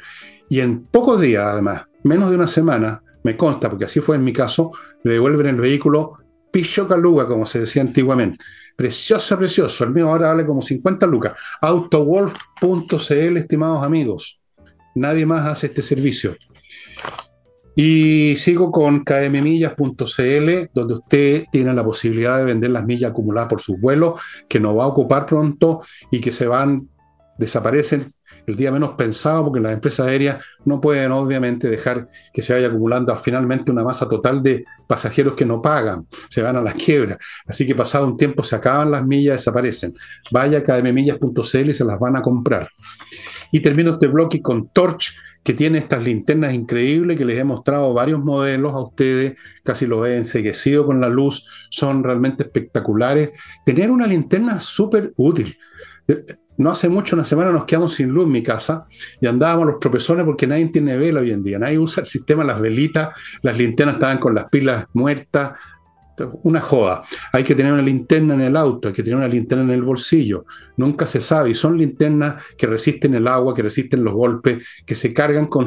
Y 0.51 0.61
en 0.61 0.85
pocos 0.85 1.23
días, 1.23 1.43
además, 1.43 1.87
menos 2.05 2.29
de 2.29 2.37
una 2.37 2.49
semana, 2.49 3.03
me 3.25 3.35
consta, 3.35 3.71
porque 3.71 3.87
así 3.87 4.01
fue 4.01 4.17
en 4.17 4.25
mi 4.25 4.35
caso, 4.35 4.73
le 5.05 5.15
devuelven 5.15 5.47
el 5.47 5.57
vehículo 5.57 6.19
Picho 6.51 6.89
Caluga, 6.89 7.27
como 7.27 7.47
se 7.47 7.61
decía 7.61 7.83
antiguamente. 7.83 8.39
Precioso, 8.77 9.37
precioso. 9.37 9.85
El 9.85 9.91
mío 9.91 10.09
ahora 10.09 10.29
vale 10.29 10.47
como 10.47 10.63
50 10.63 11.07
lucas. 11.07 11.35
Autowolf.cl, 11.61 13.37
estimados 13.37 13.83
amigos. 13.83 14.41
Nadie 14.95 15.27
más 15.27 15.47
hace 15.47 15.67
este 15.67 15.83
servicio. 15.83 16.37
Y 17.75 18.35
sigo 18.37 18.73
con 18.73 19.05
kmmillas.cl, 19.05 20.71
donde 20.75 20.95
usted 20.95 21.45
tiene 21.53 21.73
la 21.75 21.85
posibilidad 21.85 22.39
de 22.39 22.45
vender 22.45 22.71
las 22.71 22.85
millas 22.85 23.13
acumuladas 23.13 23.49
por 23.49 23.61
sus 23.61 23.81
vuelos, 23.81 24.21
que 24.49 24.59
no 24.59 24.75
va 24.75 24.85
a 24.85 24.89
ocupar 24.89 25.27
pronto 25.27 25.83
y 26.11 26.21
que 26.21 26.33
se 26.33 26.47
van, 26.47 26.89
desaparecen 27.39 28.13
el 28.49 28.57
día 28.57 28.73
menos 28.73 28.93
pensado, 28.93 29.45
porque 29.45 29.61
las 29.61 29.73
empresas 29.73 30.07
aéreas 30.07 30.43
no 30.65 30.81
pueden 30.81 31.13
obviamente 31.13 31.69
dejar 31.69 32.09
que 32.33 32.43
se 32.43 32.55
vaya 32.55 32.69
acumulando 32.69 33.17
finalmente 33.19 33.71
una 33.71 33.85
masa 33.85 34.09
total 34.09 34.43
de 34.43 34.65
pasajeros 34.87 35.35
que 35.35 35.45
no 35.45 35.61
pagan, 35.61 36.07
se 36.31 36.43
van 36.43 36.57
a 36.57 36.63
la 36.63 36.73
quiebra. 36.73 37.19
Así 37.47 37.67
que 37.67 37.75
pasado 37.75 38.07
un 38.07 38.17
tiempo 38.17 38.43
se 38.43 38.57
acaban 38.57 38.91
las 38.91 39.05
millas, 39.07 39.37
desaparecen. 39.37 39.93
Vaya 40.31 40.59
a 40.67 40.89
y 40.89 41.75
se 41.75 41.85
las 41.85 41.99
van 41.99 42.17
a 42.17 42.23
comprar. 42.23 42.69
Y 43.53 43.61
termino 43.61 43.93
este 43.93 44.07
bloque 44.07 44.41
con 44.41 44.69
Torch, 44.71 45.15
que 45.43 45.55
tiene 45.55 45.79
estas 45.79 46.03
linternas 46.03 46.53
increíbles 46.53 47.17
que 47.17 47.25
les 47.25 47.39
he 47.39 47.45
mostrado 47.45 47.93
varios 47.95 48.21
modelos 48.21 48.73
a 48.73 48.81
ustedes, 48.81 49.35
casi 49.63 49.87
los 49.87 50.07
he 50.07 50.17
enseguecido 50.17 50.85
con 50.85 51.01
la 51.01 51.09
luz, 51.09 51.47
son 51.71 52.03
realmente 52.03 52.45
espectaculares. 52.45 53.31
Tener 53.65 53.91
una 53.91 54.07
linterna 54.07 54.61
súper 54.61 55.13
útil. 55.17 55.57
No 56.59 56.71
hace 56.71 56.89
mucho, 56.89 57.17
una 57.17 57.25
semana 57.25 57.51
nos 57.51 57.65
quedamos 57.65 57.95
sin 57.95 58.09
luz 58.09 58.25
en 58.27 58.33
mi 58.33 58.43
casa 58.43 58.87
y 59.21 59.27
andábamos 59.27 59.67
los 59.67 59.81
tropezones 59.81 60.25
porque 60.25 60.47
nadie 60.47 60.67
tiene 60.67 60.97
vela 60.97 61.21
hoy 61.21 61.31
en 61.31 61.43
día, 61.43 61.59
nadie 61.59 61.79
usa 61.79 62.03
el 62.03 62.07
sistema, 62.07 62.45
las 62.45 62.61
velitas, 62.61 63.11
las 63.43 63.57
linternas 63.57 63.95
estaban 63.95 64.19
con 64.19 64.35
las 64.35 64.49
pilas 64.51 64.87
muertas, 64.93 65.53
una 66.43 66.61
joda. 66.61 67.05
Hay 67.33 67.45
que 67.45 67.55
tener 67.55 67.73
una 67.73 67.83
linterna 67.83 68.35
en 68.35 68.41
el 68.41 68.57
auto, 68.57 68.89
hay 68.89 68.95
que 68.95 69.03
tener 69.03 69.17
una 69.17 69.29
linterna 69.29 69.65
en 69.65 69.71
el 69.71 69.83
bolsillo. 69.83 70.45
Nunca 70.77 71.07
se 71.07 71.21
sabe. 71.21 71.51
Y 71.51 71.55
son 71.55 71.79
linternas 71.79 72.43
que 72.57 72.67
resisten 72.67 73.15
el 73.15 73.29
agua, 73.29 73.55
que 73.55 73.63
resisten 73.63 74.05
los 74.05 74.15
golpes, 74.15 74.67
que 74.85 74.95
se 74.95 75.13
cargan 75.13 75.47
con, 75.47 75.67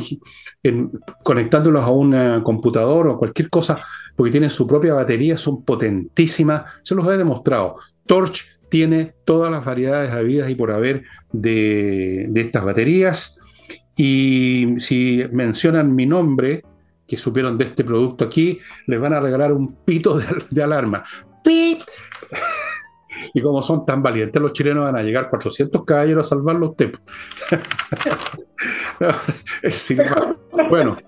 conectándolos 1.23 1.83
a 1.83 1.89
un 1.89 2.41
computador 2.41 3.07
o 3.07 3.17
cualquier 3.17 3.49
cosa, 3.49 3.79
porque 4.15 4.31
tienen 4.31 4.49
su 4.49 4.67
propia 4.67 4.93
batería, 4.93 5.37
son 5.37 5.63
potentísimas. 5.63 6.63
Se 6.83 6.95
los 6.95 7.07
he 7.07 7.17
demostrado. 7.17 7.77
Torch 8.05 8.59
tiene 8.71 9.13
todas 9.25 9.51
las 9.51 9.63
variedades 9.63 10.11
habidas 10.11 10.49
y 10.49 10.55
por 10.55 10.71
haber 10.71 11.03
de, 11.31 12.25
de 12.29 12.41
estas 12.41 12.63
baterías. 12.63 13.39
Y 13.95 14.75
si 14.79 15.23
mencionan 15.31 15.93
mi 15.93 16.05
nombre, 16.07 16.63
que 17.11 17.17
supieron 17.17 17.57
de 17.57 17.65
este 17.65 17.83
producto 17.83 18.23
aquí, 18.23 18.57
les 18.87 18.97
van 18.97 19.11
a 19.11 19.19
regalar 19.19 19.51
un 19.51 19.75
pito 19.83 20.17
de, 20.49 20.63
alarma. 20.63 21.03
¡Pip! 21.43 21.81
Y 23.33 23.41
como 23.41 23.61
son 23.61 23.85
tan 23.85 24.01
valientes 24.01 24.41
los 24.41 24.53
chilenos, 24.53 24.85
van 24.85 24.95
a 24.95 25.03
llegar 25.03 25.29
400 25.29 25.83
caballeros 25.83 26.25
a 26.25 26.29
salvar 26.29 26.55
los 26.55 26.75
tempos. 26.77 27.01
bueno. 30.69 30.91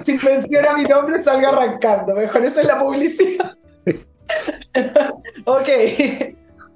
Si 0.00 0.18
menciona 0.18 0.74
mi 0.76 0.82
nombre, 0.82 1.18
salga 1.20 1.48
arrancando. 1.48 2.14
Mejor 2.16 2.42
eso 2.42 2.60
es 2.60 2.66
la 2.66 2.78
publicidad. 2.78 3.56
ok. 5.44 5.68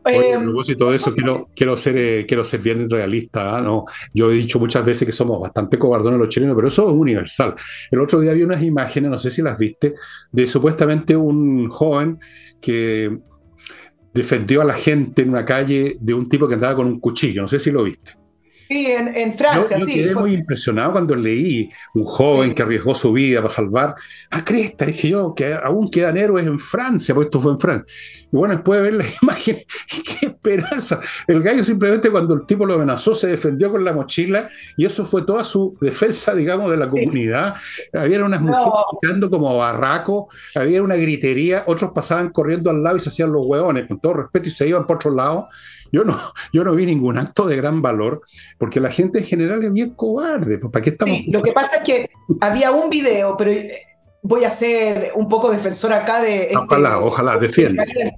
Oye, 0.04 0.32
a 0.32 0.36
em, 0.36 0.44
propósito 0.44 0.90
de 0.90 0.96
eso, 0.96 1.12
quiero, 1.12 1.48
quiero, 1.54 1.76
ser, 1.76 1.96
eh, 1.96 2.26
quiero 2.26 2.44
ser 2.44 2.60
bien 2.60 2.88
realista. 2.88 3.56
¿ah? 3.56 3.60
¿no? 3.60 3.84
Yo 4.14 4.30
he 4.30 4.34
dicho 4.34 4.58
muchas 4.58 4.84
veces 4.84 5.06
que 5.06 5.12
somos 5.12 5.40
bastante 5.40 5.78
cobardones 5.78 6.18
los 6.18 6.28
chilenos, 6.28 6.56
pero 6.56 6.68
eso 6.68 6.88
es 6.88 6.94
universal. 6.94 7.54
El 7.90 8.00
otro 8.00 8.20
día 8.20 8.32
vi 8.32 8.42
unas 8.42 8.62
imágenes, 8.62 9.10
no 9.10 9.18
sé 9.18 9.30
si 9.30 9.42
las 9.42 9.58
viste, 9.58 9.94
de 10.32 10.46
supuestamente 10.46 11.16
un 11.16 11.68
joven 11.68 12.18
que 12.60 13.18
defendió 14.12 14.62
a 14.62 14.64
la 14.64 14.74
gente 14.74 15.22
en 15.22 15.30
una 15.30 15.44
calle 15.44 15.96
de 16.00 16.14
un 16.14 16.28
tipo 16.28 16.48
que 16.48 16.54
andaba 16.54 16.76
con 16.76 16.86
un 16.86 17.00
cuchillo. 17.00 17.42
No 17.42 17.48
sé 17.48 17.58
si 17.58 17.70
lo 17.70 17.84
viste. 17.84 18.19
Sí, 18.70 18.86
en, 18.86 19.34
Francia, 19.34 19.78
yo, 19.78 19.84
sí. 19.84 19.94
quedé 19.94 20.14
muy 20.14 20.32
impresionado 20.32 20.92
cuando 20.92 21.16
leí 21.16 21.68
un 21.92 22.04
joven 22.04 22.54
que 22.54 22.62
arriesgó 22.62 22.94
su 22.94 23.12
vida 23.12 23.42
para 23.42 23.52
salvar 23.52 23.96
a 24.30 24.44
Cresta. 24.44 24.86
Dije 24.86 25.08
yo 25.08 25.34
que 25.34 25.54
aún 25.54 25.90
quedan 25.90 26.16
héroes 26.16 26.46
en 26.46 26.56
Francia, 26.56 27.12
porque 27.12 27.26
esto 27.26 27.40
fue 27.40 27.50
en 27.50 27.58
Francia. 27.58 27.92
Y 28.32 28.36
bueno, 28.36 28.54
después 28.54 28.80
de 28.80 28.90
ver 28.90 28.94
la 28.94 29.06
imagen, 29.22 29.58
qué 29.88 30.26
esperanza. 30.26 31.00
El 31.26 31.42
gallo 31.42 31.64
simplemente 31.64 32.12
cuando 32.12 32.34
el 32.34 32.46
tipo 32.46 32.64
lo 32.64 32.74
amenazó 32.74 33.12
se 33.12 33.26
defendió 33.26 33.72
con 33.72 33.84
la 33.84 33.92
mochila 33.92 34.48
y 34.76 34.84
eso 34.84 35.04
fue 35.04 35.22
toda 35.22 35.42
su 35.42 35.76
defensa, 35.80 36.32
digamos, 36.32 36.70
de 36.70 36.76
la 36.76 36.88
comunidad. 36.88 37.56
Había 37.92 38.24
unas 38.24 38.40
mujeres 38.40 38.72
gritando 39.02 39.30
como 39.30 39.58
barraco, 39.58 40.28
había 40.54 40.80
una 40.80 40.94
gritería, 40.94 41.64
otros 41.66 41.90
pasaban 41.92 42.30
corriendo 42.30 42.70
al 42.70 42.84
lado 42.84 42.98
y 42.98 43.00
se 43.00 43.08
hacían 43.08 43.32
los 43.32 43.42
hueones, 43.44 43.88
con 43.88 43.98
todo 43.98 44.14
respeto, 44.14 44.48
y 44.48 44.52
se 44.52 44.68
iban 44.68 44.86
por 44.86 44.94
otro 44.94 45.10
lado. 45.10 45.48
Yo 45.92 46.04
no, 46.04 46.18
yo 46.52 46.64
no 46.64 46.74
vi 46.74 46.86
ningún 46.86 47.18
acto 47.18 47.46
de 47.46 47.56
gran 47.56 47.82
valor, 47.82 48.22
porque 48.58 48.80
la 48.80 48.90
gente 48.90 49.20
en 49.20 49.24
general 49.24 49.64
es 49.64 49.72
bien 49.72 49.90
cobarde. 49.90 50.58
Pues, 50.58 50.72
¿Para 50.72 50.82
qué 50.82 50.90
estamos? 50.90 51.18
lo 51.26 51.42
que 51.42 51.52
pasa 51.52 51.78
es 51.78 51.82
que 51.82 52.10
había 52.40 52.70
un 52.70 52.90
video, 52.90 53.36
pero 53.36 53.50
eh, 53.50 53.70
voy 54.22 54.44
a 54.44 54.50
ser 54.50 55.12
un 55.14 55.28
poco 55.28 55.50
defensor 55.50 55.92
acá 55.92 56.20
de. 56.20 56.42
Este 56.42 56.56
ojalá, 56.56 56.98
ojalá, 56.98 57.38
defiende. 57.38 57.84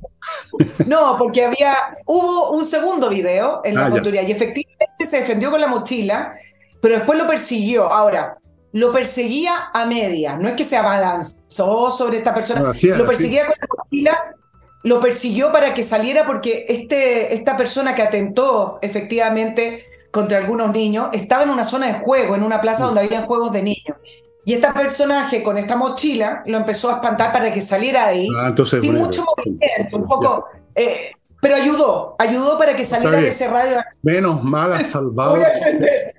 No, 0.86 1.16
porque 1.18 1.44
había, 1.44 1.96
hubo 2.06 2.52
un 2.52 2.64
segundo 2.64 3.08
video 3.08 3.60
en 3.64 3.74
la 3.74 3.86
ah, 3.86 3.90
y 3.90 4.30
efectivamente 4.30 5.04
se 5.04 5.16
defendió 5.16 5.50
con 5.50 5.60
la 5.60 5.66
mochila, 5.66 6.34
pero 6.80 6.94
después 6.94 7.18
lo 7.18 7.26
persiguió. 7.26 7.92
Ahora, 7.92 8.38
lo 8.72 8.92
perseguía 8.92 9.70
a 9.74 9.84
media, 9.84 10.36
no 10.36 10.48
es 10.48 10.54
que 10.54 10.62
se 10.62 10.76
abalanzó 10.76 11.90
sobre 11.90 12.18
esta 12.18 12.32
persona, 12.32 12.60
lo 12.60 13.06
perseguía 13.06 13.46
con 13.46 13.56
la 13.58 13.66
mochila 13.76 14.36
lo 14.82 15.00
persiguió 15.00 15.52
para 15.52 15.74
que 15.74 15.82
saliera 15.82 16.26
porque 16.26 16.66
este, 16.68 17.34
esta 17.34 17.56
persona 17.56 17.94
que 17.94 18.02
atentó 18.02 18.78
efectivamente 18.82 19.84
contra 20.10 20.38
algunos 20.38 20.72
niños 20.72 21.08
estaba 21.12 21.44
en 21.44 21.50
una 21.50 21.64
zona 21.64 21.88
de 21.88 21.94
juego, 21.94 22.34
en 22.34 22.42
una 22.42 22.60
plaza 22.60 22.84
donde 22.84 23.00
había 23.00 23.22
juegos 23.22 23.52
de 23.52 23.62
niños. 23.62 23.96
Y 24.44 24.54
este 24.54 24.68
personaje 24.72 25.42
con 25.42 25.56
esta 25.56 25.76
mochila 25.76 26.42
lo 26.46 26.58
empezó 26.58 26.90
a 26.90 26.94
espantar 26.94 27.32
para 27.32 27.52
que 27.52 27.62
saliera 27.62 28.08
de 28.08 28.10
ahí, 28.10 28.28
ah, 28.36 28.52
sin 28.64 28.94
mucho 28.94 29.24
movimiento, 29.36 29.96
un 29.96 30.06
poco... 30.06 30.46
Eh, 30.74 31.12
pero 31.42 31.56
ayudó, 31.56 32.14
ayudó 32.20 32.56
para 32.56 32.76
que 32.76 32.84
saliera 32.84 33.20
de 33.20 33.26
ese 33.26 33.48
radio. 33.48 33.78
Menos 34.00 34.44
mal 34.44 34.74
ha 34.74 34.84
salvado, 34.84 35.38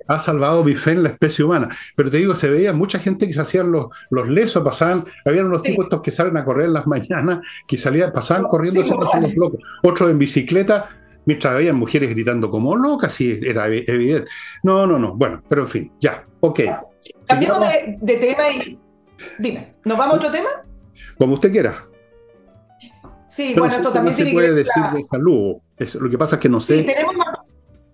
ha 0.06 0.20
salvado 0.20 0.62
mi 0.62 0.74
fe 0.74 0.90
en 0.90 1.02
la 1.02 1.08
especie 1.08 1.42
humana. 1.42 1.74
Pero 1.96 2.10
te 2.10 2.18
digo, 2.18 2.34
se 2.34 2.50
veía 2.50 2.74
mucha 2.74 2.98
gente 2.98 3.26
que 3.26 3.32
se 3.32 3.40
hacían 3.40 3.72
los, 3.72 3.86
los 4.10 4.28
lesos, 4.28 4.62
pasaban, 4.62 5.06
había 5.24 5.42
unos 5.42 5.62
tipos 5.62 5.86
estos 5.86 6.02
que 6.02 6.10
salen 6.10 6.36
a 6.36 6.44
correr 6.44 6.66
en 6.66 6.74
las 6.74 6.86
mañanas, 6.86 7.38
que 7.66 7.78
salían, 7.78 8.12
pasaban 8.12 8.44
corriendo 8.48 8.84
sí, 8.84 8.90
los 8.90 9.34
locos. 9.34 9.60
Otros 9.82 10.10
en 10.10 10.18
bicicleta, 10.18 10.90
mientras 11.24 11.54
había 11.54 11.72
mujeres 11.72 12.10
gritando 12.10 12.50
como 12.50 12.76
locas, 12.76 13.18
y 13.22 13.30
era 13.48 13.66
evidente. 13.66 14.30
No, 14.62 14.86
no, 14.86 14.98
no. 14.98 15.16
Bueno, 15.16 15.42
pero 15.48 15.62
en 15.62 15.68
fin, 15.68 15.92
ya, 16.02 16.22
ok. 16.40 16.60
Cambiamos 17.26 17.60
de, 18.02 18.16
tema 18.16 18.50
y. 18.50 18.78
Dime, 19.38 19.76
¿nos 19.86 19.96
vamos 19.96 20.16
a 20.16 20.18
otro 20.18 20.30
tema? 20.30 20.50
Como 21.16 21.32
usted 21.32 21.50
quiera. 21.50 21.78
Sí, 23.34 23.52
bueno, 23.58 23.74
esto 23.74 23.90
también 23.90 24.14
se 24.14 24.26
puede 24.26 24.54
decir 24.54 24.82
de 24.92 25.02
salud. 25.02 25.56
lo 26.00 26.10
que 26.10 26.16
pasa 26.16 26.36
es 26.36 26.40
que 26.40 26.48
no 26.48 26.60
sé. 26.60 26.78
Sí, 26.78 26.86
tenemos 26.86 27.16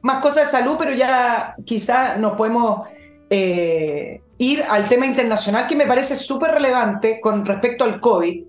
más, 0.03 0.21
cosas 0.21 0.45
de 0.45 0.59
salud, 0.59 0.77
pero 0.79 0.93
ya 0.93 1.55
quizás 1.65 2.19
nos 2.19 2.35
podemos 2.35 2.87
eh, 3.31 4.21
ir 4.37 4.63
al 4.69 4.87
tema 4.87 5.07
internacional 5.07 5.67
que 5.67 5.77
me 5.77 5.87
parece 5.87 6.15
súper 6.15 6.51
relevante 6.51 7.21
con 7.23 7.47
respecto 7.47 7.85
al 7.85 8.01
COVID. 8.01 8.45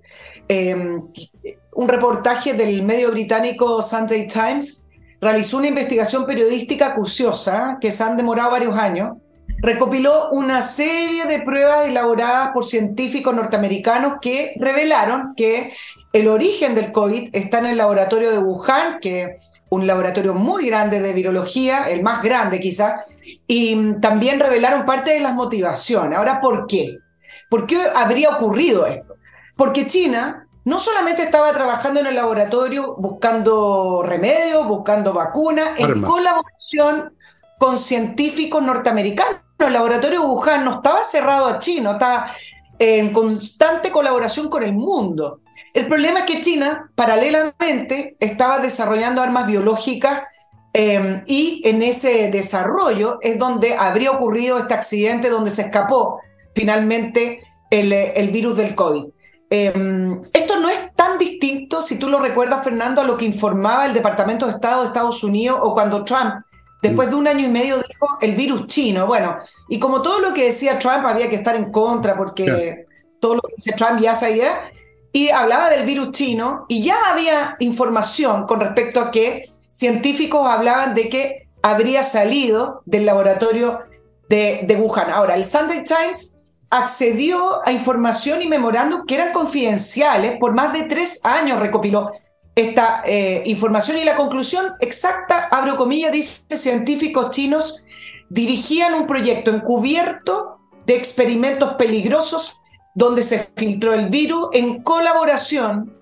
Em, 0.49 1.01
un 1.75 1.87
reportaje 1.87 2.51
del 2.55 2.83
medio 2.83 3.11
británico 3.11 3.81
Sunday 3.81 4.27
Times 4.27 4.89
realizó 5.21 5.59
una 5.59 5.69
investigación 5.69 6.25
periodística 6.25 6.87
acuciosa 6.87 7.77
que 7.79 7.89
se 7.89 8.03
han 8.03 8.17
demorado 8.17 8.51
varios 8.51 8.75
años 8.75 9.15
recopiló 9.61 10.29
una 10.31 10.61
serie 10.61 11.25
de 11.25 11.39
pruebas 11.39 11.87
elaboradas 11.87 12.49
por 12.49 12.65
científicos 12.65 13.33
norteamericanos 13.35 14.15
que 14.19 14.53
revelaron 14.59 15.33
que 15.35 15.71
el 16.13 16.27
origen 16.27 16.73
del 16.73 16.91
COVID 16.91 17.29
está 17.33 17.59
en 17.59 17.67
el 17.67 17.77
laboratorio 17.77 18.31
de 18.31 18.39
Wuhan, 18.39 18.99
que 18.99 19.23
es 19.23 19.61
un 19.69 19.85
laboratorio 19.85 20.33
muy 20.33 20.65
grande 20.65 20.99
de 20.99 21.13
virología, 21.13 21.89
el 21.89 22.01
más 22.01 22.23
grande 22.23 22.59
quizás, 22.59 23.05
y 23.47 23.93
también 24.01 24.39
revelaron 24.39 24.85
parte 24.85 25.11
de 25.11 25.19
las 25.19 25.35
motivaciones. 25.35 26.17
Ahora, 26.17 26.41
¿por 26.41 26.65
qué? 26.65 26.97
¿Por 27.47 27.67
qué 27.67 27.77
habría 27.95 28.31
ocurrido 28.31 28.87
esto? 28.87 29.15
Porque 29.55 29.85
China 29.85 30.47
no 30.65 30.79
solamente 30.79 31.21
estaba 31.21 31.53
trabajando 31.53 31.99
en 31.99 32.07
el 32.07 32.15
laboratorio 32.15 32.95
buscando 32.97 34.03
remedios, 34.03 34.67
buscando 34.67 35.13
vacunas, 35.13 35.79
en 35.79 36.01
colaboración 36.01 37.13
con 37.57 37.77
científicos 37.77 38.63
norteamericanos 38.63 39.41
el 39.67 39.73
laboratorio 39.73 40.23
Wuhan 40.23 40.63
no 40.63 40.75
estaba 40.75 41.03
cerrado 41.03 41.47
a 41.47 41.59
China, 41.59 41.93
estaba 41.93 42.27
en 42.79 43.13
constante 43.13 43.91
colaboración 43.91 44.49
con 44.49 44.63
el 44.63 44.73
mundo. 44.73 45.41
El 45.73 45.87
problema 45.87 46.21
es 46.21 46.25
que 46.25 46.41
China, 46.41 46.91
paralelamente, 46.95 48.17
estaba 48.19 48.57
desarrollando 48.57 49.21
armas 49.21 49.45
biológicas 49.45 50.21
em, 50.73 51.23
y 51.27 51.61
en 51.63 51.83
ese 51.83 52.31
desarrollo 52.31 53.19
es 53.21 53.37
donde 53.37 53.75
habría 53.75 54.11
ocurrido 54.11 54.57
este 54.57 54.73
accidente 54.73 55.29
donde 55.29 55.51
se 55.51 55.61
escapó 55.63 56.21
finalmente 56.55 57.43
el, 57.69 58.29
virus 58.31 58.57
del 58.57 58.73
COVID. 58.73 59.05
Em, 59.49 60.19
esto 60.33 60.59
no 60.59 60.67
es 60.67 60.93
tan 60.95 61.17
distinto, 61.17 61.81
si 61.81 61.99
tú 61.99 62.09
lo 62.09 62.19
recuerdas, 62.19 62.63
Fernando, 62.63 63.01
a 63.01 63.05
lo 63.05 63.15
que 63.15 63.25
informaba 63.25 63.85
el 63.85 63.93
Departamento 63.93 64.47
de 64.47 64.53
Estado 64.53 64.81
de 64.81 64.87
Estados 64.87 65.23
Unidos 65.23 65.59
o 65.61 65.73
cuando 65.73 66.03
Trump 66.03 66.43
Después 66.81 67.09
de 67.09 67.15
un 67.15 67.27
año 67.27 67.45
y 67.45 67.49
medio 67.49 67.77
dijo 67.77 68.07
el 68.21 68.35
virus 68.35 68.67
chino. 68.67 69.05
Bueno, 69.05 69.37
y 69.69 69.79
como 69.79 70.01
todo 70.01 70.19
lo 70.19 70.33
que 70.33 70.45
decía 70.45 70.79
Trump 70.79 71.05
había 71.05 71.29
que 71.29 71.35
estar 71.35 71.55
en 71.55 71.71
contra 71.71 72.15
porque 72.15 72.85
todo 73.19 73.35
lo 73.35 73.41
que 73.41 73.53
dice 73.55 73.73
Trump 73.73 73.99
ya 73.99 74.15
sabía, 74.15 74.61
y 75.13 75.29
hablaba 75.29 75.69
del 75.69 75.85
virus 75.85 76.11
chino 76.11 76.65
y 76.67 76.81
ya 76.83 76.95
había 77.09 77.55
información 77.59 78.45
con 78.45 78.59
respecto 78.59 79.01
a 79.01 79.11
que 79.11 79.49
científicos 79.67 80.47
hablaban 80.47 80.93
de 80.93 81.09
que 81.09 81.47
habría 81.61 82.03
salido 82.03 82.81
del 82.85 83.05
laboratorio 83.05 83.79
de, 84.29 84.61
de 84.63 84.75
Wuhan. 84.75 85.11
Ahora, 85.11 85.35
el 85.35 85.43
Sunday 85.43 85.83
Times 85.83 86.37
accedió 86.69 87.65
a 87.67 87.71
información 87.71 88.41
y 88.41 88.47
memorándum 88.47 89.05
que 89.05 89.15
eran 89.15 89.33
confidenciales 89.33 90.39
por 90.39 90.53
más 90.53 90.71
de 90.71 90.83
tres 90.83 91.19
años, 91.25 91.59
recopiló 91.59 92.11
esta 92.55 93.01
eh, 93.05 93.43
información 93.45 93.97
y 93.97 94.03
la 94.03 94.15
conclusión 94.15 94.73
exacta, 94.79 95.47
abro 95.51 95.77
comillas, 95.77 96.11
dice 96.11 96.57
científicos 96.57 97.29
chinos 97.29 97.85
dirigían 98.29 98.93
un 98.93 99.07
proyecto 99.07 99.51
encubierto 99.51 100.57
de 100.85 100.95
experimentos 100.95 101.73
peligrosos 101.73 102.59
donde 102.93 103.23
se 103.23 103.51
filtró 103.55 103.93
el 103.93 104.09
virus 104.09 104.49
en 104.53 104.83
colaboración, 104.83 105.97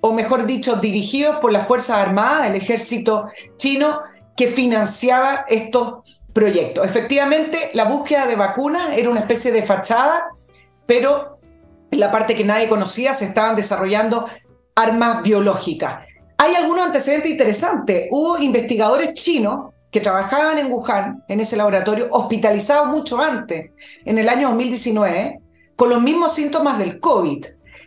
o 0.00 0.12
mejor 0.12 0.46
dicho, 0.46 0.76
dirigido 0.76 1.40
por 1.40 1.52
las 1.52 1.66
Fuerzas 1.66 1.98
Armadas, 1.98 2.48
el 2.48 2.56
ejército 2.56 3.28
chino, 3.56 4.00
que 4.36 4.46
financiaba 4.46 5.44
estos 5.48 6.18
proyectos. 6.32 6.86
Efectivamente, 6.86 7.70
la 7.74 7.84
búsqueda 7.84 8.26
de 8.26 8.36
vacunas 8.36 8.90
era 8.96 9.10
una 9.10 9.20
especie 9.20 9.52
de 9.52 9.62
fachada, 9.62 10.28
pero 10.86 11.38
la 11.90 12.10
parte 12.10 12.34
que 12.34 12.44
nadie 12.44 12.68
conocía 12.68 13.12
se 13.12 13.26
estaban 13.26 13.56
desarrollando 13.56 14.26
armas 14.74 15.22
biológicas. 15.22 16.04
Hay 16.38 16.54
algunos 16.54 16.86
antecedentes 16.86 17.30
interesantes. 17.30 18.08
Hubo 18.10 18.38
investigadores 18.38 19.14
chinos 19.14 19.74
que 19.90 20.00
trabajaban 20.00 20.58
en 20.58 20.72
Wuhan, 20.72 21.24
en 21.28 21.40
ese 21.40 21.56
laboratorio, 21.56 22.08
hospitalizados 22.10 22.88
mucho 22.88 23.20
antes, 23.20 23.72
en 24.04 24.18
el 24.18 24.28
año 24.28 24.48
2019, 24.48 25.40
con 25.76 25.90
los 25.90 26.00
mismos 26.00 26.34
síntomas 26.34 26.78
del 26.78 27.00
COVID, 27.00 27.44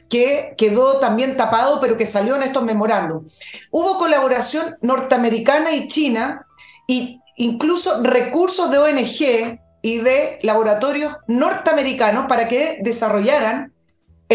que 0.09 0.53
quedó 0.57 0.99
también 0.99 1.37
tapado, 1.37 1.79
pero 1.79 1.97
que 1.97 2.05
salió 2.05 2.35
en 2.35 2.43
estos 2.43 2.63
memorándum. 2.63 3.25
Hubo 3.71 3.97
colaboración 3.97 4.75
norteamericana 4.81 5.73
y 5.73 5.87
china, 5.87 6.45
y 6.87 7.19
incluso 7.37 8.03
recursos 8.03 8.69
de 8.69 8.77
ONG 8.77 9.59
y 9.81 9.97
de 9.97 10.39
laboratorios 10.43 11.15
norteamericanos 11.27 12.27
para 12.27 12.47
que 12.47 12.79
desarrollaran 12.81 13.72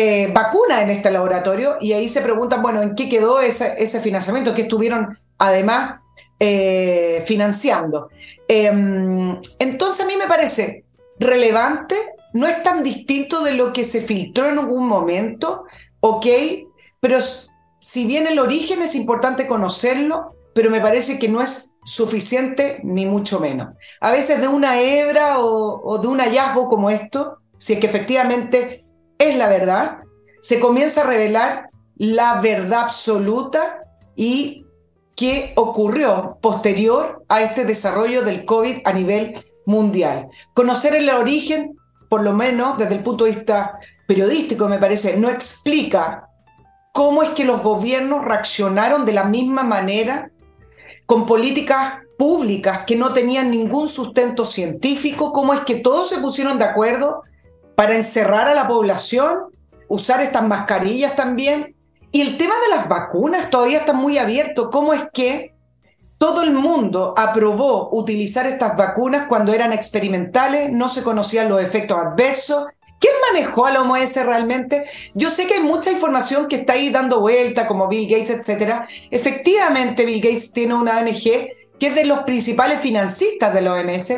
eh, 0.00 0.30
vacuna 0.32 0.80
en 0.80 0.90
este 0.90 1.10
laboratorio 1.10 1.76
y 1.80 1.92
ahí 1.92 2.06
se 2.06 2.20
preguntan, 2.20 2.62
bueno, 2.62 2.80
¿en 2.80 2.94
qué 2.94 3.08
quedó 3.08 3.40
ese, 3.40 3.74
ese 3.78 4.00
financiamiento? 4.00 4.54
que 4.54 4.62
estuvieron 4.62 5.18
además 5.38 6.00
eh, 6.38 7.24
financiando? 7.26 8.08
Em, 8.46 9.40
entonces 9.58 10.04
a 10.04 10.06
mí 10.06 10.14
me 10.16 10.28
parece 10.28 10.84
relevante, 11.18 11.96
no 12.32 12.46
es 12.46 12.62
tan 12.62 12.84
distinto 12.84 13.42
de 13.42 13.54
lo 13.54 13.72
que 13.72 13.82
se 13.82 14.00
filtró 14.00 14.46
en 14.48 14.60
algún 14.60 14.86
momento, 14.86 15.64
ok, 15.98 16.26
pero 17.00 17.18
si 17.80 18.06
bien 18.06 18.28
el 18.28 18.38
origen 18.38 18.82
es 18.82 18.94
importante 18.94 19.48
conocerlo, 19.48 20.36
pero 20.54 20.70
me 20.70 20.80
parece 20.80 21.18
que 21.18 21.28
no 21.28 21.42
es 21.42 21.74
suficiente 21.84 22.78
ni 22.84 23.04
mucho 23.04 23.40
menos. 23.40 23.70
A 24.00 24.12
veces 24.12 24.40
de 24.40 24.46
una 24.46 24.80
hebra 24.80 25.40
o, 25.40 25.82
o 25.82 25.98
de 25.98 26.06
un 26.06 26.20
hallazgo 26.20 26.68
como 26.68 26.88
esto, 26.88 27.38
si 27.58 27.72
es 27.72 27.80
que 27.80 27.88
efectivamente 27.88 28.84
es 29.18 29.36
la 29.36 29.48
verdad, 29.48 29.98
se 30.40 30.60
comienza 30.60 31.02
a 31.02 31.06
revelar 31.06 31.70
la 31.96 32.40
verdad 32.40 32.82
absoluta 32.82 33.82
y 34.14 34.64
qué 35.16 35.52
ocurrió 35.56 36.38
posterior 36.40 37.24
a 37.28 37.42
este 37.42 37.64
desarrollo 37.64 38.22
del 38.22 38.44
COVID 38.44 38.78
a 38.84 38.92
nivel 38.92 39.44
mundial. 39.66 40.28
Conocer 40.54 40.94
el 40.94 41.10
origen, 41.10 41.76
por 42.08 42.22
lo 42.22 42.32
menos 42.32 42.78
desde 42.78 42.94
el 42.94 43.02
punto 43.02 43.24
de 43.24 43.32
vista 43.32 43.78
periodístico, 44.06 44.68
me 44.68 44.78
parece, 44.78 45.16
no 45.16 45.28
explica 45.28 46.28
cómo 46.92 47.22
es 47.22 47.30
que 47.30 47.44
los 47.44 47.62
gobiernos 47.62 48.24
reaccionaron 48.24 49.04
de 49.04 49.12
la 49.12 49.24
misma 49.24 49.62
manera 49.62 50.30
con 51.06 51.26
políticas 51.26 51.94
públicas 52.16 52.84
que 52.86 52.96
no 52.96 53.12
tenían 53.12 53.50
ningún 53.50 53.88
sustento 53.88 54.44
científico, 54.44 55.32
cómo 55.32 55.52
es 55.52 55.60
que 55.60 55.76
todos 55.76 56.08
se 56.08 56.18
pusieron 56.18 56.58
de 56.58 56.64
acuerdo 56.64 57.22
para 57.78 57.94
encerrar 57.94 58.48
a 58.48 58.56
la 58.56 58.66
población, 58.66 59.52
usar 59.86 60.20
estas 60.20 60.42
mascarillas 60.42 61.14
también. 61.14 61.76
Y 62.10 62.22
el 62.22 62.36
tema 62.36 62.54
de 62.58 62.74
las 62.74 62.88
vacunas 62.88 63.50
todavía 63.50 63.78
está 63.78 63.92
muy 63.92 64.18
abierto. 64.18 64.68
¿Cómo 64.68 64.94
es 64.94 65.02
que 65.12 65.54
todo 66.18 66.42
el 66.42 66.50
mundo 66.50 67.14
aprobó 67.16 67.90
utilizar 67.92 68.48
estas 68.48 68.76
vacunas 68.76 69.26
cuando 69.28 69.52
eran 69.52 69.72
experimentales, 69.72 70.72
no 70.72 70.88
se 70.88 71.04
conocían 71.04 71.48
los 71.48 71.62
efectos 71.62 71.96
adversos? 71.98 72.66
¿Quién 72.98 73.14
manejó 73.32 73.66
a 73.66 73.70
la 73.70 73.82
OMS 73.82 74.26
realmente? 74.26 74.82
Yo 75.14 75.30
sé 75.30 75.46
que 75.46 75.54
hay 75.54 75.62
mucha 75.62 75.92
información 75.92 76.48
que 76.48 76.56
está 76.56 76.72
ahí 76.72 76.90
dando 76.90 77.20
vuelta, 77.20 77.68
como 77.68 77.86
Bill 77.86 78.10
Gates, 78.10 78.48
etc. 78.48 78.86
Efectivamente, 79.12 80.04
Bill 80.04 80.20
Gates 80.20 80.50
tiene 80.52 80.74
una 80.74 80.98
ONG 80.98 81.22
que 81.78 81.86
es 81.86 81.94
de 81.94 82.06
los 82.06 82.24
principales 82.24 82.80
financistas 82.80 83.54
de 83.54 83.60
la 83.60 83.74
OMS, 83.74 84.14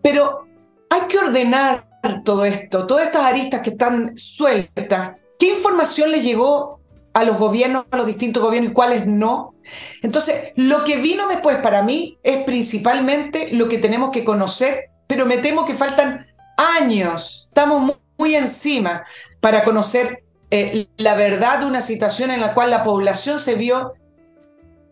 pero 0.00 0.46
hay 0.88 1.02
que 1.08 1.18
ordenar 1.18 1.85
todo 2.24 2.44
esto, 2.44 2.86
todas 2.86 3.06
estas 3.06 3.24
aristas 3.24 3.60
que 3.60 3.70
están 3.70 4.16
sueltas, 4.16 5.16
¿qué 5.38 5.48
información 5.48 6.10
le 6.10 6.22
llegó 6.22 6.80
a 7.12 7.24
los 7.24 7.38
gobiernos, 7.38 7.86
a 7.90 7.96
los 7.96 8.06
distintos 8.06 8.42
gobiernos 8.42 8.72
y 8.72 8.74
cuáles 8.74 9.06
no? 9.06 9.54
Entonces, 10.02 10.52
lo 10.56 10.84
que 10.84 10.96
vino 10.96 11.28
después 11.28 11.56
para 11.58 11.82
mí 11.82 12.18
es 12.22 12.44
principalmente 12.44 13.50
lo 13.52 13.68
que 13.68 13.78
tenemos 13.78 14.10
que 14.10 14.24
conocer, 14.24 14.90
pero 15.06 15.26
me 15.26 15.38
temo 15.38 15.64
que 15.64 15.74
faltan 15.74 16.26
años, 16.56 17.46
estamos 17.48 17.96
muy, 18.18 18.34
encima 18.34 19.04
para 19.40 19.62
conocer 19.62 20.24
eh, 20.50 20.86
la 20.96 21.14
verdad 21.14 21.60
de 21.60 21.66
una 21.66 21.80
situación 21.80 22.30
en 22.30 22.40
la 22.40 22.54
cual 22.54 22.70
la 22.70 22.82
población 22.82 23.38
se 23.38 23.56
vio 23.56 23.92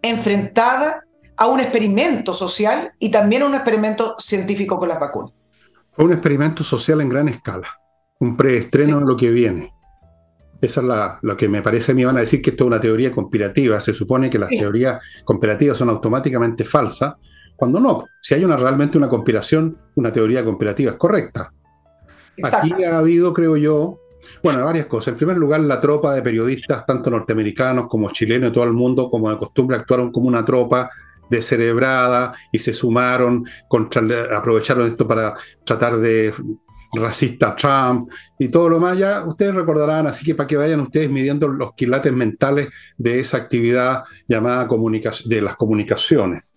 enfrentada 0.02 1.04
a 1.36 1.46
un 1.46 1.60
experimento 1.60 2.32
social 2.32 2.92
y 2.98 3.10
también 3.10 3.42
a 3.42 3.46
un 3.46 3.54
experimento 3.54 4.14
científico 4.18 4.78
con 4.78 4.88
las 4.88 5.00
vacunas. 5.00 5.32
Fue 5.94 6.04
un 6.04 6.12
experimento 6.12 6.64
social 6.64 7.00
en 7.00 7.08
gran 7.08 7.28
escala, 7.28 7.68
un 8.18 8.36
preestreno 8.36 8.98
de 8.98 9.06
lo 9.06 9.16
que 9.16 9.30
viene. 9.30 9.72
Esa 10.60 10.80
es 10.80 10.86
la, 10.86 11.18
lo 11.22 11.36
que 11.36 11.48
me 11.48 11.62
parece 11.62 11.92
a 11.92 11.94
mí 11.94 12.04
van 12.04 12.16
a 12.16 12.20
decir 12.20 12.42
que 12.42 12.50
esto 12.50 12.64
es 12.64 12.68
una 12.68 12.80
teoría 12.80 13.12
conspirativa. 13.12 13.78
Se 13.78 13.92
supone 13.92 14.28
que 14.30 14.38
las 14.38 14.50
teorías 14.50 15.00
conspirativas 15.24 15.78
son 15.78 15.90
automáticamente 15.90 16.64
falsas, 16.64 17.14
cuando 17.54 17.78
no. 17.78 18.04
Si 18.20 18.34
hay 18.34 18.44
una, 18.44 18.56
realmente 18.56 18.98
una 18.98 19.08
conspiración, 19.08 19.78
una 19.94 20.12
teoría 20.12 20.44
conspirativa 20.44 20.92
es 20.92 20.96
correcta. 20.96 21.52
Aquí 22.42 22.82
ha 22.82 22.98
habido, 22.98 23.32
creo 23.32 23.56
yo, 23.56 24.00
bueno, 24.42 24.64
varias 24.64 24.86
cosas. 24.86 25.08
En 25.08 25.16
primer 25.16 25.36
lugar, 25.36 25.60
la 25.60 25.80
tropa 25.80 26.14
de 26.14 26.22
periodistas, 26.22 26.84
tanto 26.86 27.10
norteamericanos 27.10 27.86
como 27.86 28.10
chilenos 28.10 28.52
todo 28.52 28.64
el 28.64 28.72
mundo, 28.72 29.08
como 29.08 29.30
de 29.30 29.38
costumbre, 29.38 29.76
actuaron 29.76 30.10
como 30.10 30.26
una 30.28 30.44
tropa 30.44 30.90
descerebrada 31.30 32.34
y 32.52 32.58
se 32.58 32.72
sumaron, 32.72 33.44
contra, 33.68 34.02
aprovecharon 34.36 34.86
esto 34.86 35.06
para 35.06 35.34
tratar 35.64 35.96
de 35.98 36.32
racista 36.96 37.56
Trump 37.56 38.10
y 38.38 38.48
todo 38.48 38.68
lo 38.68 38.78
más, 38.78 38.96
ya 38.98 39.24
ustedes 39.24 39.54
recordarán, 39.54 40.06
así 40.06 40.24
que 40.24 40.34
para 40.34 40.46
que 40.46 40.56
vayan 40.56 40.80
ustedes 40.80 41.10
midiendo 41.10 41.48
los 41.48 41.74
quilates 41.74 42.12
mentales 42.12 42.68
de 42.96 43.20
esa 43.20 43.38
actividad 43.38 44.04
llamada 44.28 44.68
de 45.24 45.42
las 45.42 45.56
comunicaciones. 45.56 46.54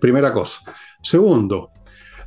Primera 0.00 0.32
cosa. 0.32 0.60
Segundo, 1.02 1.70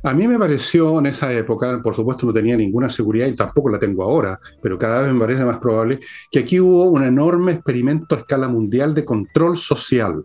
a 0.02 0.12
mí 0.12 0.28
me 0.28 0.38
pareció 0.38 0.98
en 0.98 1.06
esa 1.06 1.32
época, 1.32 1.80
por 1.82 1.94
supuesto 1.94 2.26
no 2.26 2.32
tenía 2.32 2.56
ninguna 2.56 2.90
seguridad 2.90 3.26
y 3.26 3.34
tampoco 3.34 3.70
la 3.70 3.78
tengo 3.78 4.04
ahora, 4.04 4.38
pero 4.62 4.78
cada 4.78 5.02
vez 5.02 5.12
me 5.12 5.18
parece 5.18 5.44
más 5.44 5.58
probable 5.58 5.98
que 6.30 6.40
aquí 6.40 6.60
hubo 6.60 6.90
un 6.90 7.02
enorme 7.02 7.52
experimento 7.52 8.14
a 8.14 8.18
escala 8.18 8.48
mundial 8.48 8.94
de 8.94 9.04
control 9.04 9.56
social 9.56 10.24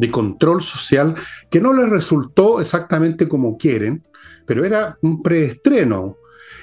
de 0.00 0.10
control 0.10 0.62
social 0.62 1.14
que 1.50 1.60
no 1.60 1.72
les 1.74 1.88
resultó 1.88 2.60
exactamente 2.60 3.28
como 3.28 3.56
quieren, 3.56 4.02
pero 4.46 4.64
era 4.64 4.96
un 5.02 5.22
preestreno 5.22 6.16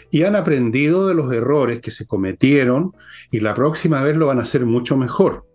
y 0.09 0.23
han 0.23 0.35
aprendido 0.35 1.07
de 1.07 1.13
los 1.13 1.31
errores 1.31 1.79
que 1.79 1.91
se 1.91 2.07
cometieron 2.07 2.93
y 3.31 3.39
la 3.39 3.53
próxima 3.53 4.01
vez 4.01 4.17
lo 4.17 4.27
van 4.27 4.39
a 4.39 4.43
hacer 4.43 4.65
mucho 4.65 4.97
mejor. 4.97 5.45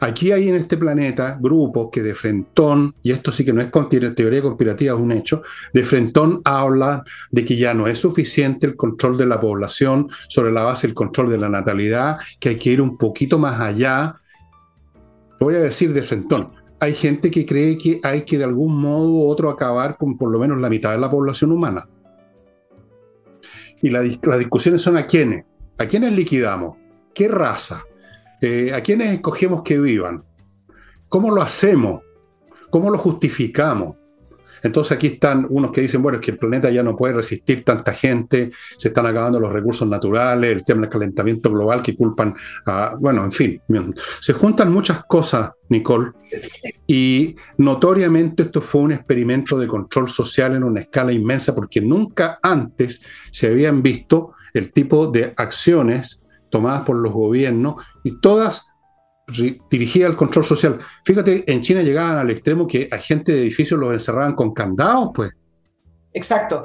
Aquí 0.00 0.32
hay 0.32 0.48
en 0.48 0.56
este 0.56 0.76
planeta 0.76 1.38
grupos 1.40 1.90
que 1.92 2.02
de 2.02 2.14
frentón, 2.14 2.94
y 3.04 3.12
esto 3.12 3.30
sí 3.30 3.44
que 3.44 3.52
no 3.52 3.60
es 3.60 3.70
teoría 3.70 4.42
conspirativa, 4.42 4.94
es 4.94 5.00
un 5.00 5.12
hecho, 5.12 5.42
de 5.72 5.84
frentón 5.84 6.40
hablan 6.44 7.02
de 7.30 7.44
que 7.44 7.56
ya 7.56 7.72
no 7.72 7.86
es 7.86 7.98
suficiente 7.98 8.66
el 8.66 8.74
control 8.74 9.16
de 9.16 9.26
la 9.26 9.40
población 9.40 10.08
sobre 10.28 10.52
la 10.52 10.64
base 10.64 10.88
del 10.88 10.94
control 10.94 11.30
de 11.30 11.38
la 11.38 11.48
natalidad, 11.48 12.18
que 12.40 12.48
hay 12.48 12.56
que 12.56 12.70
ir 12.70 12.80
un 12.82 12.98
poquito 12.98 13.38
más 13.38 13.60
allá. 13.60 14.16
voy 15.38 15.54
a 15.54 15.60
decir 15.60 15.92
de 15.92 16.02
frentón, 16.02 16.59
hay 16.80 16.94
gente 16.94 17.30
que 17.30 17.44
cree 17.44 17.76
que 17.76 18.00
hay 18.02 18.22
que 18.22 18.38
de 18.38 18.44
algún 18.44 18.80
modo 18.80 19.10
u 19.10 19.28
otro 19.28 19.50
acabar 19.50 19.98
con 19.98 20.16
por 20.16 20.30
lo 20.30 20.38
menos 20.38 20.58
la 20.58 20.70
mitad 20.70 20.92
de 20.92 20.98
la 20.98 21.10
población 21.10 21.52
humana. 21.52 21.86
Y 23.82 23.90
las 23.90 24.38
discusiones 24.38 24.82
son 24.82 24.96
a 24.96 25.06
quiénes, 25.06 25.44
a 25.78 25.86
quiénes 25.86 26.12
liquidamos, 26.12 26.76
qué 27.14 27.28
raza, 27.28 27.84
eh, 28.40 28.72
a 28.74 28.82
quiénes 28.82 29.12
escogemos 29.12 29.62
que 29.62 29.78
vivan, 29.78 30.24
cómo 31.08 31.30
lo 31.30 31.42
hacemos, 31.42 32.02
cómo 32.70 32.90
lo 32.90 32.98
justificamos. 32.98 33.96
Entonces 34.62 34.92
aquí 34.92 35.08
están 35.08 35.46
unos 35.48 35.70
que 35.70 35.80
dicen, 35.80 36.02
bueno, 36.02 36.18
es 36.18 36.24
que 36.24 36.32
el 36.32 36.38
planeta 36.38 36.70
ya 36.70 36.82
no 36.82 36.96
puede 36.96 37.14
resistir 37.14 37.64
tanta 37.64 37.92
gente, 37.92 38.50
se 38.76 38.88
están 38.88 39.06
acabando 39.06 39.40
los 39.40 39.52
recursos 39.52 39.88
naturales, 39.88 40.52
el 40.52 40.64
tema 40.64 40.82
del 40.82 40.90
calentamiento 40.90 41.50
global 41.50 41.82
que 41.82 41.94
culpan 41.94 42.34
a, 42.66 42.96
bueno, 42.98 43.24
en 43.24 43.32
fin, 43.32 43.60
se 44.20 44.32
juntan 44.32 44.72
muchas 44.72 45.04
cosas, 45.04 45.52
Nicole, 45.68 46.12
y 46.86 47.34
notoriamente 47.58 48.44
esto 48.44 48.60
fue 48.60 48.82
un 48.82 48.92
experimento 48.92 49.58
de 49.58 49.66
control 49.66 50.08
social 50.08 50.54
en 50.54 50.64
una 50.64 50.80
escala 50.80 51.12
inmensa 51.12 51.54
porque 51.54 51.80
nunca 51.80 52.38
antes 52.42 53.00
se 53.30 53.48
habían 53.48 53.82
visto 53.82 54.32
el 54.52 54.72
tipo 54.72 55.06
de 55.06 55.32
acciones 55.36 56.20
tomadas 56.50 56.82
por 56.82 56.96
los 56.96 57.12
gobiernos 57.12 57.74
y 58.02 58.20
todas 58.20 58.69
dirigida 59.70 60.06
al 60.06 60.16
control 60.16 60.44
social. 60.44 60.78
Fíjate, 61.04 61.50
en 61.50 61.62
China 61.62 61.82
llegaban 61.82 62.18
al 62.18 62.30
extremo 62.30 62.66
que 62.66 62.88
a 62.90 62.98
gente 62.98 63.32
de 63.32 63.42
edificios 63.42 63.78
los 63.78 63.92
encerraban 63.92 64.34
con 64.34 64.52
candados, 64.52 65.10
pues. 65.14 65.30
Exacto. 66.12 66.62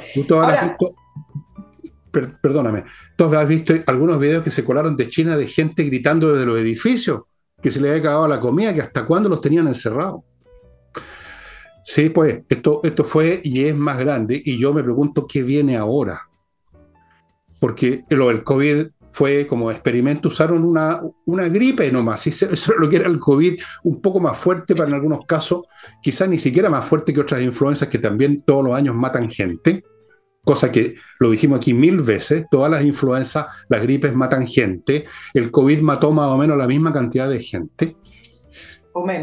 perdóname, 2.41 2.83
tú 3.15 3.25
has 3.25 3.47
visto 3.47 3.73
algunos 3.87 4.19
videos 4.19 4.43
que 4.43 4.51
se 4.51 4.63
colaron 4.63 4.95
de 4.95 5.09
China 5.09 5.35
de 5.37 5.47
gente 5.47 5.83
gritando 5.83 6.31
desde 6.31 6.45
los 6.45 6.59
edificios 6.59 7.23
que 7.61 7.71
se 7.71 7.79
les 7.79 7.89
había 7.89 8.01
acabado 8.01 8.27
la 8.27 8.39
comida, 8.39 8.73
que 8.73 8.81
hasta 8.81 9.05
cuándo 9.05 9.27
los 9.27 9.41
tenían 9.41 9.67
encerrados. 9.67 10.21
Sí, 11.83 12.09
pues 12.09 12.41
esto, 12.49 12.79
esto 12.83 13.03
fue 13.03 13.41
y 13.43 13.65
es 13.65 13.75
más 13.75 13.99
grande 13.99 14.41
y 14.43 14.57
yo 14.57 14.73
me 14.73 14.83
pregunto 14.83 15.27
qué 15.27 15.43
viene 15.43 15.77
ahora. 15.77 16.21
Porque 17.59 18.03
lo 18.09 18.27
del 18.27 18.43
COVID 18.43 18.87
fue 19.15 19.47
como 19.47 19.71
experimento, 19.71 20.27
usaron 20.27 20.65
una, 20.65 20.99
una 21.23 21.47
gripe 21.47 21.89
nomás, 21.89 22.27
eso 22.27 22.49
es 22.51 22.67
lo 22.77 22.89
que 22.89 22.97
era 22.97 23.07
el 23.07 23.17
COVID, 23.17 23.57
un 23.85 24.01
poco 24.01 24.19
más 24.19 24.37
fuerte 24.37 24.75
para 24.75 24.89
en 24.89 24.95
algunos 24.95 25.25
casos, 25.25 25.61
quizás 26.03 26.27
ni 26.27 26.37
siquiera 26.37 26.69
más 26.69 26.83
fuerte 26.83 27.13
que 27.13 27.21
otras 27.21 27.39
influencias 27.39 27.89
que 27.89 27.97
también 27.97 28.41
todos 28.45 28.65
los 28.65 28.75
años 28.75 28.93
matan 28.93 29.29
gente, 29.29 29.85
cosa 30.43 30.69
que 30.69 30.95
lo 31.19 31.31
dijimos 31.31 31.59
aquí 31.59 31.73
mil 31.73 32.01
veces, 32.01 32.45
todas 32.51 32.69
las 32.69 32.83
influencias, 32.83 33.45
las 33.69 33.81
gripes 33.83 34.13
matan 34.13 34.45
gente, 34.45 35.05
el 35.33 35.49
COVID 35.49 35.79
mató 35.79 36.11
más 36.11 36.27
o 36.27 36.35
menos 36.37 36.57
la 36.57 36.67
misma 36.67 36.91
cantidad 36.91 37.29
de 37.29 37.41
gente, 37.41 37.95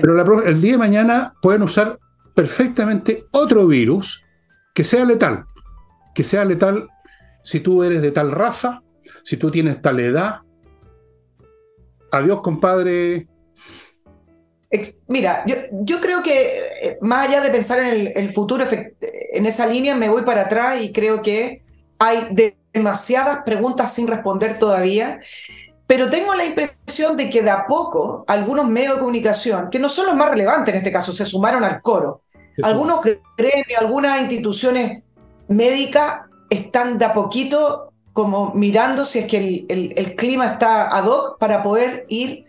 pero 0.01 0.43
el 0.43 0.63
día 0.63 0.73
de 0.73 0.79
mañana 0.79 1.35
pueden 1.43 1.65
usar 1.65 1.99
perfectamente 2.35 3.27
otro 3.33 3.67
virus 3.67 4.25
que 4.75 4.85
sea 4.85 5.05
letal, 5.05 5.45
que 6.15 6.25
sea 6.25 6.47
letal 6.47 6.89
si 7.43 7.61
tú 7.61 7.83
eres 7.83 8.01
de 8.01 8.11
tal 8.11 8.33
raza, 8.33 8.83
si 9.23 9.37
tú 9.37 9.51
tienes 9.51 9.81
tal 9.81 10.01
edad. 10.01 10.41
Adiós, 12.11 12.41
compadre. 12.43 13.27
Mira, 15.07 15.45
yo, 15.47 16.01
creo 16.01 16.23
que 16.23 16.53
eh, 16.83 16.99
más 17.03 17.29
allá 17.29 17.43
de 17.43 17.51
pensar 17.51 17.83
en 17.83 18.13
el, 18.15 18.31
futuro, 18.31 18.65
en 18.71 19.47
esa 19.47 19.67
línea 19.67 19.95
me 19.95 20.09
voy 20.09 20.23
para 20.25 20.43
atrás 20.43 20.81
y 20.81 20.93
creo 20.93 21.21
que 21.21 21.63
hay 21.99 22.35
demasiadas 22.73 23.41
preguntas 23.45 23.93
sin 23.93 24.07
responder 24.07 24.59
todavía, 24.59 25.21
pero 25.87 26.09
tengo 26.09 26.35
la 26.35 26.47
impresión 26.47 27.19
de 27.19 27.29
que 27.29 27.43
de 27.43 27.51
a 27.51 27.67
poco 27.67 28.25
algunos 28.27 28.67
medios 28.67 28.95
de 28.95 29.01
comunicación, 29.01 29.69
que 29.71 29.79
no 29.79 29.91
son 29.91 30.07
los 30.07 30.17
más 30.17 30.31
relevantes 30.31 30.73
en 30.73 30.79
este 30.79 30.93
caso, 30.93 31.13
se 31.13 31.27
sumaron 31.27 31.65
al 31.65 31.83
coro. 31.83 32.23
Algunos 32.63 33.01
gremios, 33.37 33.79
algunas 33.79 34.21
instituciones 34.21 35.03
médicas 35.49 36.23
están 36.49 36.97
de 36.99 37.05
a 37.05 37.15
poquito 37.15 37.92
como 38.13 38.53
mirando 38.55 39.05
si 39.05 39.21
es 39.21 39.27
que 39.27 39.65
el, 39.69 40.17
clima 40.17 40.47
está 40.47 40.95
ad 40.95 41.07
hoc 41.07 41.39
para 41.39 41.63
poder 41.63 42.05
ir 42.09 42.45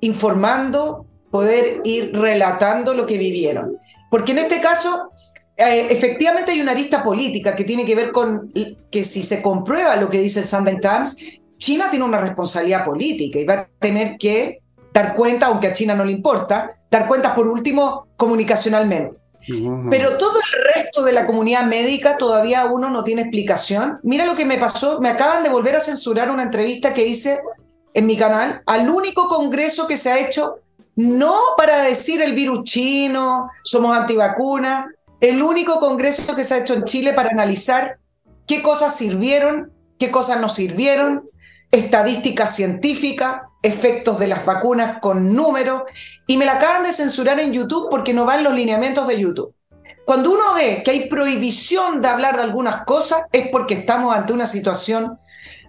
informando, 0.00 1.06
poder 1.30 1.80
ir 1.84 2.12
relatando 2.14 2.94
lo 2.94 3.06
que 3.06 3.18
vivieron. 3.18 3.76
Porque 4.10 4.32
en 4.32 4.38
este 4.38 4.60
caso, 4.60 5.10
eh, 5.56 5.88
efectivamente 5.90 6.52
hay 6.52 6.60
una 6.60 6.72
arista 6.72 7.02
política 7.02 7.54
que 7.54 7.64
tiene 7.64 7.84
que 7.84 7.94
ver 7.94 8.12
con 8.12 8.52
que 8.90 9.04
si 9.04 9.22
se 9.22 9.42
comprueba 9.42 9.96
lo 9.96 10.08
que 10.08 10.20
dice 10.20 10.40
el 10.40 10.46
Sunday 10.46 10.80
Times, 10.80 11.42
China 11.58 11.88
tiene 11.90 12.04
una 12.04 12.18
responsabilidad 12.18 12.84
política 12.84 13.38
y 13.38 13.44
va 13.44 13.54
a 13.54 13.68
tener 13.78 14.16
que 14.16 14.60
dar 14.92 15.14
cuenta, 15.14 15.46
aunque 15.46 15.66
a 15.66 15.72
China 15.72 15.94
no 15.94 16.04
le 16.04 16.12
importa, 16.12 16.70
dar 16.90 17.06
cuenta 17.06 17.34
por 17.34 17.46
último 17.46 18.06
comunicacionalmente. 18.16 19.20
Pero 19.90 20.18
todo 20.18 20.38
el 20.38 20.74
resto 20.74 21.02
de 21.02 21.12
la 21.12 21.26
comunidad 21.26 21.64
médica 21.64 22.16
todavía 22.16 22.66
uno 22.66 22.90
no 22.90 23.04
tiene 23.04 23.22
explicación. 23.22 23.98
Mira 24.02 24.26
lo 24.26 24.36
que 24.36 24.44
me 24.44 24.58
pasó, 24.58 25.00
me 25.00 25.08
acaban 25.08 25.42
de 25.42 25.48
volver 25.48 25.76
a 25.76 25.80
censurar 25.80 26.30
una 26.30 26.42
entrevista 26.42 26.92
que 26.92 27.06
hice 27.06 27.40
en 27.94 28.06
mi 28.06 28.16
canal 28.16 28.62
al 28.66 28.88
único 28.88 29.28
congreso 29.28 29.86
que 29.86 29.96
se 29.96 30.10
ha 30.10 30.18
hecho, 30.18 30.56
no 30.96 31.36
para 31.56 31.82
decir 31.82 32.22
el 32.22 32.34
virus 32.34 32.64
chino, 32.64 33.50
somos 33.62 33.96
antivacunas, 33.96 34.86
el 35.20 35.42
único 35.42 35.80
congreso 35.80 36.36
que 36.36 36.44
se 36.44 36.54
ha 36.54 36.58
hecho 36.58 36.74
en 36.74 36.84
Chile 36.84 37.12
para 37.12 37.30
analizar 37.30 37.98
qué 38.46 38.62
cosas 38.62 38.96
sirvieron, 38.96 39.72
qué 39.98 40.10
cosas 40.10 40.40
no 40.40 40.48
sirvieron, 40.48 41.28
estadísticas 41.70 42.54
científicas, 42.54 43.42
efectos 43.62 44.18
de 44.18 44.28
las 44.28 44.44
vacunas 44.44 44.98
con 45.00 45.34
números, 45.34 45.82
y 46.26 46.36
me 46.36 46.44
la 46.44 46.54
acaban 46.54 46.82
de 46.82 46.92
censurar 46.92 47.40
en 47.40 47.52
YouTube 47.52 47.88
porque 47.90 48.14
no 48.14 48.24
van 48.24 48.44
los 48.44 48.54
lineamientos 48.54 49.06
de 49.06 49.18
YouTube. 49.18 49.54
Cuando 50.04 50.30
uno 50.30 50.54
ve 50.54 50.82
que 50.82 50.90
hay 50.90 51.08
prohibición 51.08 52.00
de 52.00 52.08
hablar 52.08 52.36
de 52.36 52.42
algunas 52.42 52.84
cosas, 52.84 53.22
es 53.32 53.48
porque 53.48 53.74
estamos 53.74 54.16
ante 54.16 54.32
una 54.32 54.46
situación 54.46 55.18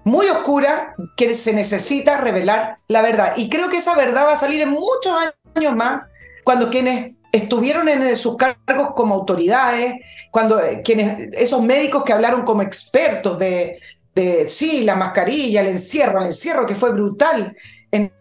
muy 0.06 0.28
oscura 0.28 0.96
que 1.18 1.34
se 1.34 1.54
necesita 1.54 2.18
revelar 2.18 2.78
la 2.88 3.02
verdad. 3.02 3.34
Y 3.36 3.50
creo 3.50 3.70
que 3.70 3.78
esa 3.78 3.96
verdad 3.96 4.26
va 4.26 4.34
a 4.34 4.38
salir 4.38 4.62
en 4.62 4.70
muchos 4.70 5.14
años 5.56 5.76
más, 5.76 6.04
cuando 6.44 6.70
quienes 6.70 7.16
estuvieron 7.32 7.90
en 7.90 8.16
sus 8.16 8.38
cargos 8.38 8.94
como 8.96 9.14
autoridades, 9.14 9.96
cuando 10.32 10.62
eh, 10.62 10.82
quienes, 10.84 11.30
esos 11.34 11.62
médicos 11.62 12.04
que 12.04 12.14
hablaron 12.14 12.44
como 12.44 12.62
expertos 12.62 13.38
de, 13.38 13.80
de, 14.16 14.48
sí, 14.48 14.84
la 14.84 14.96
mascarilla, 14.96 15.62
el 15.62 15.68
encierro, 15.68 16.20
el 16.20 16.28
encierro 16.28 16.66
que 16.66 16.76
fue 16.76 16.92
brutal 16.92 17.56
en, 17.92 18.12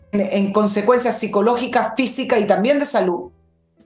consecuencias 0.53 1.19
psicológicas, 1.19 1.93
físicas 1.97 2.41
y 2.41 2.47
también 2.47 2.79
de 2.79 2.87
salud. 2.87 3.31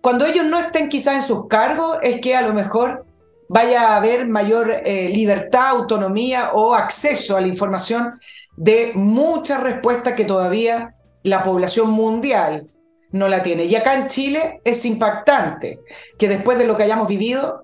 Cuando 0.00 0.24
ellos 0.24 0.46
no 0.46 0.58
estén 0.58 0.88
quizá 0.88 1.14
en 1.14 1.22
sus 1.22 1.48
cargos, 1.48 1.98
es 2.02 2.20
que 2.20 2.36
a 2.36 2.42
lo 2.42 2.54
mejor 2.54 3.04
vaya 3.48 3.88
a 3.88 3.96
haber 3.96 4.28
mayor 4.28 4.70
eh, 4.70 5.10
libertad, 5.12 5.68
autonomía 5.68 6.50
o 6.52 6.74
acceso 6.74 7.36
a 7.36 7.40
la 7.40 7.48
información 7.48 8.20
de 8.56 8.92
muchas 8.94 9.62
respuestas 9.62 10.14
que 10.14 10.24
todavía 10.24 10.94
la 11.22 11.42
población 11.42 11.90
mundial 11.90 12.68
no 13.10 13.28
la 13.28 13.42
tiene. 13.42 13.64
Y 13.64 13.76
acá 13.76 13.94
en 13.94 14.08
Chile 14.08 14.60
es 14.64 14.84
impactante 14.84 15.80
que 16.18 16.28
después 16.28 16.58
de 16.58 16.66
lo 16.66 16.76
que 16.76 16.84
hayamos 16.84 17.08
vivido, 17.08 17.62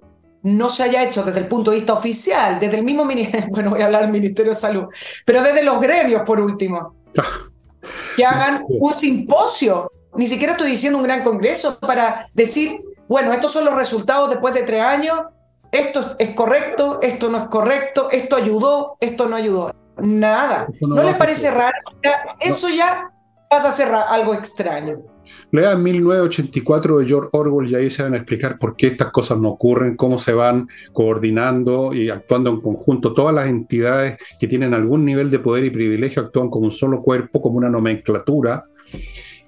no 0.57 0.71
se 0.71 0.85
haya 0.85 1.05
hecho 1.05 1.23
desde 1.23 1.41
el 1.41 1.49
punto 1.49 1.71
de 1.71 1.79
vista 1.79 1.93
oficial, 1.93 2.59
desde 2.59 2.77
el 2.77 2.85
mismo 2.85 3.05
ministerio, 3.05 3.49
bueno, 3.51 3.71
voy 3.71 3.83
a 3.83 3.87
hablar 3.87 4.03
del 4.03 4.13
Ministerio 4.13 4.53
de 4.53 4.59
Salud, 4.59 4.87
pero 5.25 5.43
desde 5.43 5.63
los 5.63 5.81
gremios 5.81 6.23
por 6.23 6.41
último. 6.41 6.95
que 8.17 8.25
hagan 8.25 8.65
un 8.69 8.93
simposio, 8.93 9.91
ni 10.15 10.27
siquiera 10.27 10.53
estoy 10.53 10.71
diciendo 10.71 10.99
un 10.99 11.05
gran 11.05 11.23
congreso, 11.23 11.79
para 11.79 12.29
decir, 12.35 12.83
bueno, 13.09 13.33
estos 13.33 13.53
son 13.53 13.65
los 13.65 13.75
resultados 13.75 14.29
después 14.31 14.55
de 14.55 14.63
tres 14.63 14.83
años, 14.83 15.21
esto 15.71 16.17
es 16.19 16.35
correcto, 16.35 17.01
esto 17.03 17.29
no 17.29 17.39
es 17.39 17.45
correcto, 17.45 18.09
esto 18.11 18.37
ayudó, 18.37 18.97
esto 19.01 19.29
no 19.29 19.37
ayudó. 19.37 19.75
Nada. 19.97 20.69
¿No, 20.81 21.03
les 21.03 21.15
parece 21.15 21.51
raro? 21.51 21.77
Eso 22.41 22.69
ya 22.69 23.11
pasa 23.51 23.69
a 23.69 23.73
ser 23.73 23.93
algo 23.93 24.35
extraño. 24.35 24.99
Lean 25.51 25.83
1984 25.83 26.99
de 26.99 27.07
George 27.07 27.29
Orwell 27.33 27.71
y 27.71 27.75
ahí 27.75 27.91
se 27.91 28.03
van 28.03 28.15
a 28.15 28.19
explicar 28.19 28.59
por 28.59 28.77
qué 28.77 28.89
estas 28.89 29.11
cosas 29.11 29.39
no 29.39 29.51
ocurren, 29.51 29.97
cómo 29.97 30.19
se 30.19 30.33
van 30.33 30.69
coordinando 30.93 31.95
y 31.95 32.11
actuando 32.11 32.51
en 32.51 32.61
conjunto. 32.61 33.15
Todas 33.15 33.35
las 33.35 33.49
entidades 33.49 34.17
que 34.39 34.47
tienen 34.47 34.75
algún 34.75 35.05
nivel 35.05 35.31
de 35.31 35.39
poder 35.39 35.65
y 35.65 35.71
privilegio 35.71 36.23
actúan 36.23 36.51
como 36.51 36.67
un 36.67 36.73
solo 36.73 37.03
cuerpo, 37.03 37.41
como 37.41 37.59
una 37.59 37.71
nomenclatura. 37.71 38.65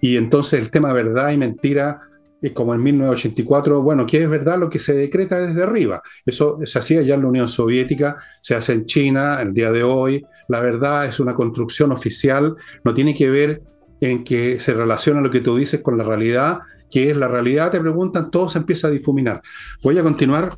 Y 0.01 0.17
entonces 0.17 0.59
el 0.61 0.71
tema 0.71 0.93
verdad 0.93 1.33
y 1.33 1.37
mentira 1.37 2.01
es 2.41 2.53
como 2.53 2.75
en 2.75 2.83
1984, 2.83 3.83
bueno, 3.83 4.07
¿qué 4.07 4.23
es 4.23 4.31
verdad? 4.31 4.59
Lo 4.59 4.71
que 4.71 4.79
se 4.79 4.95
decreta 4.95 5.39
desde 5.39 5.63
arriba. 5.63 6.03
Eso 6.25 6.57
se 6.65 6.79
hacía 6.79 7.03
ya 7.03 7.15
en 7.15 7.23
la 7.23 7.29
Unión 7.29 7.49
Soviética, 7.49 8.17
se 8.41 8.55
hace 8.55 8.73
en 8.73 8.87
China 8.87 9.41
el 9.43 9.53
día 9.53 9.71
de 9.71 9.83
hoy. 9.83 10.25
La 10.49 10.61
verdad 10.61 11.05
es 11.05 11.21
una 11.21 11.35
construcción 11.35 11.93
oficial, 11.93 12.57
no 12.83 12.95
tiene 12.95 13.15
que 13.15 13.29
ver 13.29 13.63
en 14.01 14.25
que 14.25 14.59
se 14.59 14.75
relaciona 14.75 15.21
lo 15.21 15.31
que 15.31 15.41
tú 15.41 15.57
dices 15.57 15.81
con 15.81 15.99
la 15.99 16.05
realidad, 16.05 16.61
que 16.91 17.11
es 17.11 17.17
la 17.17 17.29
realidad, 17.29 17.71
te 17.71 17.81
preguntan, 17.81 18.31
todo 18.31 18.49
se 18.49 18.59
empieza 18.59 18.89
a 18.89 18.91
difuminar. 18.91 19.43
Voy 19.83 19.99
a 19.99 20.03
continuar 20.03 20.51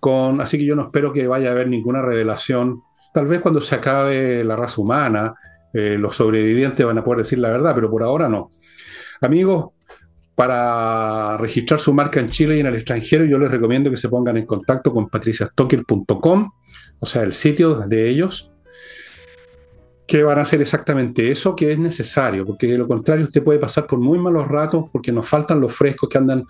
con, 0.00 0.40
así 0.40 0.58
que 0.58 0.64
yo 0.64 0.74
no 0.74 0.82
espero 0.82 1.12
que 1.12 1.26
vaya 1.26 1.50
a 1.50 1.52
haber 1.52 1.68
ninguna 1.68 2.02
revelación. 2.02 2.82
Tal 3.12 3.26
vez 3.26 3.40
cuando 3.40 3.60
se 3.60 3.76
acabe 3.76 4.42
la 4.44 4.56
raza 4.56 4.80
humana, 4.80 5.34
eh, 5.72 5.96
los 5.98 6.16
sobrevivientes 6.16 6.84
van 6.84 6.98
a 6.98 7.04
poder 7.04 7.18
decir 7.18 7.38
la 7.38 7.50
verdad, 7.50 7.74
pero 7.74 7.90
por 7.90 8.02
ahora 8.02 8.28
no. 8.28 8.48
Amigos, 9.20 9.70
para 10.34 11.38
registrar 11.38 11.80
su 11.80 11.94
marca 11.94 12.20
en 12.20 12.30
Chile 12.30 12.56
y 12.56 12.60
en 12.60 12.66
el 12.66 12.74
extranjero, 12.74 13.24
yo 13.24 13.38
les 13.38 13.50
recomiendo 13.50 13.90
que 13.90 13.96
se 13.96 14.08
pongan 14.08 14.36
en 14.36 14.44
contacto 14.46 14.92
con 14.92 15.08
patriciastocker.com, 15.08 16.50
o 16.98 17.06
sea, 17.06 17.22
el 17.22 17.32
sitio 17.32 17.74
de 17.74 18.08
ellos, 18.08 18.52
que 20.06 20.22
van 20.22 20.38
a 20.38 20.42
hacer 20.42 20.62
exactamente 20.62 21.30
eso 21.30 21.56
que 21.56 21.72
es 21.72 21.78
necesario, 21.78 22.46
porque 22.46 22.68
de 22.68 22.78
lo 22.78 22.86
contrario 22.86 23.24
usted 23.24 23.42
puede 23.42 23.58
pasar 23.58 23.86
por 23.86 23.98
muy 23.98 24.18
malos 24.18 24.46
ratos 24.46 24.84
porque 24.92 25.10
nos 25.10 25.28
faltan 25.28 25.60
los 25.60 25.74
frescos 25.74 26.08
que 26.08 26.18
andan, 26.18 26.44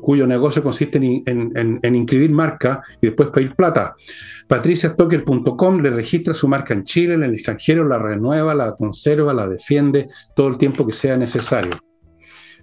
cuyo 0.00 0.26
negocio 0.26 0.62
consiste 0.62 0.98
en, 0.98 1.22
en, 1.82 1.94
inscribir 1.94 2.30
marca 2.30 2.82
y 3.02 3.08
después 3.08 3.28
pedir 3.28 3.54
plata. 3.54 3.94
patriciastocker.com 4.48 5.80
le 5.80 5.90
registra 5.90 6.32
su 6.32 6.48
marca 6.48 6.72
en 6.72 6.84
Chile, 6.84 7.14
en 7.14 7.22
el 7.24 7.34
extranjero, 7.34 7.86
la 7.86 7.98
renueva, 7.98 8.54
la 8.54 8.74
conserva, 8.74 9.34
la 9.34 9.46
defiende 9.46 10.08
todo 10.34 10.48
el 10.48 10.56
tiempo 10.56 10.86
que 10.86 10.94
sea 10.94 11.16
necesario. 11.16 11.78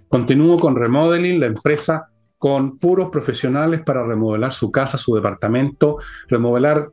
Continúo 0.08 0.58
con 0.58 0.74
Remodeling, 0.74 1.38
la 1.38 1.46
empresa 1.46 2.08
con 2.36 2.78
puros 2.78 3.10
profesionales 3.10 3.82
para 3.84 4.04
remodelar 4.04 4.52
su 4.52 4.72
casa, 4.72 4.98
su 4.98 5.14
departamento, 5.14 5.98
remodelar, 6.26 6.90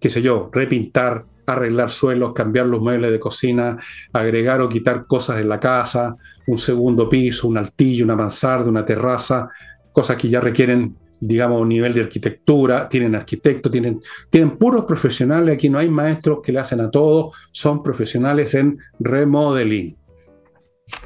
qué 0.00 0.10
sé 0.10 0.22
yo, 0.22 0.50
repintar, 0.52 1.26
arreglar 1.46 1.90
suelos, 1.90 2.32
cambiar 2.32 2.66
los 2.66 2.80
muebles 2.80 3.10
de 3.10 3.20
cocina, 3.20 3.76
agregar 4.12 4.60
o 4.60 4.68
quitar 4.68 5.06
cosas 5.06 5.40
en 5.40 5.48
la 5.48 5.58
casa, 5.58 6.16
un 6.46 6.58
segundo 6.58 7.08
piso, 7.08 7.48
un 7.48 7.58
altillo, 7.58 8.04
una 8.04 8.16
mansarda, 8.16 8.68
una 8.68 8.84
terraza, 8.84 9.48
cosas 9.92 10.16
que 10.16 10.28
ya 10.28 10.40
requieren, 10.40 10.96
digamos, 11.20 11.60
un 11.60 11.68
nivel 11.68 11.94
de 11.94 12.00
arquitectura, 12.00 12.88
tienen 12.88 13.14
arquitectos, 13.14 13.70
tienen, 13.70 14.00
tienen 14.30 14.56
puros 14.56 14.84
profesionales, 14.84 15.54
aquí 15.54 15.68
no 15.68 15.78
hay 15.78 15.88
maestros 15.88 16.40
que 16.42 16.52
le 16.52 16.60
hacen 16.60 16.80
a 16.80 16.90
todo, 16.90 17.32
son 17.50 17.82
profesionales 17.82 18.54
en 18.54 18.78
remodeling. 18.98 19.96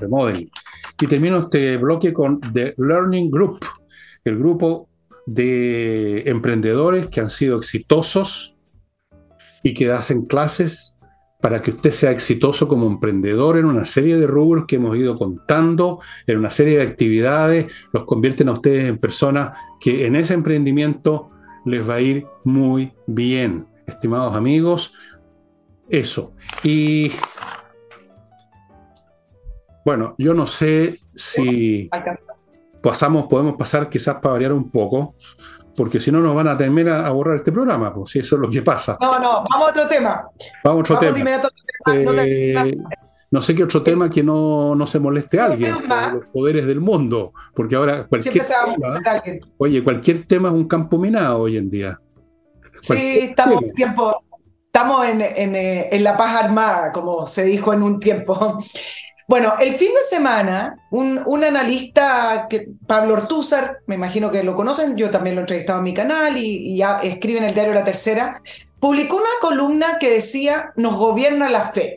Remodeling. 0.01 0.51
Y 1.01 1.07
termino 1.07 1.39
este 1.39 1.77
bloque 1.77 2.13
con 2.13 2.41
The 2.41 2.75
Learning 2.79 3.31
Group, 3.31 3.65
el 4.25 4.39
grupo 4.39 4.89
de 5.27 6.23
emprendedores 6.27 7.09
que 7.09 7.21
han 7.21 7.31
sido 7.31 7.59
exitosos 7.59 8.56
y 9.67 9.75
que 9.75 9.91
hacen 9.91 10.27
clases 10.27 10.97
para 11.41 11.61
que 11.61 11.73
usted 11.73 11.91
sea 11.91 12.13
exitoso 12.13 12.69
como 12.69 12.87
emprendedor 12.87 13.59
en 13.59 13.65
una 13.65 13.85
serie 13.85 14.17
de 14.17 14.29
rubros 14.29 14.65
que 14.65 14.77
hemos 14.77 14.97
ido 14.97 15.19
contando, 15.19 15.99
en 16.29 16.39
una 16.39 16.53
serie 16.53 16.79
de 16.79 16.85
actividades, 16.85 17.67
los 17.93 18.05
convierten 18.05 18.49
a 18.49 18.53
ustedes 18.53 18.87
en 18.87 18.99
personas 18.99 19.59
que 19.81 20.07
en 20.07 20.15
ese 20.15 20.35
emprendimiento 20.35 21.31
les 21.65 21.89
va 21.89 21.95
a 21.95 22.01
ir 22.01 22.25
muy 22.45 22.93
bien. 23.09 23.67
Estimados 23.89 24.37
amigos, 24.37 24.93
eso. 25.89 26.33
Y 26.63 27.11
bueno, 29.85 30.15
yo 30.17 30.33
no 30.33 30.47
sé 30.47 31.01
si 31.17 31.91
pasamos, 32.81 33.27
podemos 33.29 33.57
pasar 33.57 33.91
quizás 33.91 34.15
para 34.21 34.35
variar 34.35 34.53
un 34.53 34.71
poco, 34.71 35.17
porque 35.77 36.01
si 36.01 36.11
no 36.11 36.21
nos 36.21 36.35
van 36.35 36.49
a 36.49 36.57
temer 36.57 36.89
a, 36.89 37.11
borrar 37.11 37.37
este 37.37 37.53
programa, 37.53 37.93
pues 37.93 38.11
si 38.11 38.19
eso 38.21 38.37
es 38.37 38.43
lo 38.43 38.51
que 38.51 38.63
pasa. 38.63 38.97
No, 39.01 39.19
no, 39.19 39.45
vamos 39.49 39.69
a 39.69 39.71
otro 39.71 39.89
tema. 39.89 40.29
Vamos 40.65 40.91
a 40.91 40.95
otro 40.95 41.13
tema. 41.15 41.41
Eh, 41.93 42.77
no, 43.31 43.43
sé 43.43 43.55
qué 43.55 43.65
otro 43.65 43.83
tema 43.83 44.09
que 44.09 44.23
no, 44.23 44.75
no 44.75 44.87
se 44.87 44.99
moleste 44.99 45.39
a 45.39 45.47
alguien, 45.47 45.73
los 45.73 46.27
poderes 46.33 46.67
del 46.67 46.81
mundo, 46.81 47.33
porque 47.55 47.77
ahora 47.77 48.07
cualquier 48.07 48.45
tema, 48.45 49.23
oye, 49.59 49.85
cualquier 49.85 50.25
tema 50.27 50.49
es 50.49 50.55
un 50.55 50.67
campo 50.67 50.99
minado 50.99 51.41
hoy 51.41 51.57
en 51.57 51.71
día. 51.71 52.01
sí, 52.81 53.19
estamos 53.23 53.63
tiempo, 53.75 54.25
estamos 54.65 55.07
en, 55.07 55.21
en, 55.21 55.55
eh, 55.55 55.89
en, 55.93 56.03
la 56.03 56.17
paz 56.17 56.45
armada, 56.45 56.93
como 56.93 57.27
se 57.27 57.45
dijo 57.45 57.73
en 57.73 57.83
un 57.83 58.01
tiempo. 58.01 58.59
Bueno, 59.29 59.55
el 59.59 59.75
fin 59.75 59.93
de 59.93 60.03
semana, 60.03 60.87
un, 60.93 61.43
analista, 61.43 62.47
que, 62.49 62.69
Pablo 62.87 63.15
Ortúzar, 63.15 63.81
me 63.87 63.97
imagino 63.97 64.31
que 64.31 64.45
lo 64.45 64.55
conocen, 64.55 64.97
yo 64.97 65.11
también 65.11 65.35
lo 65.35 65.41
he 65.41 65.43
entrevistado 65.43 65.79
en 65.81 65.85
mi 65.85 65.95
canal 65.95 66.39
y, 66.39 66.77
ya 66.77 66.99
escribe 67.03 67.41
en 67.41 67.47
el 67.47 67.55
diario 67.55 67.75
La 67.75 67.85
Tercera, 67.85 68.41
publicó 68.79 69.17
una 69.17 69.31
columna 69.41 69.99
que 69.99 70.11
decía, 70.11 70.73
nos 70.77 70.95
gobierna 70.95 71.51
la 71.51 71.73
FED. 71.73 71.97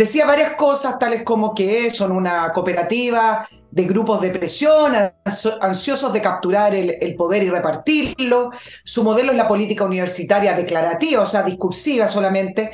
Decía 0.00 0.24
varias 0.24 0.52
cosas, 0.52 0.98
tales 0.98 1.24
como 1.24 1.54
que 1.54 1.90
son 1.90 2.12
una 2.12 2.52
cooperativa 2.54 3.46
de 3.70 3.84
grupos 3.84 4.22
de 4.22 4.30
presión, 4.30 4.94
ansiosos 5.60 6.10
de 6.14 6.22
capturar 6.22 6.74
el, 6.74 7.14
poder 7.16 7.42
y 7.42 7.50
repartirlo. 7.50 8.48
Su 8.82 9.04
modelo 9.04 9.32
es 9.32 9.36
la 9.36 9.46
política 9.46 9.84
universitaria 9.84 10.54
declarativa, 10.54 11.22
o 11.22 11.26
sea, 11.26 11.42
discursiva 11.42 12.08
solamente. 12.08 12.70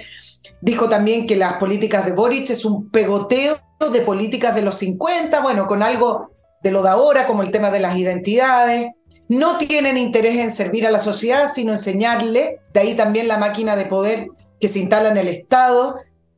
Dijo 0.61 0.89
también 0.89 1.27
que 1.27 1.35
las 1.35 1.55
políticas 1.55 2.07
de 2.07 2.13
Boric 2.13 2.49
es 2.51 2.65
un 2.65 2.91
pegoteo 2.91 3.59
de 3.93 4.01
políticas 4.03 4.55
de 4.55 4.63
los 4.63 4.77
50, 4.77 5.41
bueno, 5.41 5.67
con 5.67 5.83
algo 5.83 6.31
de 6.63 6.71
lo 6.71 6.81
de 6.81 6.91
ahora, 6.91 7.27
como 7.27 7.43
el 7.43 7.51
tema 7.51 7.73
de 7.73 7.81
las 7.81 7.97
identidades. 7.97 8.93
No 9.29 9.59
tienen 9.59 9.97
interés 9.99 10.37
en 10.37 10.51
servir 10.51 10.87
a 10.87 10.93
la 10.93 11.01
sociedad, 11.01 11.51
sino 11.53 11.73
enseñarle, 11.73 12.61
de 12.73 12.81
ahí 12.81 12.95
también 12.95 13.27
la 13.27 13.37
máquina 13.37 13.75
de 13.75 13.87
poder 13.87 14.29
que 14.61 14.69
se 14.69 14.79
instala 14.79 15.09
en 15.09 15.17
el 15.17 15.27
Estado, 15.27 15.97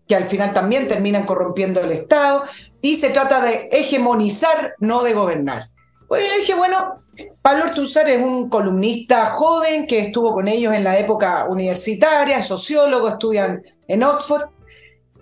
que 0.08 0.16
al 0.16 0.24
final 0.24 0.52
también 0.52 0.88
terminan 0.88 1.26
corrompiendo 1.26 1.80
el 1.80 1.92
Estado, 1.92 2.42
y 2.80 2.96
se 2.96 3.10
trata 3.10 3.42
de 3.42 3.68
hegemonizar, 3.70 4.74
no 4.78 5.02
de 5.02 5.12
gobernar. 5.12 5.68
Bueno, 6.08 6.26
yo 6.26 6.38
dije, 6.38 6.54
bueno, 6.54 6.94
Pablo 7.42 7.64
Ortúzar 7.64 8.08
es 8.08 8.22
un 8.22 8.48
columnista 8.48 9.26
joven 9.26 9.86
que 9.86 10.00
estuvo 10.00 10.32
con 10.32 10.48
ellos 10.48 10.72
en 10.72 10.82
la 10.82 10.98
época 10.98 11.44
universitaria, 11.46 12.42
sociólogo, 12.42 13.08
estudian 13.08 13.62
en 13.86 14.02
Oxford. 14.02 14.48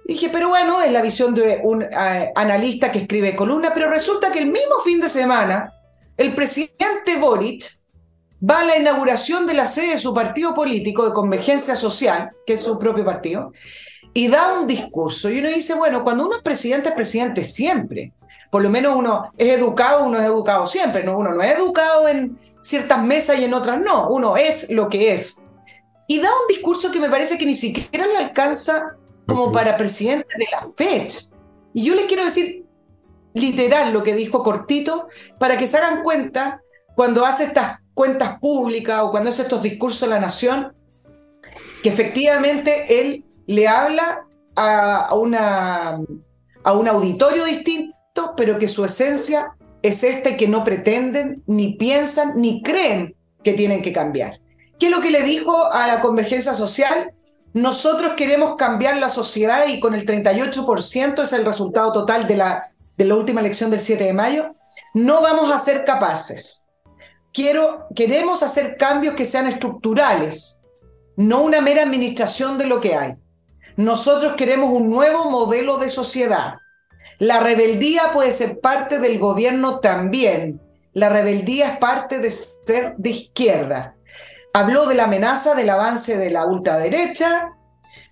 dije, 0.04 0.28
pero 0.32 0.50
bueno, 0.50 0.80
es 0.80 0.92
la 0.92 1.02
visión 1.02 1.34
de 1.34 1.58
un 1.64 1.82
eh, 1.82 2.32
analista 2.36 2.92
que 2.92 3.00
escribe 3.00 3.34
columna, 3.34 3.72
pero 3.74 3.90
resulta 3.90 4.30
que 4.30 4.38
el 4.38 4.46
mismo 4.46 4.78
fin 4.84 5.00
de 5.00 5.08
semana, 5.08 5.72
el 6.16 6.36
presidente 6.36 7.16
Boric 7.18 7.64
va 8.42 8.60
a 8.60 8.64
la 8.64 8.76
inauguración 8.76 9.46
de 9.46 9.54
la 9.54 9.66
sede 9.66 9.92
de 9.92 9.98
su 9.98 10.14
partido 10.14 10.54
político 10.54 11.04
de 11.06 11.12
Convergencia 11.12 11.76
Social, 11.76 12.30
que 12.46 12.54
es 12.54 12.60
su 12.60 12.78
propio 12.78 13.04
partido, 13.04 13.52
y 14.14 14.28
da 14.28 14.58
un 14.58 14.66
discurso. 14.66 15.30
Y 15.30 15.38
uno 15.38 15.48
dice, 15.48 15.74
bueno, 15.74 16.02
cuando 16.02 16.26
uno 16.26 16.36
es 16.36 16.42
presidente, 16.42 16.88
es 16.88 16.94
presidente 16.94 17.44
siempre 17.44 18.12
por 18.50 18.62
lo 18.62 18.70
menos 18.70 18.96
uno 18.96 19.32
es 19.36 19.58
educado, 19.58 20.04
uno 20.04 20.18
es 20.18 20.24
educado 20.24 20.66
siempre, 20.66 21.04
¿no? 21.04 21.18
Uno 21.18 21.34
no 21.34 21.42
es 21.42 21.58
educado 21.58 22.08
en 22.08 22.38
ciertas 22.60 23.02
mesas 23.02 23.38
y 23.38 23.44
en 23.44 23.54
otras 23.54 23.80
no, 23.80 24.08
uno 24.08 24.36
es 24.36 24.70
lo 24.70 24.88
que 24.88 25.12
es. 25.12 25.42
Y 26.06 26.20
da 26.20 26.28
un 26.28 26.46
discurso 26.48 26.90
que 26.90 27.00
me 27.00 27.10
parece 27.10 27.36
que 27.36 27.46
ni 27.46 27.54
siquiera 27.54 28.06
le 28.06 28.16
alcanza 28.16 28.96
como 29.26 29.50
para 29.50 29.76
presidente 29.76 30.38
de 30.38 30.46
la 30.50 30.68
FED. 30.76 31.08
Y 31.74 31.84
yo 31.84 31.94
le 31.94 32.06
quiero 32.06 32.24
decir 32.24 32.64
literal 33.34 33.92
lo 33.92 34.02
que 34.02 34.14
dijo 34.14 34.42
cortito, 34.42 35.08
para 35.38 35.58
que 35.58 35.66
se 35.66 35.76
hagan 35.76 36.02
cuenta 36.02 36.62
cuando 36.94 37.26
hace 37.26 37.44
estas 37.44 37.80
cuentas 37.96 38.38
públicas 38.38 39.00
o 39.02 39.10
cuando 39.10 39.30
hace 39.30 39.40
estos 39.40 39.62
discursos 39.62 40.02
a 40.02 40.14
la 40.14 40.20
nación, 40.20 40.74
que 41.82 41.88
efectivamente 41.88 43.00
él 43.00 43.24
le 43.46 43.66
habla 43.66 44.26
a, 44.54 45.14
una, 45.14 45.98
a 46.62 46.72
un 46.74 46.88
auditorio 46.88 47.46
distinto 47.46 47.94
pero 48.36 48.58
que 48.58 48.68
su 48.68 48.84
esencia 48.84 49.56
es 49.80 50.04
este 50.04 50.36
que 50.36 50.46
no 50.46 50.62
pretenden, 50.62 51.42
ni 51.46 51.74
piensan, 51.74 52.34
ni 52.36 52.62
creen 52.62 53.14
que 53.42 53.54
tienen 53.54 53.80
que 53.80 53.94
cambiar. 53.94 54.40
¿Qué 54.78 54.86
es 54.86 54.92
lo 54.92 55.00
que 55.00 55.10
le 55.10 55.22
dijo 55.22 55.72
a 55.72 55.86
la 55.86 56.02
convergencia 56.02 56.52
social? 56.52 57.12
Nosotros 57.54 58.12
queremos 58.14 58.56
cambiar 58.56 58.98
la 58.98 59.08
sociedad 59.08 59.66
y 59.68 59.80
con 59.80 59.94
el 59.94 60.04
38% 60.04 61.22
es 61.22 61.32
el 61.32 61.46
resultado 61.46 61.92
total 61.92 62.26
de 62.26 62.36
la, 62.36 62.64
de 62.98 63.04
la 63.06 63.14
última 63.14 63.40
elección 63.40 63.70
del 63.70 63.80
7 63.80 64.04
de 64.04 64.12
mayo. 64.12 64.54
No 64.92 65.22
vamos 65.22 65.50
a 65.50 65.58
ser 65.58 65.84
capaces. 65.84 66.65
Queremos 67.94 68.42
hacer 68.42 68.76
cambios 68.76 69.14
que 69.14 69.24
sean 69.24 69.46
estructurales, 69.46 70.62
no 71.16 71.42
una 71.42 71.60
mera 71.60 71.82
administración 71.82 72.58
de 72.58 72.66
lo 72.66 72.80
que 72.80 72.94
hay. 72.94 73.14
Nosotros 73.76 74.34
queremos 74.36 74.70
un 74.70 74.88
nuevo 74.88 75.30
modelo 75.30 75.76
de 75.78 75.88
sociedad 75.88 76.54
la 77.18 77.40
rebeldía 77.40 78.12
puede 78.12 78.30
ser 78.30 78.60
parte 78.60 78.98
del 78.98 79.18
gobierno 79.18 79.80
también. 79.80 80.60
La 80.92 81.08
rebeldía 81.08 81.70
es 81.70 81.78
parte 81.78 82.18
de 82.18 82.30
ser 82.30 82.94
de 82.96 83.10
izquierda. 83.10 83.94
Habló 84.52 84.86
de 84.86 84.94
la 84.94 85.04
amenaza 85.04 85.54
del 85.54 85.70
avance 85.70 86.16
de 86.16 86.30
la 86.30 86.46
ultraderecha 86.46 87.52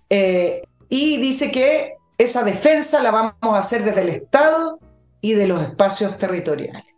eh, 0.09 0.61
y 0.89 1.17
dice 1.17 1.51
que 1.51 1.95
esa 2.17 2.43
defensa 2.43 3.01
la 3.01 3.11
vamos 3.11 3.35
a 3.41 3.57
hacer 3.57 3.83
desde 3.83 4.01
el 4.01 4.09
Estado 4.09 4.79
y 5.21 5.33
de 5.33 5.47
los 5.47 5.61
espacios 5.61 6.17
territoriales. 6.17 6.94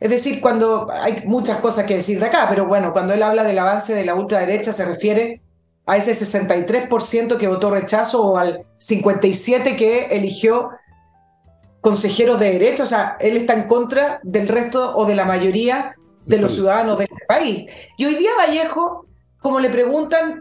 Es 0.00 0.08
decir, 0.08 0.40
cuando 0.40 0.90
hay 0.90 1.22
muchas 1.26 1.58
cosas 1.58 1.84
que 1.84 1.94
decir 1.94 2.18
de 2.18 2.26
acá, 2.26 2.46
pero 2.48 2.66
bueno, 2.66 2.92
cuando 2.92 3.12
él 3.12 3.22
habla 3.22 3.44
del 3.44 3.58
avance 3.58 3.94
de 3.94 4.04
la 4.04 4.14
ultraderecha 4.14 4.72
se 4.72 4.86
refiere 4.86 5.42
a 5.84 5.98
ese 5.98 6.12
63% 6.12 7.36
que 7.36 7.48
votó 7.48 7.70
rechazo 7.70 8.24
o 8.24 8.38
al 8.38 8.64
57% 8.78 9.76
que 9.76 10.06
eligió 10.06 10.70
consejeros 11.82 12.40
de 12.40 12.52
derecho, 12.52 12.84
o 12.84 12.86
sea, 12.86 13.16
él 13.20 13.36
está 13.36 13.54
en 13.54 13.64
contra 13.64 14.20
del 14.22 14.48
resto 14.48 14.96
o 14.96 15.04
de 15.04 15.14
la 15.14 15.24
mayoría 15.26 15.94
de 16.24 16.38
los 16.38 16.54
ciudadanos 16.54 16.98
de 16.98 17.04
este 17.04 17.24
país. 17.26 17.90
Y 17.96 18.06
hoy 18.06 18.14
día 18.14 18.30
Vallejo, 18.38 19.06
como 19.38 19.60
le 19.60 19.68
preguntan, 19.68 20.38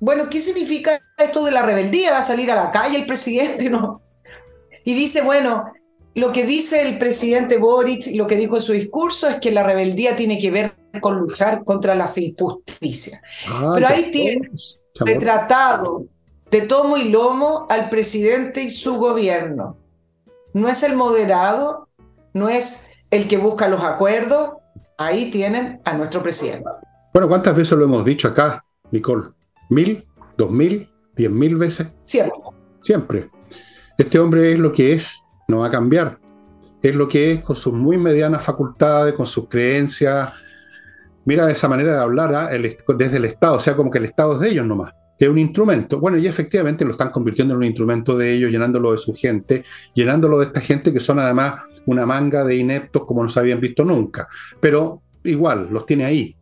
bueno, 0.00 0.28
¿qué 0.30 0.40
significa 0.40 1.00
esto 1.18 1.44
de 1.44 1.52
la 1.52 1.62
rebeldía? 1.62 2.12
¿Va 2.12 2.18
a 2.18 2.22
salir 2.22 2.50
a 2.50 2.56
la 2.56 2.70
calle 2.70 2.96
el 2.96 3.06
presidente? 3.06 3.68
¿No? 3.70 4.00
Y 4.84 4.94
dice, 4.94 5.22
bueno, 5.22 5.64
lo 6.14 6.32
que 6.32 6.44
dice 6.44 6.82
el 6.82 6.98
presidente 6.98 7.56
Boric 7.56 8.06
y 8.06 8.16
lo 8.16 8.26
que 8.26 8.36
dijo 8.36 8.56
en 8.56 8.62
su 8.62 8.72
discurso 8.72 9.28
es 9.28 9.36
que 9.36 9.50
la 9.50 9.62
rebeldía 9.62 10.14
tiene 10.14 10.38
que 10.38 10.50
ver 10.50 10.74
con 11.00 11.18
luchar 11.18 11.64
contra 11.64 11.94
las 11.94 12.18
injusticias. 12.18 13.20
Ah, 13.48 13.72
Pero 13.74 13.88
ahí 13.88 14.10
tiene 14.10 14.50
retratado 15.00 16.06
de 16.50 16.60
tomo 16.62 16.98
y 16.98 17.08
lomo 17.08 17.66
al 17.70 17.88
presidente 17.88 18.62
y 18.62 18.70
su 18.70 18.96
gobierno. 18.96 19.78
No 20.52 20.68
es 20.68 20.82
el 20.82 20.96
moderado, 20.96 21.88
no 22.34 22.50
es 22.50 22.90
el 23.10 23.26
que 23.26 23.38
busca 23.38 23.68
los 23.68 23.82
acuerdos. 23.82 24.52
Ahí 24.98 25.30
tienen 25.30 25.80
a 25.84 25.94
nuestro 25.94 26.22
presidente. 26.22 26.68
Bueno, 27.14 27.26
¿cuántas 27.26 27.56
veces 27.56 27.72
lo 27.78 27.84
hemos 27.84 28.04
dicho 28.04 28.28
acá, 28.28 28.62
Nicole? 28.90 29.30
¿Mil? 29.70 30.06
¿Dos 30.36 30.50
mil? 30.50 30.90
¿Diez 31.16 31.30
mil 31.30 31.56
veces? 31.56 31.86
Siempre. 32.02 32.38
Siempre. 32.82 33.30
Este 33.96 34.18
hombre 34.18 34.52
es 34.52 34.58
lo 34.58 34.72
que 34.72 34.92
es, 34.92 35.21
no 35.52 35.60
va 35.60 35.68
a 35.68 35.70
cambiar. 35.70 36.18
Es 36.82 36.94
lo 36.94 37.06
que 37.06 37.32
es 37.32 37.40
con 37.40 37.54
sus 37.54 37.72
muy 37.72 37.96
medianas 37.96 38.42
facultades, 38.42 39.14
con 39.14 39.26
sus 39.26 39.48
creencias. 39.48 40.30
Mira 41.24 41.48
esa 41.48 41.68
manera 41.68 41.92
de 41.92 42.02
hablar 42.02 42.34
¿ah? 42.34 42.50
desde 42.96 43.16
el 43.18 43.24
Estado, 43.26 43.54
o 43.54 43.60
sea, 43.60 43.76
como 43.76 43.90
que 43.90 43.98
el 43.98 44.06
Estado 44.06 44.34
es 44.34 44.40
de 44.40 44.48
ellos 44.48 44.66
nomás 44.66 44.92
es 45.24 45.30
un 45.30 45.38
instrumento. 45.38 46.00
Bueno, 46.00 46.18
y 46.18 46.26
efectivamente 46.26 46.84
lo 46.84 46.92
están 46.92 47.10
convirtiendo 47.10 47.54
en 47.54 47.58
un 47.58 47.64
instrumento 47.64 48.16
de 48.16 48.32
ellos, 48.32 48.50
llenándolo 48.50 48.92
de 48.92 48.98
su 48.98 49.14
gente, 49.14 49.64
llenándolo 49.94 50.38
de 50.38 50.46
esta 50.46 50.60
gente 50.60 50.92
que 50.92 51.00
son 51.00 51.18
además 51.18 51.62
una 51.86 52.06
manga 52.06 52.44
de 52.44 52.56
ineptos 52.56 53.04
como 53.04 53.22
no 53.22 53.28
se 53.28 53.40
habían 53.40 53.60
visto 53.60 53.84
nunca. 53.84 54.28
Pero 54.60 55.02
igual, 55.24 55.68
los 55.70 55.86
tiene 55.86 56.04
ahí 56.04 56.36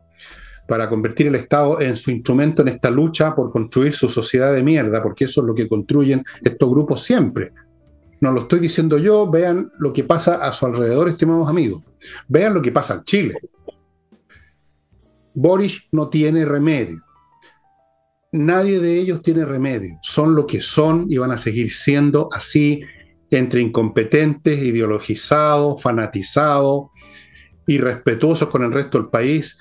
para 0.67 0.89
convertir 0.89 1.27
el 1.27 1.35
Estado 1.35 1.81
en 1.81 1.97
su 1.97 2.11
instrumento 2.11 2.61
en 2.61 2.69
esta 2.69 2.89
lucha 2.89 3.35
por 3.35 3.51
construir 3.51 3.93
su 3.93 4.07
sociedad 4.07 4.53
de 4.53 4.63
mierda, 4.63 5.03
porque 5.03 5.25
eso 5.25 5.41
es 5.41 5.47
lo 5.47 5.53
que 5.53 5.67
construyen 5.67 6.23
estos 6.41 6.69
grupos 6.69 7.03
siempre. 7.03 7.51
No 8.21 8.31
lo 8.31 8.41
estoy 8.41 8.59
diciendo 8.59 8.97
yo, 8.97 9.29
vean 9.29 9.69
lo 9.79 9.91
que 9.91 10.03
pasa 10.03 10.35
a 10.35 10.53
su 10.53 10.65
alrededor, 10.65 11.09
estimados 11.09 11.49
amigos. 11.49 11.83
Vean 12.27 12.53
lo 12.53 12.61
que 12.61 12.71
pasa 12.71 12.95
en 12.95 13.03
Chile. 13.03 13.35
Boris 15.33 15.87
no 15.91 16.09
tiene 16.09 16.45
remedio 16.45 17.01
nadie 18.31 18.79
de 18.79 18.99
ellos 18.99 19.21
tiene 19.21 19.45
remedio. 19.45 19.99
Son 20.01 20.35
lo 20.35 20.47
que 20.47 20.61
son 20.61 21.07
y 21.09 21.17
van 21.17 21.31
a 21.31 21.37
seguir 21.37 21.71
siendo 21.71 22.29
así, 22.31 22.81
entre 23.29 23.61
incompetentes, 23.61 24.59
ideologizados, 24.59 25.81
fanatizados, 25.81 26.87
irrespetuosos 27.67 28.49
con 28.49 28.63
el 28.63 28.73
resto 28.73 28.97
del 28.97 29.09
país, 29.09 29.57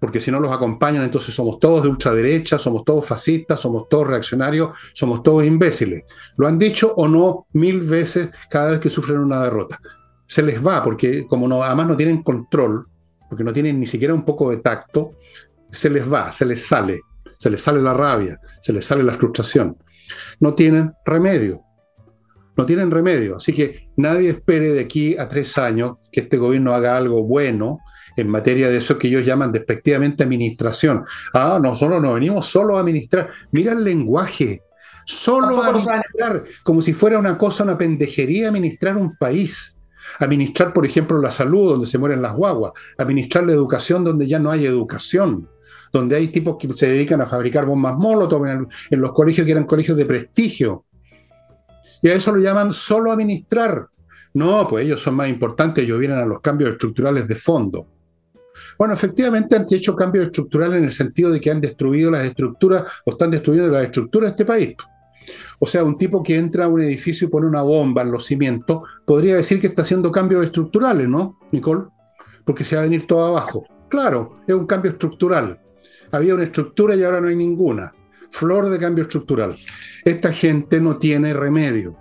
porque 0.00 0.20
si 0.20 0.30
no 0.30 0.40
los 0.40 0.50
acompañan, 0.50 1.04
entonces 1.04 1.34
somos 1.34 1.60
todos 1.60 1.82
de 1.82 1.90
ultraderecha, 1.90 2.58
somos 2.58 2.84
todos 2.84 3.06
fascistas, 3.06 3.60
somos 3.60 3.88
todos 3.88 4.06
reaccionarios, 4.06 4.70
somos 4.92 5.22
todos 5.22 5.44
imbéciles. 5.44 6.04
Lo 6.36 6.48
han 6.48 6.58
dicho 6.58 6.92
o 6.96 7.06
no 7.06 7.46
mil 7.52 7.80
veces 7.82 8.30
cada 8.48 8.72
vez 8.72 8.80
que 8.80 8.90
sufren 8.90 9.18
una 9.18 9.42
derrota. 9.42 9.78
Se 10.26 10.42
les 10.42 10.64
va, 10.64 10.82
porque 10.82 11.26
como 11.26 11.46
no, 11.46 11.62
además 11.62 11.88
no 11.88 11.96
tienen 11.96 12.22
control, 12.22 12.86
porque 13.28 13.44
no 13.44 13.52
tienen 13.52 13.78
ni 13.78 13.86
siquiera 13.86 14.14
un 14.14 14.24
poco 14.24 14.50
de 14.50 14.56
tacto, 14.56 15.12
se 15.70 15.90
les 15.90 16.10
va, 16.10 16.32
se 16.32 16.46
les 16.46 16.66
sale 16.66 17.00
se 17.40 17.48
les 17.48 17.62
sale 17.62 17.80
la 17.80 17.94
rabia, 17.94 18.38
se 18.60 18.70
les 18.70 18.84
sale 18.84 19.02
la 19.02 19.14
frustración. 19.14 19.78
No 20.40 20.52
tienen 20.52 20.92
remedio. 21.06 21.62
No 22.54 22.66
tienen 22.66 22.90
remedio. 22.90 23.36
Así 23.36 23.54
que 23.54 23.88
nadie 23.96 24.28
espere 24.28 24.74
de 24.74 24.80
aquí 24.80 25.16
a 25.16 25.26
tres 25.26 25.56
años 25.56 25.96
que 26.12 26.20
este 26.20 26.36
gobierno 26.36 26.74
haga 26.74 26.98
algo 26.98 27.22
bueno 27.22 27.78
en 28.20 28.28
materia 28.28 28.68
de 28.68 28.76
eso 28.76 28.98
que 28.98 29.08
ellos 29.08 29.24
llaman 29.24 29.52
despectivamente 29.52 30.22
administración. 30.22 31.04
Ah, 31.32 31.58
nosotros 31.62 32.00
no 32.00 32.14
venimos 32.14 32.46
solo 32.46 32.76
a 32.76 32.80
administrar. 32.80 33.30
Mira 33.52 33.72
el 33.72 33.84
lenguaje. 33.84 34.62
Solo 35.04 35.62
a 35.62 35.68
administrar, 35.68 36.44
como 36.62 36.82
si 36.82 36.92
fuera 36.92 37.18
una 37.18 37.36
cosa, 37.36 37.64
una 37.64 37.76
pendejería 37.76 38.48
administrar 38.48 38.96
un 38.96 39.16
país. 39.16 39.76
Administrar, 40.18 40.72
por 40.72 40.86
ejemplo, 40.86 41.20
la 41.20 41.30
salud 41.30 41.70
donde 41.70 41.86
se 41.86 41.98
mueren 41.98 42.22
las 42.22 42.34
guaguas. 42.34 42.72
Administrar 42.98 43.44
la 43.44 43.52
educación 43.52 44.04
donde 44.04 44.26
ya 44.26 44.38
no 44.38 44.50
hay 44.50 44.66
educación 44.66 45.48
donde 45.92 46.14
hay 46.14 46.28
tipos 46.28 46.56
que 46.56 46.72
se 46.74 46.86
dedican 46.86 47.20
a 47.20 47.26
fabricar 47.26 47.66
bombas 47.66 47.96
molotov 47.96 48.46
en, 48.46 48.68
en 48.90 49.00
los 49.00 49.10
colegios 49.10 49.44
que 49.44 49.50
eran 49.50 49.64
colegios 49.64 49.96
de 49.96 50.06
prestigio. 50.06 50.84
Y 52.00 52.08
a 52.08 52.14
eso 52.14 52.32
lo 52.32 52.40
llaman 52.40 52.72
solo 52.72 53.10
administrar. 53.10 53.88
No, 54.34 54.66
pues 54.68 54.86
ellos 54.86 55.02
son 55.02 55.16
más 55.16 55.28
importantes, 55.28 55.84
ellos 55.84 55.98
vienen 55.98 56.18
a 56.18 56.24
los 56.24 56.40
cambios 56.40 56.70
estructurales 56.70 57.26
de 57.26 57.34
fondo. 57.34 57.86
Bueno, 58.78 58.94
efectivamente 58.94 59.56
han 59.56 59.66
hecho 59.70 59.94
cambios 59.94 60.26
estructurales 60.26 60.78
en 60.78 60.84
el 60.84 60.92
sentido 60.92 61.30
de 61.30 61.40
que 61.40 61.50
han 61.50 61.60
destruido 61.60 62.10
las 62.10 62.24
estructuras 62.24 62.84
o 63.04 63.12
están 63.12 63.30
destruyendo 63.30 63.70
las 63.70 63.84
estructuras 63.84 64.30
de 64.30 64.32
este 64.32 64.44
país. 64.44 64.76
O 65.58 65.66
sea, 65.66 65.84
un 65.84 65.98
tipo 65.98 66.22
que 66.22 66.36
entra 66.36 66.64
a 66.64 66.68
un 66.68 66.80
edificio 66.80 67.26
y 67.28 67.30
pone 67.30 67.46
una 67.46 67.62
bomba 67.62 68.02
en 68.02 68.10
los 68.10 68.24
cimientos, 68.26 68.88
podría 69.04 69.36
decir 69.36 69.60
que 69.60 69.66
está 69.66 69.82
haciendo 69.82 70.10
cambios 70.10 70.44
estructurales, 70.44 71.08
¿no, 71.08 71.38
Nicole? 71.52 71.84
Porque 72.44 72.64
se 72.64 72.76
va 72.76 72.82
a 72.82 72.84
venir 72.84 73.06
todo 73.06 73.26
abajo. 73.26 73.64
Claro, 73.88 74.38
es 74.46 74.54
un 74.54 74.66
cambio 74.66 74.90
estructural 74.90 75.60
había 76.12 76.34
una 76.34 76.44
estructura 76.44 76.96
y 76.96 77.02
ahora 77.02 77.20
no 77.20 77.28
hay 77.28 77.36
ninguna. 77.36 77.92
Flor 78.30 78.70
de 78.70 78.78
cambio 78.78 79.02
estructural. 79.02 79.54
Esta 80.04 80.32
gente 80.32 80.80
no 80.80 80.98
tiene 80.98 81.32
remedio. 81.32 81.96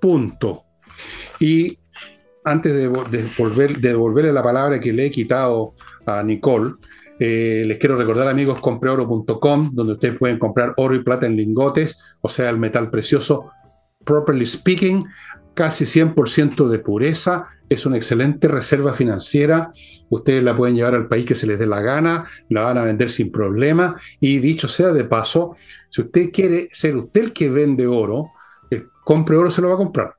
Punto. 0.00 0.64
Y 1.40 1.78
antes 2.44 2.72
de, 2.72 2.88
devolverle 3.80 4.32
la 4.32 4.42
palabra 4.42 4.80
que 4.80 4.92
le 4.92 5.06
he 5.06 5.10
quitado 5.10 5.74
a 6.08 6.22
Nicole, 6.22 6.74
eh, 7.20 7.64
les 7.66 7.78
quiero 7.78 7.96
recordar, 7.96 8.28
amigos, 8.28 8.60
compreoro.com, 8.60 9.70
donde 9.72 9.94
ustedes 9.94 10.18
pueden 10.18 10.38
comprar 10.38 10.74
oro 10.76 10.94
y 10.94 11.02
plata 11.02 11.26
en 11.26 11.36
lingotes, 11.36 11.98
o 12.20 12.28
sea, 12.28 12.48
el 12.48 12.58
metal 12.58 12.90
precioso, 12.90 13.50
properly 14.04 14.46
speaking, 14.46 15.04
casi 15.54 15.84
100% 15.84 16.68
de 16.68 16.78
pureza, 16.78 17.48
es 17.68 17.84
una 17.84 17.96
excelente 17.96 18.46
reserva 18.46 18.92
financiera, 18.92 19.72
ustedes 20.08 20.42
la 20.44 20.56
pueden 20.56 20.76
llevar 20.76 20.94
al 20.94 21.08
país 21.08 21.26
que 21.26 21.34
se 21.34 21.48
les 21.48 21.58
dé 21.58 21.66
la 21.66 21.82
gana, 21.82 22.24
la 22.48 22.62
van 22.62 22.78
a 22.78 22.84
vender 22.84 23.10
sin 23.10 23.32
problema. 23.32 23.96
Y 24.20 24.38
dicho 24.38 24.68
sea 24.68 24.92
de 24.92 25.02
paso, 25.02 25.56
si 25.90 26.02
usted 26.02 26.30
quiere 26.32 26.68
ser 26.70 26.96
usted 26.96 27.24
el 27.24 27.32
que 27.32 27.50
vende 27.50 27.88
oro, 27.88 28.30
el 28.70 28.88
compre 29.04 29.36
oro 29.36 29.50
se 29.50 29.60
lo 29.60 29.68
va 29.68 29.74
a 29.74 29.78
comprar. 29.78 30.14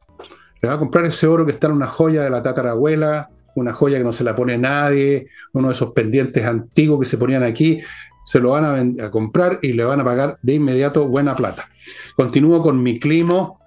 Le 0.61 0.67
va 0.67 0.75
a 0.75 0.79
comprar 0.79 1.05
ese 1.05 1.25
oro 1.25 1.45
que 1.45 1.53
está 1.53 1.67
en 1.67 1.73
una 1.73 1.87
joya 1.87 2.21
de 2.21 2.29
la 2.29 2.43
tatarabuela, 2.43 3.29
una 3.55 3.73
joya 3.73 3.97
que 3.97 4.03
no 4.03 4.13
se 4.13 4.23
la 4.23 4.35
pone 4.35 4.57
nadie, 4.57 5.27
uno 5.53 5.67
de 5.69 5.73
esos 5.73 5.91
pendientes 5.91 6.45
antiguos 6.45 6.99
que 6.99 7.05
se 7.05 7.17
ponían 7.17 7.43
aquí, 7.43 7.79
se 8.25 8.39
lo 8.39 8.51
van 8.51 8.95
a, 8.99 9.09
comprar 9.09 9.59
y 9.61 9.73
le 9.73 9.83
van 9.83 10.01
a 10.01 10.05
pagar 10.05 10.37
de 10.43 10.53
inmediato 10.53 11.07
buena 11.07 11.35
plata. 11.35 11.67
Continúo 12.15 12.61
con 12.61 12.81
mi 12.81 12.99
climo, 12.99 13.59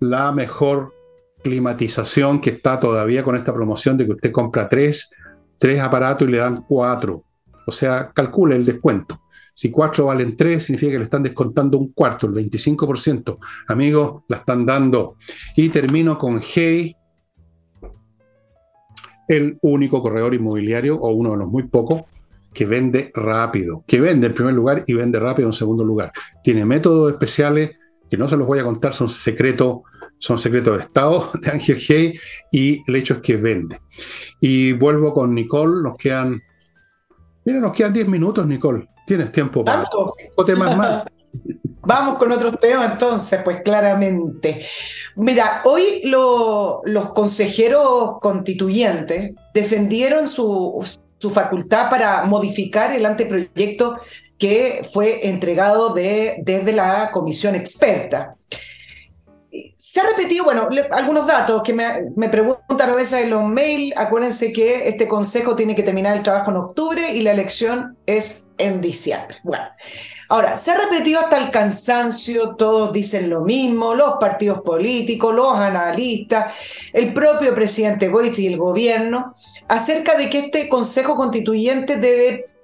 la 0.00 0.32
mejor 0.32 0.92
climatización 1.42 2.40
que 2.40 2.50
está 2.50 2.80
todavía 2.80 3.22
con 3.22 3.36
esta 3.36 3.54
promoción 3.54 3.96
de 3.96 4.06
que 4.06 4.12
usted 4.12 4.32
compra 4.32 4.68
tres, 4.68 5.10
tres 5.58 5.80
aparatos 5.80 6.26
y 6.26 6.32
le 6.32 6.38
dan 6.38 6.64
cuatro. 6.66 7.22
O 7.64 7.70
sea, 7.70 8.10
calcule 8.12 8.56
el 8.56 8.64
descuento. 8.64 9.20
Si 9.54 9.70
cuatro 9.70 10.06
valen 10.06 10.36
tres, 10.36 10.64
significa 10.64 10.92
que 10.92 10.98
le 10.98 11.04
están 11.04 11.22
descontando 11.22 11.78
un 11.78 11.92
cuarto, 11.92 12.26
el 12.26 12.32
25%. 12.32 13.38
Amigos, 13.66 14.22
la 14.28 14.38
están 14.38 14.64
dando. 14.64 15.16
Y 15.56 15.68
termino 15.68 16.16
con 16.16 16.40
Hey, 16.40 16.94
el 19.28 19.58
único 19.62 20.02
corredor 20.02 20.34
inmobiliario, 20.34 20.96
o 20.96 21.10
uno 21.12 21.32
de 21.32 21.38
los 21.38 21.48
muy 21.48 21.64
pocos, 21.64 22.02
que 22.52 22.66
vende 22.66 23.12
rápido, 23.14 23.84
que 23.86 24.00
vende 24.00 24.26
en 24.26 24.34
primer 24.34 24.54
lugar 24.54 24.82
y 24.86 24.94
vende 24.94 25.20
rápido 25.20 25.48
en 25.48 25.52
segundo 25.52 25.84
lugar. 25.84 26.12
Tiene 26.42 26.64
métodos 26.64 27.12
especiales 27.12 27.76
que 28.10 28.16
no 28.16 28.26
se 28.26 28.36
los 28.36 28.46
voy 28.46 28.58
a 28.58 28.64
contar, 28.64 28.92
son 28.92 29.08
secretos 29.08 29.80
son 30.18 30.38
secretos 30.38 30.76
de 30.76 30.82
Estado 30.82 31.30
de 31.40 31.50
Ángel 31.50 31.78
Hey 31.78 32.18
y 32.50 32.82
el 32.86 32.96
hecho 32.96 33.14
es 33.14 33.20
que 33.20 33.36
vende. 33.36 33.80
Y 34.40 34.72
vuelvo 34.72 35.14
con 35.14 35.34
Nicole, 35.34 35.82
nos 35.82 35.96
quedan, 35.96 36.40
mira, 37.44 37.60
nos 37.60 37.72
quedan 37.72 37.92
10 37.92 38.08
minutos, 38.08 38.46
Nicole. 38.46 38.88
Tienes 39.06 39.32
tiempo 39.32 39.64
para 39.64 39.84
o 40.36 40.44
temas 40.44 40.76
más. 40.76 41.04
Vamos 41.88 42.18
con 42.18 42.30
otros 42.32 42.60
temas 42.60 42.92
entonces, 42.92 43.40
pues 43.42 43.62
claramente. 43.64 44.60
Mira, 45.16 45.62
hoy 45.64 46.02
los 46.04 47.08
consejeros 47.14 48.20
constituyentes 48.20 49.32
defendieron 49.54 50.28
su, 50.28 50.86
su, 51.16 51.30
facultad 51.30 51.88
para 51.88 52.24
modificar 52.24 52.92
el 52.92 53.06
anteproyecto 53.06 53.94
que 54.36 54.86
fue 54.92 55.30
entregado 55.30 55.94
de, 55.94 56.36
desde 56.42 56.72
la 56.72 57.10
comisión 57.10 57.54
experta 57.54 58.36
se 59.76 60.00
ha 60.00 60.06
repetido, 60.06 60.44
bueno, 60.44 60.68
algunos 60.90 61.26
datos 61.26 61.62
que 61.62 61.72
me, 61.72 62.28
preguntan 62.28 62.90
a 62.90 62.94
veces 62.94 63.24
en 63.24 63.30
los 63.30 63.44
mails. 63.44 63.94
Acuérdense 63.96 64.52
que 64.52 64.88
este 64.88 65.08
consejo 65.08 65.56
tiene 65.56 65.74
que 65.74 65.82
terminar 65.82 66.16
el 66.16 66.22
trabajo 66.22 66.50
en 66.50 66.58
octubre 66.58 67.14
y 67.14 67.22
la 67.22 67.32
elección 67.32 67.96
es 68.04 68.50
en 68.58 68.80
diciembre. 68.80 69.38
Bueno, 69.42 69.64
ahora, 70.28 70.56
se 70.56 70.72
ha 70.72 70.78
repetido 70.78 71.20
hasta 71.20 71.38
el 71.38 71.50
cansancio, 71.50 72.56
todos 72.56 72.92
dicen 72.92 73.30
lo 73.30 73.42
mismo, 73.42 73.94
los 73.94 74.14
partidos 74.20 74.60
políticos, 74.60 75.34
los 75.34 75.56
analistas, 75.56 76.90
el 76.92 77.14
propio 77.14 77.54
presidente 77.54 78.08
Boric 78.08 78.38
y 78.38 78.48
el 78.48 78.58
gobierno, 78.58 79.32
acerca 79.68 80.16
de 80.16 80.28
que 80.28 80.40
este 80.40 80.68
consejo 80.68 81.16
constituyente 81.16 81.96
debe 81.96 82.57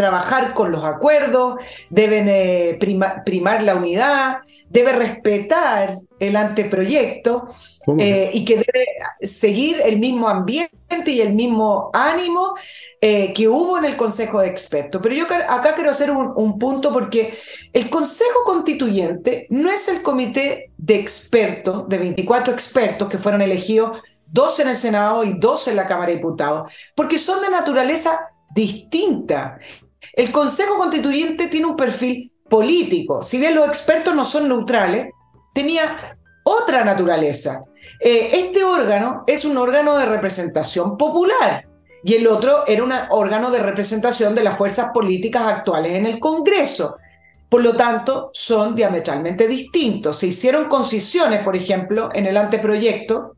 trabajar 0.00 0.54
con 0.54 0.72
los 0.72 0.82
acuerdos, 0.82 1.60
deben 1.90 2.26
eh, 2.30 2.78
primar 3.26 3.62
la 3.62 3.74
unidad, 3.74 4.38
debe 4.70 4.94
respetar 4.94 5.98
el 6.18 6.36
anteproyecto 6.36 7.48
eh, 7.98 8.30
y 8.32 8.46
que 8.46 8.54
debe 8.56 8.86
seguir 9.20 9.76
el 9.84 9.98
mismo 9.98 10.26
ambiente 10.26 10.80
y 11.04 11.20
el 11.20 11.34
mismo 11.34 11.90
ánimo 11.92 12.54
eh, 12.98 13.34
que 13.34 13.46
hubo 13.46 13.76
en 13.76 13.84
el 13.84 13.98
Consejo 13.98 14.40
de 14.40 14.48
Expertos. 14.48 15.02
Pero 15.02 15.14
yo 15.14 15.24
acá 15.24 15.74
quiero 15.74 15.90
hacer 15.90 16.10
un, 16.10 16.32
un, 16.34 16.58
punto 16.58 16.94
porque 16.94 17.36
el 17.74 17.90
Consejo 17.90 18.44
Constituyente 18.46 19.48
no 19.50 19.70
es 19.70 19.86
el 19.88 20.00
comité 20.00 20.70
de 20.78 20.94
expertos, 20.94 21.86
de 21.90 21.98
24 21.98 22.54
expertos 22.54 23.06
que 23.10 23.18
fueron 23.18 23.42
elegidos, 23.42 23.98
dos 24.26 24.60
en 24.60 24.68
el 24.68 24.76
Senado 24.76 25.24
y 25.24 25.38
dos 25.38 25.68
en 25.68 25.76
la 25.76 25.86
Cámara 25.86 26.08
de 26.08 26.16
Diputados, 26.16 26.72
porque 26.94 27.18
son 27.18 27.42
de 27.42 27.50
naturaleza 27.50 28.30
distinta. 28.50 29.58
El 30.12 30.32
Consejo 30.32 30.78
Constituyente 30.78 31.48
tiene 31.48 31.66
un 31.66 31.76
perfil 31.76 32.32
político. 32.48 33.22
Si 33.22 33.38
bien 33.38 33.54
los 33.54 33.66
expertos 33.66 34.14
no 34.14 34.24
son 34.24 34.48
neutrales, 34.48 35.12
tenía 35.54 35.96
otra 36.44 36.84
naturaleza. 36.84 37.64
Eh, 38.00 38.30
este 38.32 38.64
órgano 38.64 39.24
es 39.26 39.44
un 39.44 39.56
órgano 39.56 39.96
de 39.98 40.06
representación 40.06 40.96
popular 40.96 41.66
y 42.02 42.14
el 42.14 42.26
otro 42.26 42.66
era 42.66 42.82
un 42.82 42.92
órgano 43.10 43.50
de 43.50 43.60
representación 43.60 44.34
de 44.34 44.42
las 44.42 44.56
fuerzas 44.56 44.90
políticas 44.92 45.42
actuales 45.42 45.92
en 45.92 46.06
el 46.06 46.18
Congreso. 46.18 46.96
Por 47.48 47.62
lo 47.62 47.74
tanto, 47.74 48.30
son 48.32 48.74
diametralmente 48.74 49.48
distintos. 49.48 50.18
Se 50.18 50.28
hicieron 50.28 50.66
concisiones, 50.66 51.42
por 51.42 51.56
ejemplo, 51.56 52.08
en 52.14 52.26
el 52.26 52.36
anteproyecto, 52.36 53.34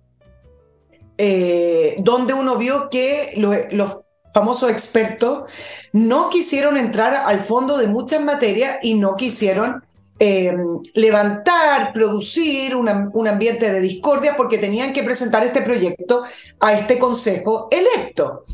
eh, 1.16 1.96
donde 1.98 2.34
uno 2.34 2.56
vio 2.56 2.88
que 2.90 3.32
los 3.36 4.00
famosos 4.32 4.70
expertos, 4.70 5.50
no 5.92 6.30
quisieron 6.30 6.76
entrar 6.76 7.14
al 7.14 7.40
fondo 7.40 7.76
de 7.76 7.86
muchas 7.86 8.22
materias 8.22 8.78
y 8.82 8.94
no 8.94 9.16
quisieron 9.16 9.84
eh, 10.18 10.56
levantar, 10.94 11.92
producir 11.92 12.76
un 12.76 13.28
ambiente 13.28 13.72
de 13.72 13.80
discordia 13.80 14.36
porque 14.36 14.58
tenían 14.58 14.92
que 14.92 15.02
presentar 15.02 15.44
este 15.44 15.62
proyecto 15.62 16.22
a 16.60 16.72
este 16.74 16.98
consejo 16.98 17.68
electo. 17.70 18.44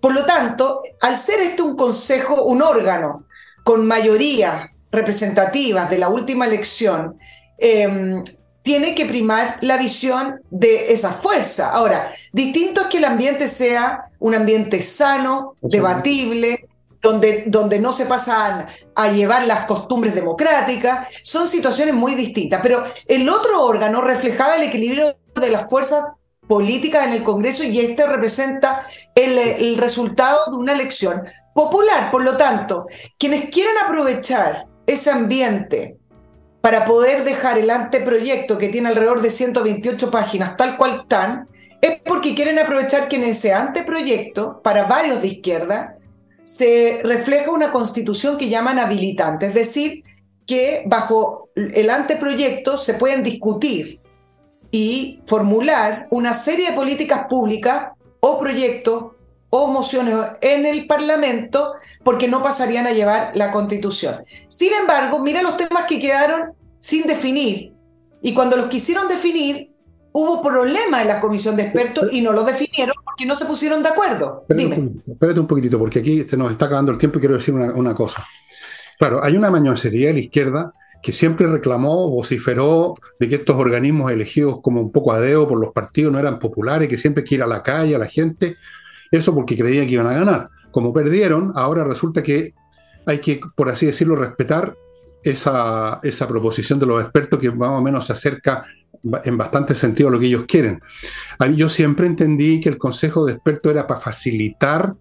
Por 0.00 0.14
lo 0.14 0.24
tanto, 0.24 0.82
al 1.00 1.16
ser 1.16 1.40
este 1.40 1.62
un 1.62 1.76
consejo, 1.76 2.44
un 2.44 2.62
órgano 2.62 3.24
con 3.64 3.86
mayoría 3.86 4.72
representativas 4.92 5.90
de 5.90 5.98
la 5.98 6.08
última 6.08 6.46
elección, 6.46 7.18
eh, 7.58 8.22
tiene 8.66 8.96
que 8.96 9.06
primar 9.06 9.58
la 9.60 9.76
visión 9.76 10.40
de 10.50 10.92
esa 10.92 11.12
fuerza. 11.12 11.70
Ahora, 11.70 12.08
distinto 12.32 12.80
es 12.80 12.86
que 12.88 12.98
el 12.98 13.04
ambiente 13.04 13.46
sea 13.46 14.10
un 14.18 14.34
ambiente 14.34 14.82
sano, 14.82 15.54
debatible, 15.62 16.66
donde, 17.00 17.44
donde 17.46 17.78
no 17.78 17.92
se 17.92 18.06
pasan 18.06 18.66
a 18.96 19.08
llevar 19.12 19.46
las 19.46 19.66
costumbres 19.66 20.16
democráticas, 20.16 21.06
son 21.22 21.46
situaciones 21.46 21.94
muy 21.94 22.16
distintas. 22.16 22.58
Pero 22.60 22.82
el 23.06 23.28
otro 23.28 23.62
órgano 23.62 24.00
reflejaba 24.00 24.56
el 24.56 24.64
equilibrio 24.64 25.16
de 25.36 25.50
las 25.50 25.70
fuerzas 25.70 26.02
políticas 26.48 27.06
en 27.06 27.12
el 27.12 27.22
Congreso 27.22 27.62
y 27.62 27.78
este 27.78 28.04
representa 28.04 28.84
el, 29.14 29.38
el 29.38 29.78
resultado 29.78 30.40
de 30.50 30.56
una 30.56 30.72
elección 30.72 31.22
popular. 31.54 32.10
Por 32.10 32.24
lo 32.24 32.36
tanto, 32.36 32.86
quienes 33.16 33.48
quieran 33.48 33.78
aprovechar 33.78 34.66
ese 34.88 35.12
ambiente 35.12 35.98
para 36.66 36.84
poder 36.84 37.22
dejar 37.22 37.58
el 37.58 37.70
anteproyecto 37.70 38.58
que 38.58 38.68
tiene 38.68 38.88
alrededor 38.88 39.22
de 39.22 39.30
128 39.30 40.10
páginas 40.10 40.56
tal 40.56 40.76
cual 40.76 41.02
están, 41.02 41.46
es 41.80 42.00
porque 42.04 42.34
quieren 42.34 42.58
aprovechar 42.58 43.06
que 43.06 43.14
en 43.14 43.22
ese 43.22 43.52
anteproyecto, 43.52 44.60
para 44.62 44.82
varios 44.82 45.22
de 45.22 45.28
izquierda, 45.28 45.96
se 46.42 47.02
refleja 47.04 47.52
una 47.52 47.70
constitución 47.70 48.36
que 48.36 48.48
llaman 48.48 48.80
habilitante, 48.80 49.46
es 49.46 49.54
decir, 49.54 50.02
que 50.44 50.82
bajo 50.86 51.50
el 51.54 51.88
anteproyecto 51.88 52.76
se 52.76 52.94
pueden 52.94 53.22
discutir 53.22 54.00
y 54.72 55.20
formular 55.24 56.08
una 56.10 56.34
serie 56.34 56.70
de 56.70 56.76
políticas 56.76 57.26
públicas 57.28 57.92
o 58.18 58.40
proyectos 58.40 59.12
o 59.50 59.68
mociones 59.68 60.14
en 60.40 60.66
el 60.66 60.86
Parlamento 60.86 61.74
porque 62.04 62.28
no 62.28 62.42
pasarían 62.42 62.86
a 62.86 62.92
llevar 62.92 63.30
la 63.34 63.50
Constitución. 63.50 64.24
Sin 64.48 64.72
embargo, 64.72 65.20
mira 65.20 65.42
los 65.42 65.56
temas 65.56 65.84
que 65.88 65.98
quedaron 65.98 66.52
sin 66.78 67.06
definir 67.06 67.72
y 68.22 68.34
cuando 68.34 68.56
los 68.56 68.66
quisieron 68.66 69.08
definir 69.08 69.72
hubo 70.12 70.42
problemas 70.42 71.02
en 71.02 71.08
la 71.08 71.20
comisión 71.20 71.56
de 71.56 71.64
expertos 71.64 72.08
y 72.10 72.22
no 72.22 72.32
los 72.32 72.46
definieron 72.46 72.94
porque 73.04 73.26
no 73.26 73.34
se 73.34 73.44
pusieron 73.44 73.82
de 73.82 73.90
acuerdo. 73.90 74.46
Espérate, 74.48 74.80
Un, 74.80 75.02
espérate 75.06 75.40
un 75.40 75.46
poquitito 75.46 75.78
porque 75.78 75.98
aquí 75.98 76.24
se 76.28 76.36
nos 76.36 76.50
está 76.50 76.66
acabando 76.66 76.90
el 76.90 76.98
tiempo 76.98 77.18
y 77.18 77.20
quiero 77.20 77.36
decir 77.36 77.54
una, 77.54 77.72
una 77.74 77.94
cosa. 77.94 78.24
Claro, 78.98 79.22
hay 79.22 79.36
una 79.36 79.50
mañosería 79.50 80.08
de 80.08 80.14
la 80.14 80.20
izquierda 80.20 80.72
que 81.02 81.12
siempre 81.12 81.46
reclamó, 81.46 82.10
vociferó 82.10 82.96
de 83.20 83.28
que 83.28 83.36
estos 83.36 83.56
organismos 83.56 84.10
elegidos 84.10 84.60
como 84.60 84.80
un 84.80 84.90
poco 84.90 85.12
a 85.12 85.20
dedo 85.20 85.46
por 85.46 85.60
los 85.60 85.72
partidos 85.72 86.12
no 86.12 86.18
eran 86.18 86.38
populares, 86.38 86.88
que 86.88 86.98
siempre 86.98 87.22
hay 87.22 87.28
que 87.28 87.34
ir 87.36 87.42
a 87.42 87.46
la 87.46 87.62
calle, 87.62 87.94
a 87.94 87.98
la 87.98 88.06
gente, 88.06 88.56
eso 89.10 89.34
porque 89.34 89.56
creían 89.56 89.86
que 89.86 89.94
iban 89.94 90.06
a 90.06 90.14
ganar. 90.14 90.50
Como 90.70 90.92
perdieron, 90.92 91.52
ahora 91.54 91.84
resulta 91.84 92.22
que 92.22 92.54
hay 93.06 93.18
que, 93.18 93.40
por 93.54 93.68
así 93.68 93.86
decirlo, 93.86 94.16
respetar 94.16 94.76
esa, 95.22 96.00
esa 96.02 96.28
proposición 96.28 96.78
de 96.78 96.86
los 96.86 97.02
expertos 97.02 97.38
que 97.38 97.50
más 97.50 97.70
o 97.70 97.82
menos 97.82 98.06
se 98.06 98.12
acerca 98.12 98.64
en 99.24 99.36
bastante 99.36 99.74
sentido 99.74 100.08
a 100.08 100.12
lo 100.12 100.20
que 100.20 100.26
ellos 100.26 100.44
quieren. 100.46 100.80
Yo 101.54 101.68
siempre 101.68 102.06
entendí 102.06 102.60
que 102.60 102.68
el 102.68 102.78
Consejo 102.78 103.24
de 103.24 103.34
Expertos 103.34 103.72
era 103.72 103.86
para 103.86 104.00
facilitar, 104.00 104.94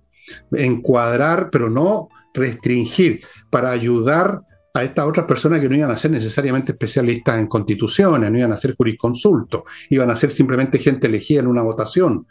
encuadrar, 0.52 1.50
pero 1.52 1.70
no 1.70 2.10
restringir, 2.34 3.22
para 3.50 3.72
ayudar 3.72 4.42
a 4.76 4.84
estas 4.84 5.06
otras 5.08 5.26
personas 5.26 5.62
que 5.62 5.70
no 5.70 5.78
iban 5.78 5.90
a 5.90 5.98
ser 5.98 6.12
necesariamente 6.12 6.74
especialistas 6.74 7.40
en 7.40 7.48
constituciones, 7.48 8.30
no 8.30 8.38
iban 8.38 8.52
a 8.52 8.58
ser 8.58 8.76
jurisconsultos, 8.76 9.62
iban 9.90 10.12
a 10.12 10.18
ser 10.18 10.32
simplemente 10.32 10.80
gente 10.80 11.08
elegida 11.08 11.40
en 11.40 11.48
una 11.48 11.62
votación. 11.62 12.28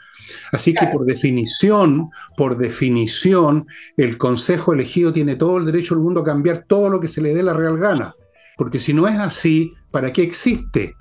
Así 0.53 0.74
que 0.74 0.86
por 0.88 1.07
definición, 1.07 2.11
por 2.36 2.59
definición, 2.59 3.66
el 3.97 4.18
consejo 4.18 4.74
elegido 4.74 5.11
tiene 5.11 5.36
todo 5.36 5.57
el 5.57 5.64
derecho 5.64 5.95
del 5.95 6.05
mundo 6.05 6.20
a 6.20 6.24
cambiar 6.24 6.66
todo 6.68 6.90
lo 6.90 7.01
que 7.01 7.09
se 7.09 7.22
le 7.22 7.32
dé 7.32 7.42
la 7.42 7.55
real 7.55 7.78
gana. 7.78 8.14
Porque 8.59 8.78
si 8.78 8.92
no 8.92 9.09
es 9.09 9.18
así, 9.18 9.72
¿para 9.90 10.12
qué 10.12 10.22
existe? 10.22 10.95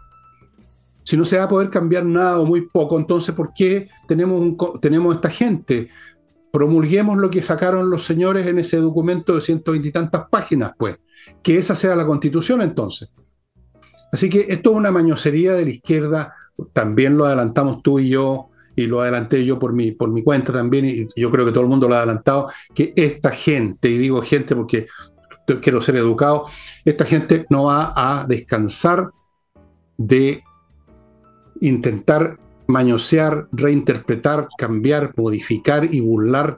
Si 1.03 1.17
no 1.17 1.25
se 1.25 1.37
va 1.37 1.43
a 1.43 1.49
poder 1.49 1.69
cambiar 1.69 2.05
nada 2.05 2.39
o 2.39 2.45
muy 2.45 2.69
poco, 2.69 2.97
entonces 2.97 3.35
¿por 3.35 3.51
qué 3.53 3.89
tenemos, 4.07 4.39
un, 4.39 4.57
tenemos 4.79 5.13
esta 5.13 5.29
gente? 5.29 5.89
Promulguemos 6.53 7.17
lo 7.17 7.29
que 7.29 7.41
sacaron 7.41 7.89
los 7.89 8.05
señores 8.05 8.47
en 8.47 8.59
ese 8.59 8.77
documento 8.77 9.35
de 9.35 9.41
ciento 9.41 9.73
veintitantas 9.73 10.23
páginas, 10.31 10.71
pues 10.79 10.95
que 11.41 11.57
esa 11.57 11.75
sea 11.75 11.95
la 11.95 12.05
constitución 12.05 12.61
entonces. 12.61 13.09
Así 14.11 14.29
que 14.29 14.45
esto 14.49 14.71
es 14.71 14.77
una 14.77 14.91
mañosería 14.91 15.53
de 15.53 15.65
la 15.65 15.71
izquierda, 15.71 16.35
también 16.71 17.17
lo 17.17 17.25
adelantamos 17.25 17.81
tú 17.81 17.99
y 17.99 18.09
yo, 18.09 18.49
y 18.75 18.87
lo 18.87 19.01
adelanté 19.01 19.43
yo 19.45 19.59
por 19.59 19.73
mi, 19.73 19.91
por 19.91 20.09
mi 20.09 20.23
cuenta 20.23 20.53
también, 20.53 20.85
y 20.85 21.07
yo 21.15 21.31
creo 21.31 21.45
que 21.45 21.51
todo 21.51 21.63
el 21.63 21.69
mundo 21.69 21.87
lo 21.87 21.95
ha 21.95 21.99
adelantado, 21.99 22.49
que 22.73 22.93
esta 22.95 23.31
gente, 23.31 23.89
y 23.89 23.97
digo 23.97 24.21
gente 24.21 24.55
porque 24.55 24.87
quiero 25.61 25.81
ser 25.81 25.95
educado, 25.95 26.45
esta 26.85 27.05
gente 27.05 27.45
no 27.49 27.65
va 27.65 27.93
a 27.95 28.25
descansar 28.27 29.09
de 29.97 30.41
intentar 31.61 32.39
mañosear, 32.67 33.47
reinterpretar, 33.51 34.47
cambiar, 34.57 35.13
modificar 35.17 35.93
y 35.93 35.99
burlar 35.99 36.57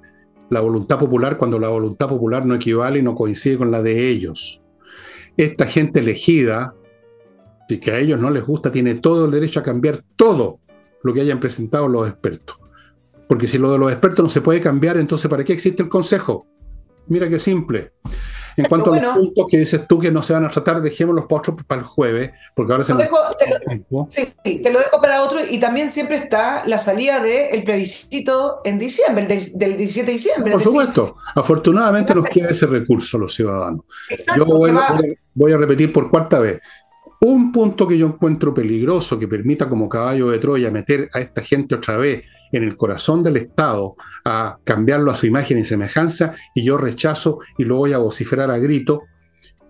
la 0.49 0.61
voluntad 0.61 0.99
popular 0.99 1.37
cuando 1.37 1.59
la 1.59 1.69
voluntad 1.69 2.07
popular 2.07 2.45
no 2.45 2.55
equivale 2.55 2.99
y 2.99 3.01
no 3.01 3.15
coincide 3.15 3.57
con 3.57 3.71
la 3.71 3.81
de 3.81 4.09
ellos. 4.09 4.61
Esta 5.37 5.65
gente 5.65 5.99
elegida, 5.99 6.75
y 7.67 7.77
que 7.77 7.91
a 7.91 7.99
ellos 7.99 8.19
no 8.19 8.29
les 8.29 8.45
gusta, 8.45 8.71
tiene 8.71 8.95
todo 8.95 9.25
el 9.25 9.31
derecho 9.31 9.59
a 9.59 9.63
cambiar 9.63 10.03
todo 10.15 10.59
lo 11.03 11.13
que 11.13 11.21
hayan 11.21 11.39
presentado 11.39 11.87
los 11.87 12.07
expertos. 12.07 12.57
Porque 13.27 13.47
si 13.47 13.57
lo 13.57 13.71
de 13.71 13.79
los 13.79 13.91
expertos 13.91 14.23
no 14.23 14.29
se 14.29 14.41
puede 14.41 14.61
cambiar, 14.61 14.97
entonces 14.97 15.29
¿para 15.29 15.43
qué 15.43 15.53
existe 15.53 15.83
el 15.83 15.89
Consejo? 15.89 16.45
Mira 17.07 17.27
qué 17.27 17.39
simple. 17.39 17.93
En 18.57 18.65
cuanto 18.65 18.93
a 18.93 18.99
los 18.99 19.15
puntos 19.15 19.45
que 19.49 19.57
dices 19.57 19.87
tú 19.87 19.99
que 19.99 20.11
no 20.11 20.23
se 20.23 20.33
van 20.33 20.45
a 20.45 20.49
tratar, 20.49 20.81
dejémoslos 20.81 21.25
para, 21.25 21.39
otro, 21.39 21.57
para 21.67 21.81
el 21.81 21.87
jueves, 21.87 22.31
porque 22.55 22.71
ahora 22.71 22.83
se 22.83 22.93
nos... 22.93 23.03
te, 23.03 23.49
lo, 23.89 24.07
sí, 24.09 24.59
te 24.59 24.71
lo 24.71 24.79
dejo 24.79 25.01
para 25.01 25.21
otro 25.21 25.39
y 25.45 25.59
también 25.59 25.89
siempre 25.89 26.17
está 26.17 26.65
la 26.65 26.77
salida 26.77 27.21
del 27.21 27.63
plebiscito 27.63 28.61
en 28.63 28.79
diciembre, 28.79 29.25
del, 29.25 29.41
del 29.55 29.77
17 29.77 30.05
de 30.05 30.11
diciembre. 30.11 30.51
Por 30.53 30.61
supuesto, 30.61 31.17
afortunadamente 31.35 32.15
nos 32.15 32.25
queda 32.25 32.49
ese 32.49 32.65
recurso 32.65 33.17
los 33.17 33.33
ciudadanos. 33.33 33.81
Yo 34.35 34.45
voy, 34.45 34.71
voy 35.33 35.51
a 35.51 35.57
repetir 35.57 35.91
por 35.91 36.09
cuarta 36.09 36.39
vez. 36.39 36.61
Un 37.21 37.51
punto 37.51 37.87
que 37.87 37.97
yo 37.97 38.07
encuentro 38.07 38.53
peligroso 38.53 39.17
que 39.17 39.27
permita 39.27 39.67
como 39.67 39.89
caballo 39.89 40.29
de 40.29 40.39
Troya 40.39 40.69
meter 40.69 41.09
a 41.13 41.19
esta 41.19 41.41
gente 41.41 41.75
otra 41.75 41.97
vez 41.97 42.23
en 42.51 42.63
el 42.63 42.75
corazón 42.75 43.23
del 43.23 43.37
Estado 43.37 43.95
a 44.23 44.57
cambiarlo 44.63 45.11
a 45.11 45.15
su 45.15 45.25
imagen 45.25 45.57
y 45.59 45.65
semejanza 45.65 46.33
y 46.53 46.63
yo 46.63 46.77
rechazo 46.77 47.39
y 47.57 47.65
lo 47.65 47.77
voy 47.77 47.93
a 47.93 47.97
vociferar 47.97 48.51
a 48.51 48.57
grito, 48.57 49.03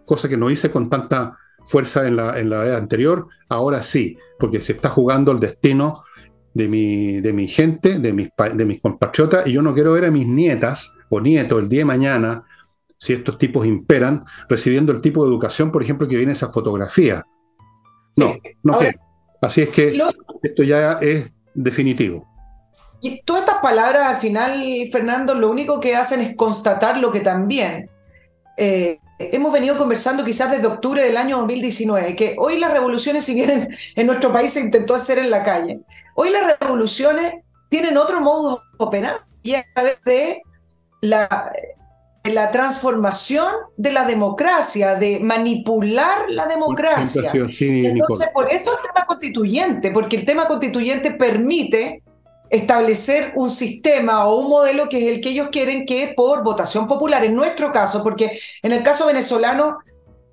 cosa 0.05 0.29
que 0.29 0.37
no 0.37 0.49
hice 0.49 0.71
con 0.71 0.89
tanta 0.89 1.37
fuerza 1.65 2.07
en 2.07 2.15
la, 2.15 2.39
en 2.39 2.49
la 2.49 2.59
vez 2.59 2.75
anterior, 2.75 3.27
ahora 3.49 3.81
sí, 3.83 4.17
porque 4.39 4.61
se 4.61 4.73
está 4.73 4.89
jugando 4.89 5.31
el 5.31 5.39
destino 5.39 6.03
de 6.53 6.67
mi, 6.67 7.21
de 7.21 7.33
mi 7.33 7.47
gente, 7.47 7.99
de 7.99 8.13
mis, 8.13 8.29
de 8.53 8.65
mis 8.65 8.81
compatriotas, 8.81 9.47
y 9.47 9.53
yo 9.53 9.61
no 9.61 9.73
quiero 9.73 9.93
ver 9.93 10.05
a 10.05 10.11
mis 10.11 10.27
nietas 10.27 10.93
o 11.09 11.19
nietos 11.19 11.59
el 11.59 11.69
día 11.69 11.81
de 11.81 11.85
mañana 11.85 12.43
si 12.97 13.13
estos 13.13 13.37
tipos 13.37 13.65
imperan, 13.65 14.25
recibiendo 14.47 14.91
el 14.91 15.01
tipo 15.01 15.23
de 15.23 15.29
educación, 15.29 15.71
por 15.71 15.83
ejemplo, 15.83 16.07
que 16.07 16.15
viene 16.15 16.31
esa 16.31 16.51
fotografía. 16.51 17.23
No, 18.17 18.35
no 18.63 18.77
quiero. 18.77 18.99
Así 19.41 19.61
es 19.61 19.69
que 19.69 19.99
esto 20.41 20.63
ya 20.63 20.93
es 20.93 21.29
definitivo. 21.53 22.25
Y 23.01 23.21
todas 23.21 23.43
estas 23.43 23.61
palabras, 23.61 24.07
al 24.07 24.17
final, 24.17 24.63
Fernando, 24.91 25.35
lo 25.35 25.49
único 25.49 25.79
que 25.79 25.95
hacen 25.95 26.21
es 26.21 26.35
constatar 26.35 26.97
lo 26.97 27.11
que 27.11 27.19
también 27.19 27.89
eh, 28.57 28.99
hemos 29.19 29.51
venido 29.51 29.77
conversando 29.77 30.23
quizás 30.23 30.51
desde 30.51 30.67
octubre 30.67 31.03
del 31.03 31.17
año 31.17 31.37
2019, 31.37 32.15
que 32.15 32.35
hoy 32.37 32.59
las 32.59 32.71
revoluciones, 32.71 33.25
si 33.25 33.33
bien 33.33 33.69
en 33.95 34.07
nuestro 34.07 34.31
país 34.31 34.53
se 34.53 34.61
intentó 34.61 34.95
hacer 34.95 35.19
en 35.19 35.29
la 35.29 35.43
calle, 35.43 35.79
hoy 36.15 36.29
las 36.31 36.59
revoluciones 36.59 37.35
tienen 37.69 37.97
otro 37.97 38.21
modo 38.21 38.57
de 38.57 38.63
operar 38.77 39.25
y 39.43 39.55
a 39.55 39.65
través 39.73 39.97
de 40.05 40.41
la, 41.01 41.51
la 42.23 42.51
transformación 42.51 43.51
de 43.77 43.91
la 43.91 44.05
democracia, 44.05 44.95
de 44.95 45.19
manipular 45.19 46.29
la 46.29 46.47
democracia. 46.47 47.31
Entonces, 47.33 48.29
por 48.33 48.49
eso 48.51 48.71
el 48.71 48.87
tema 48.87 49.05
constituyente, 49.05 49.91
porque 49.91 50.17
el 50.17 50.25
tema 50.25 50.47
constituyente 50.47 51.11
permite 51.11 52.01
establecer 52.49 53.33
un 53.35 53.49
sistema 53.49 54.25
o 54.25 54.39
un 54.39 54.49
modelo 54.49 54.87
que 54.89 54.97
es 54.97 55.15
el 55.15 55.21
que 55.21 55.29
ellos 55.29 55.49
quieren 55.51 55.85
que 55.85 56.13
por 56.15 56.43
votación 56.43 56.87
popular, 56.87 57.23
en 57.23 57.35
nuestro 57.35 57.71
caso, 57.71 58.03
porque 58.03 58.37
en 58.61 58.71
el 58.71 58.83
caso 58.83 59.07
venezolano, 59.07 59.77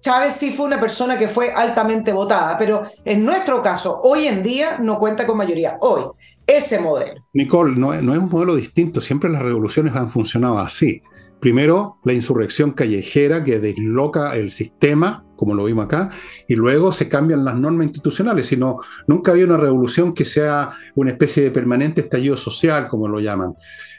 Chávez 0.00 0.32
sí 0.34 0.50
fue 0.50 0.66
una 0.66 0.80
persona 0.80 1.16
que 1.16 1.28
fue 1.28 1.52
altamente 1.52 2.12
votada, 2.12 2.58
pero 2.58 2.82
en 3.04 3.24
nuestro 3.24 3.62
caso, 3.62 4.00
hoy 4.02 4.26
en 4.26 4.42
día 4.42 4.78
no 4.78 4.98
cuenta 4.98 5.26
con 5.26 5.36
mayoría. 5.36 5.78
Hoy, 5.80 6.02
ese 6.44 6.80
modelo. 6.80 7.24
Nicole, 7.32 7.76
no, 7.76 7.94
no 8.02 8.12
es 8.12 8.18
un 8.18 8.28
modelo 8.28 8.56
distinto, 8.56 9.00
siempre 9.00 9.30
las 9.30 9.42
revoluciones 9.42 9.94
han 9.94 10.10
funcionado 10.10 10.58
así. 10.58 11.02
Primero, 11.42 11.98
la 12.04 12.12
insurrección 12.12 12.70
callejera 12.70 13.42
que 13.42 13.58
desloca 13.58 14.36
el 14.36 14.52
sistema, 14.52 15.24
como 15.34 15.56
lo 15.56 15.64
vimos 15.64 15.86
acá, 15.86 16.10
y 16.46 16.54
luego 16.54 16.92
se 16.92 17.08
cambian 17.08 17.44
las 17.44 17.58
normas 17.58 17.86
institucionales, 17.86 18.46
sino 18.46 18.78
nunca 19.08 19.32
había 19.32 19.46
una 19.46 19.56
revolución 19.56 20.14
que 20.14 20.24
sea 20.24 20.70
una 20.94 21.10
especie 21.10 21.42
de 21.42 21.50
permanente 21.50 22.02
estallido 22.02 22.36
social, 22.36 22.86
como 22.86 23.08
lo 23.08 23.18
llaman. 23.18 23.54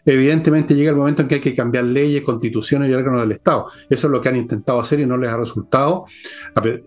Evidentemente 0.06 0.74
llega 0.74 0.92
el 0.92 0.96
momento 0.96 1.22
en 1.22 1.28
que 1.28 1.36
hay 1.36 1.42
que 1.42 1.54
cambiar 1.54 1.84
leyes, 1.84 2.22
constituciones 2.22 2.90
y 2.90 2.94
órganos 2.94 3.20
del 3.20 3.34
Estado. 3.34 3.66
Eso 3.90 4.08
es 4.08 4.12
lo 4.12 4.22
que 4.22 4.30
han 4.30 4.38
intentado 4.38 4.80
hacer 4.80 5.02
y 5.02 5.06
no 5.06 5.18
les 5.18 5.30
ha 5.30 5.36
resultado, 5.36 6.06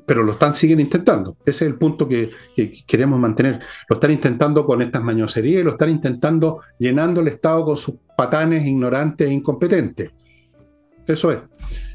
pero 0.07 0.23
lo 0.23 0.33
están, 0.33 0.55
siguen 0.55 0.81
intentando. 0.81 1.37
Ese 1.45 1.67
es 1.67 1.71
el 1.71 1.77
punto 1.77 2.09
que, 2.09 2.31
que 2.55 2.73
queremos 2.87 3.21
mantener. 3.21 3.61
Lo 3.91 3.97
están 3.97 4.11
intentando 4.11 4.65
con 4.65 4.81
estas 4.81 5.03
mañoserías 5.03 5.61
y 5.61 5.65
lo 5.65 5.73
están 5.73 5.91
intentando 5.91 6.61
llenando 6.79 7.21
el 7.21 7.29
Estado 7.29 7.63
con 7.63 7.77
sus 7.77 7.97
patanes 8.17 8.67
ignorantes 8.67 9.29
e 9.29 9.33
incompetentes. 9.35 10.13
Eso 11.07 11.31
es. 11.31 11.39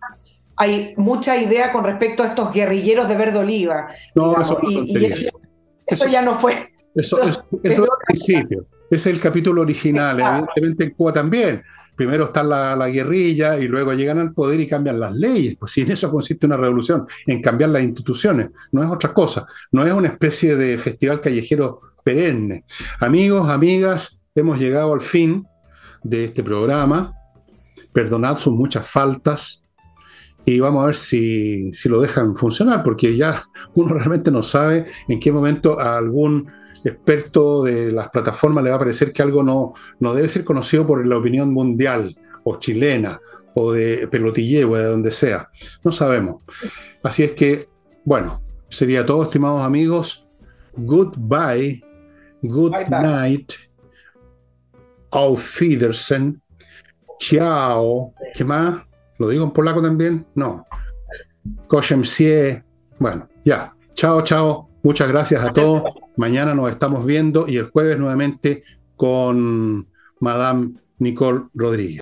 hay 0.56 0.92
mucha 0.98 1.38
idea 1.38 1.72
con 1.72 1.84
respecto 1.84 2.22
a 2.22 2.26
estos 2.26 2.52
guerrilleros 2.52 3.08
de 3.08 3.16
verde 3.16 3.38
oliva. 3.38 3.88
No, 4.14 4.38
eso, 4.38 4.58
y, 4.68 5.18
eso, 5.86 6.06
ya 6.06 6.20
no 6.20 6.34
fue. 6.34 6.70
Eso, 6.94 7.22
es 7.22 7.38
el 7.62 7.86
principio. 8.06 8.66
es 8.90 9.06
el 9.06 9.20
capítulo 9.20 9.62
original, 9.62 10.20
evidentemente 10.20 10.84
en 10.84 10.90
Cuba 10.90 11.14
también 11.14 11.62
primero 11.94 12.24
está 12.24 12.42
la, 12.42 12.88
guerrilla 12.88 13.58
y 13.58 13.68
luego 13.68 13.92
llegan 13.92 14.18
al 14.18 14.32
poder 14.32 14.60
y 14.60 14.66
cambian 14.66 15.00
las 15.00 15.14
leyes. 15.14 15.56
Pues 15.58 15.72
si 15.72 15.82
en 15.82 15.92
eso 15.92 16.10
consiste 16.10 16.46
una 16.46 16.56
revolución, 16.56 17.06
en 17.26 17.40
cambiar 17.40 17.70
las 17.70 17.82
instituciones, 17.82 18.50
no 18.72 18.82
es 18.82 18.90
otra 18.90 19.12
cosa, 19.12 19.46
no 19.72 19.86
es 19.86 19.92
una 19.92 20.08
especie 20.08 20.56
de 20.56 20.78
festival 20.78 21.20
callejero 21.20 21.80
perenne. 22.02 22.64
Amigos, 23.00 23.48
amigas, 23.48 24.20
hemos 24.34 24.58
llegado 24.58 24.92
al 24.92 25.00
fin 25.00 25.46
de 26.02 26.24
este 26.24 26.42
programa. 26.42 27.14
Perdonad 27.92 28.38
sus 28.38 28.52
muchas 28.52 28.86
faltas 28.86 29.62
y 30.44 30.60
vamos 30.60 30.82
a 30.82 30.86
ver 30.86 30.94
si, 30.94 31.72
si 31.72 31.88
lo 31.88 32.00
dejan 32.00 32.36
funcionar, 32.36 32.82
porque 32.82 33.16
ya 33.16 33.44
uno 33.74 33.94
realmente 33.94 34.30
no 34.30 34.42
sabe 34.42 34.86
en 35.08 35.18
qué 35.18 35.32
momento 35.32 35.80
algún 35.80 36.50
experto 36.84 37.62
de 37.62 37.92
las 37.92 38.08
plataformas 38.10 38.62
le 38.64 38.70
va 38.70 38.76
a 38.76 38.80
parecer 38.80 39.12
que 39.12 39.22
algo 39.22 39.42
no, 39.42 39.74
no 40.00 40.14
debe 40.14 40.28
ser 40.28 40.44
conocido 40.44 40.86
por 40.86 41.06
la 41.06 41.16
opinión 41.16 41.52
mundial 41.52 42.16
o 42.44 42.58
chilena 42.58 43.20
o 43.54 43.72
de 43.72 44.08
pelotilleo 44.08 44.72
o 44.72 44.76
de 44.76 44.84
donde 44.84 45.10
sea. 45.10 45.50
No 45.82 45.92
sabemos. 45.92 46.42
Así 47.02 47.22
es 47.22 47.32
que, 47.32 47.68
bueno, 48.04 48.42
sería 48.68 49.06
todo, 49.06 49.24
estimados 49.24 49.62
amigos. 49.62 50.26
Goodbye, 50.76 51.82
good 52.42 52.72
night, 52.90 53.52
auf 55.10 55.60
Wiedersehen, 55.60 56.42
chao. 57.18 58.12
¿Qué 58.34 58.44
más? 58.44 58.82
¿Lo 59.18 59.28
digo 59.28 59.44
en 59.44 59.52
polaco 59.52 59.80
también? 59.80 60.26
No. 60.34 60.66
Koshemsie. 61.68 62.64
Bueno, 62.98 63.28
ya. 63.44 63.72
Chao, 63.94 64.22
chao. 64.22 64.68
Muchas 64.82 65.08
gracias 65.08 65.44
a 65.44 65.52
todos. 65.52 66.03
Mañana 66.16 66.54
nos 66.54 66.70
estamos 66.70 67.04
viendo 67.04 67.48
y 67.48 67.56
el 67.56 67.66
jueves 67.66 67.98
nuevamente 67.98 68.62
con 68.96 69.88
Madame 70.20 70.74
Nicole 70.98 71.44
Rodríguez. 71.54 71.92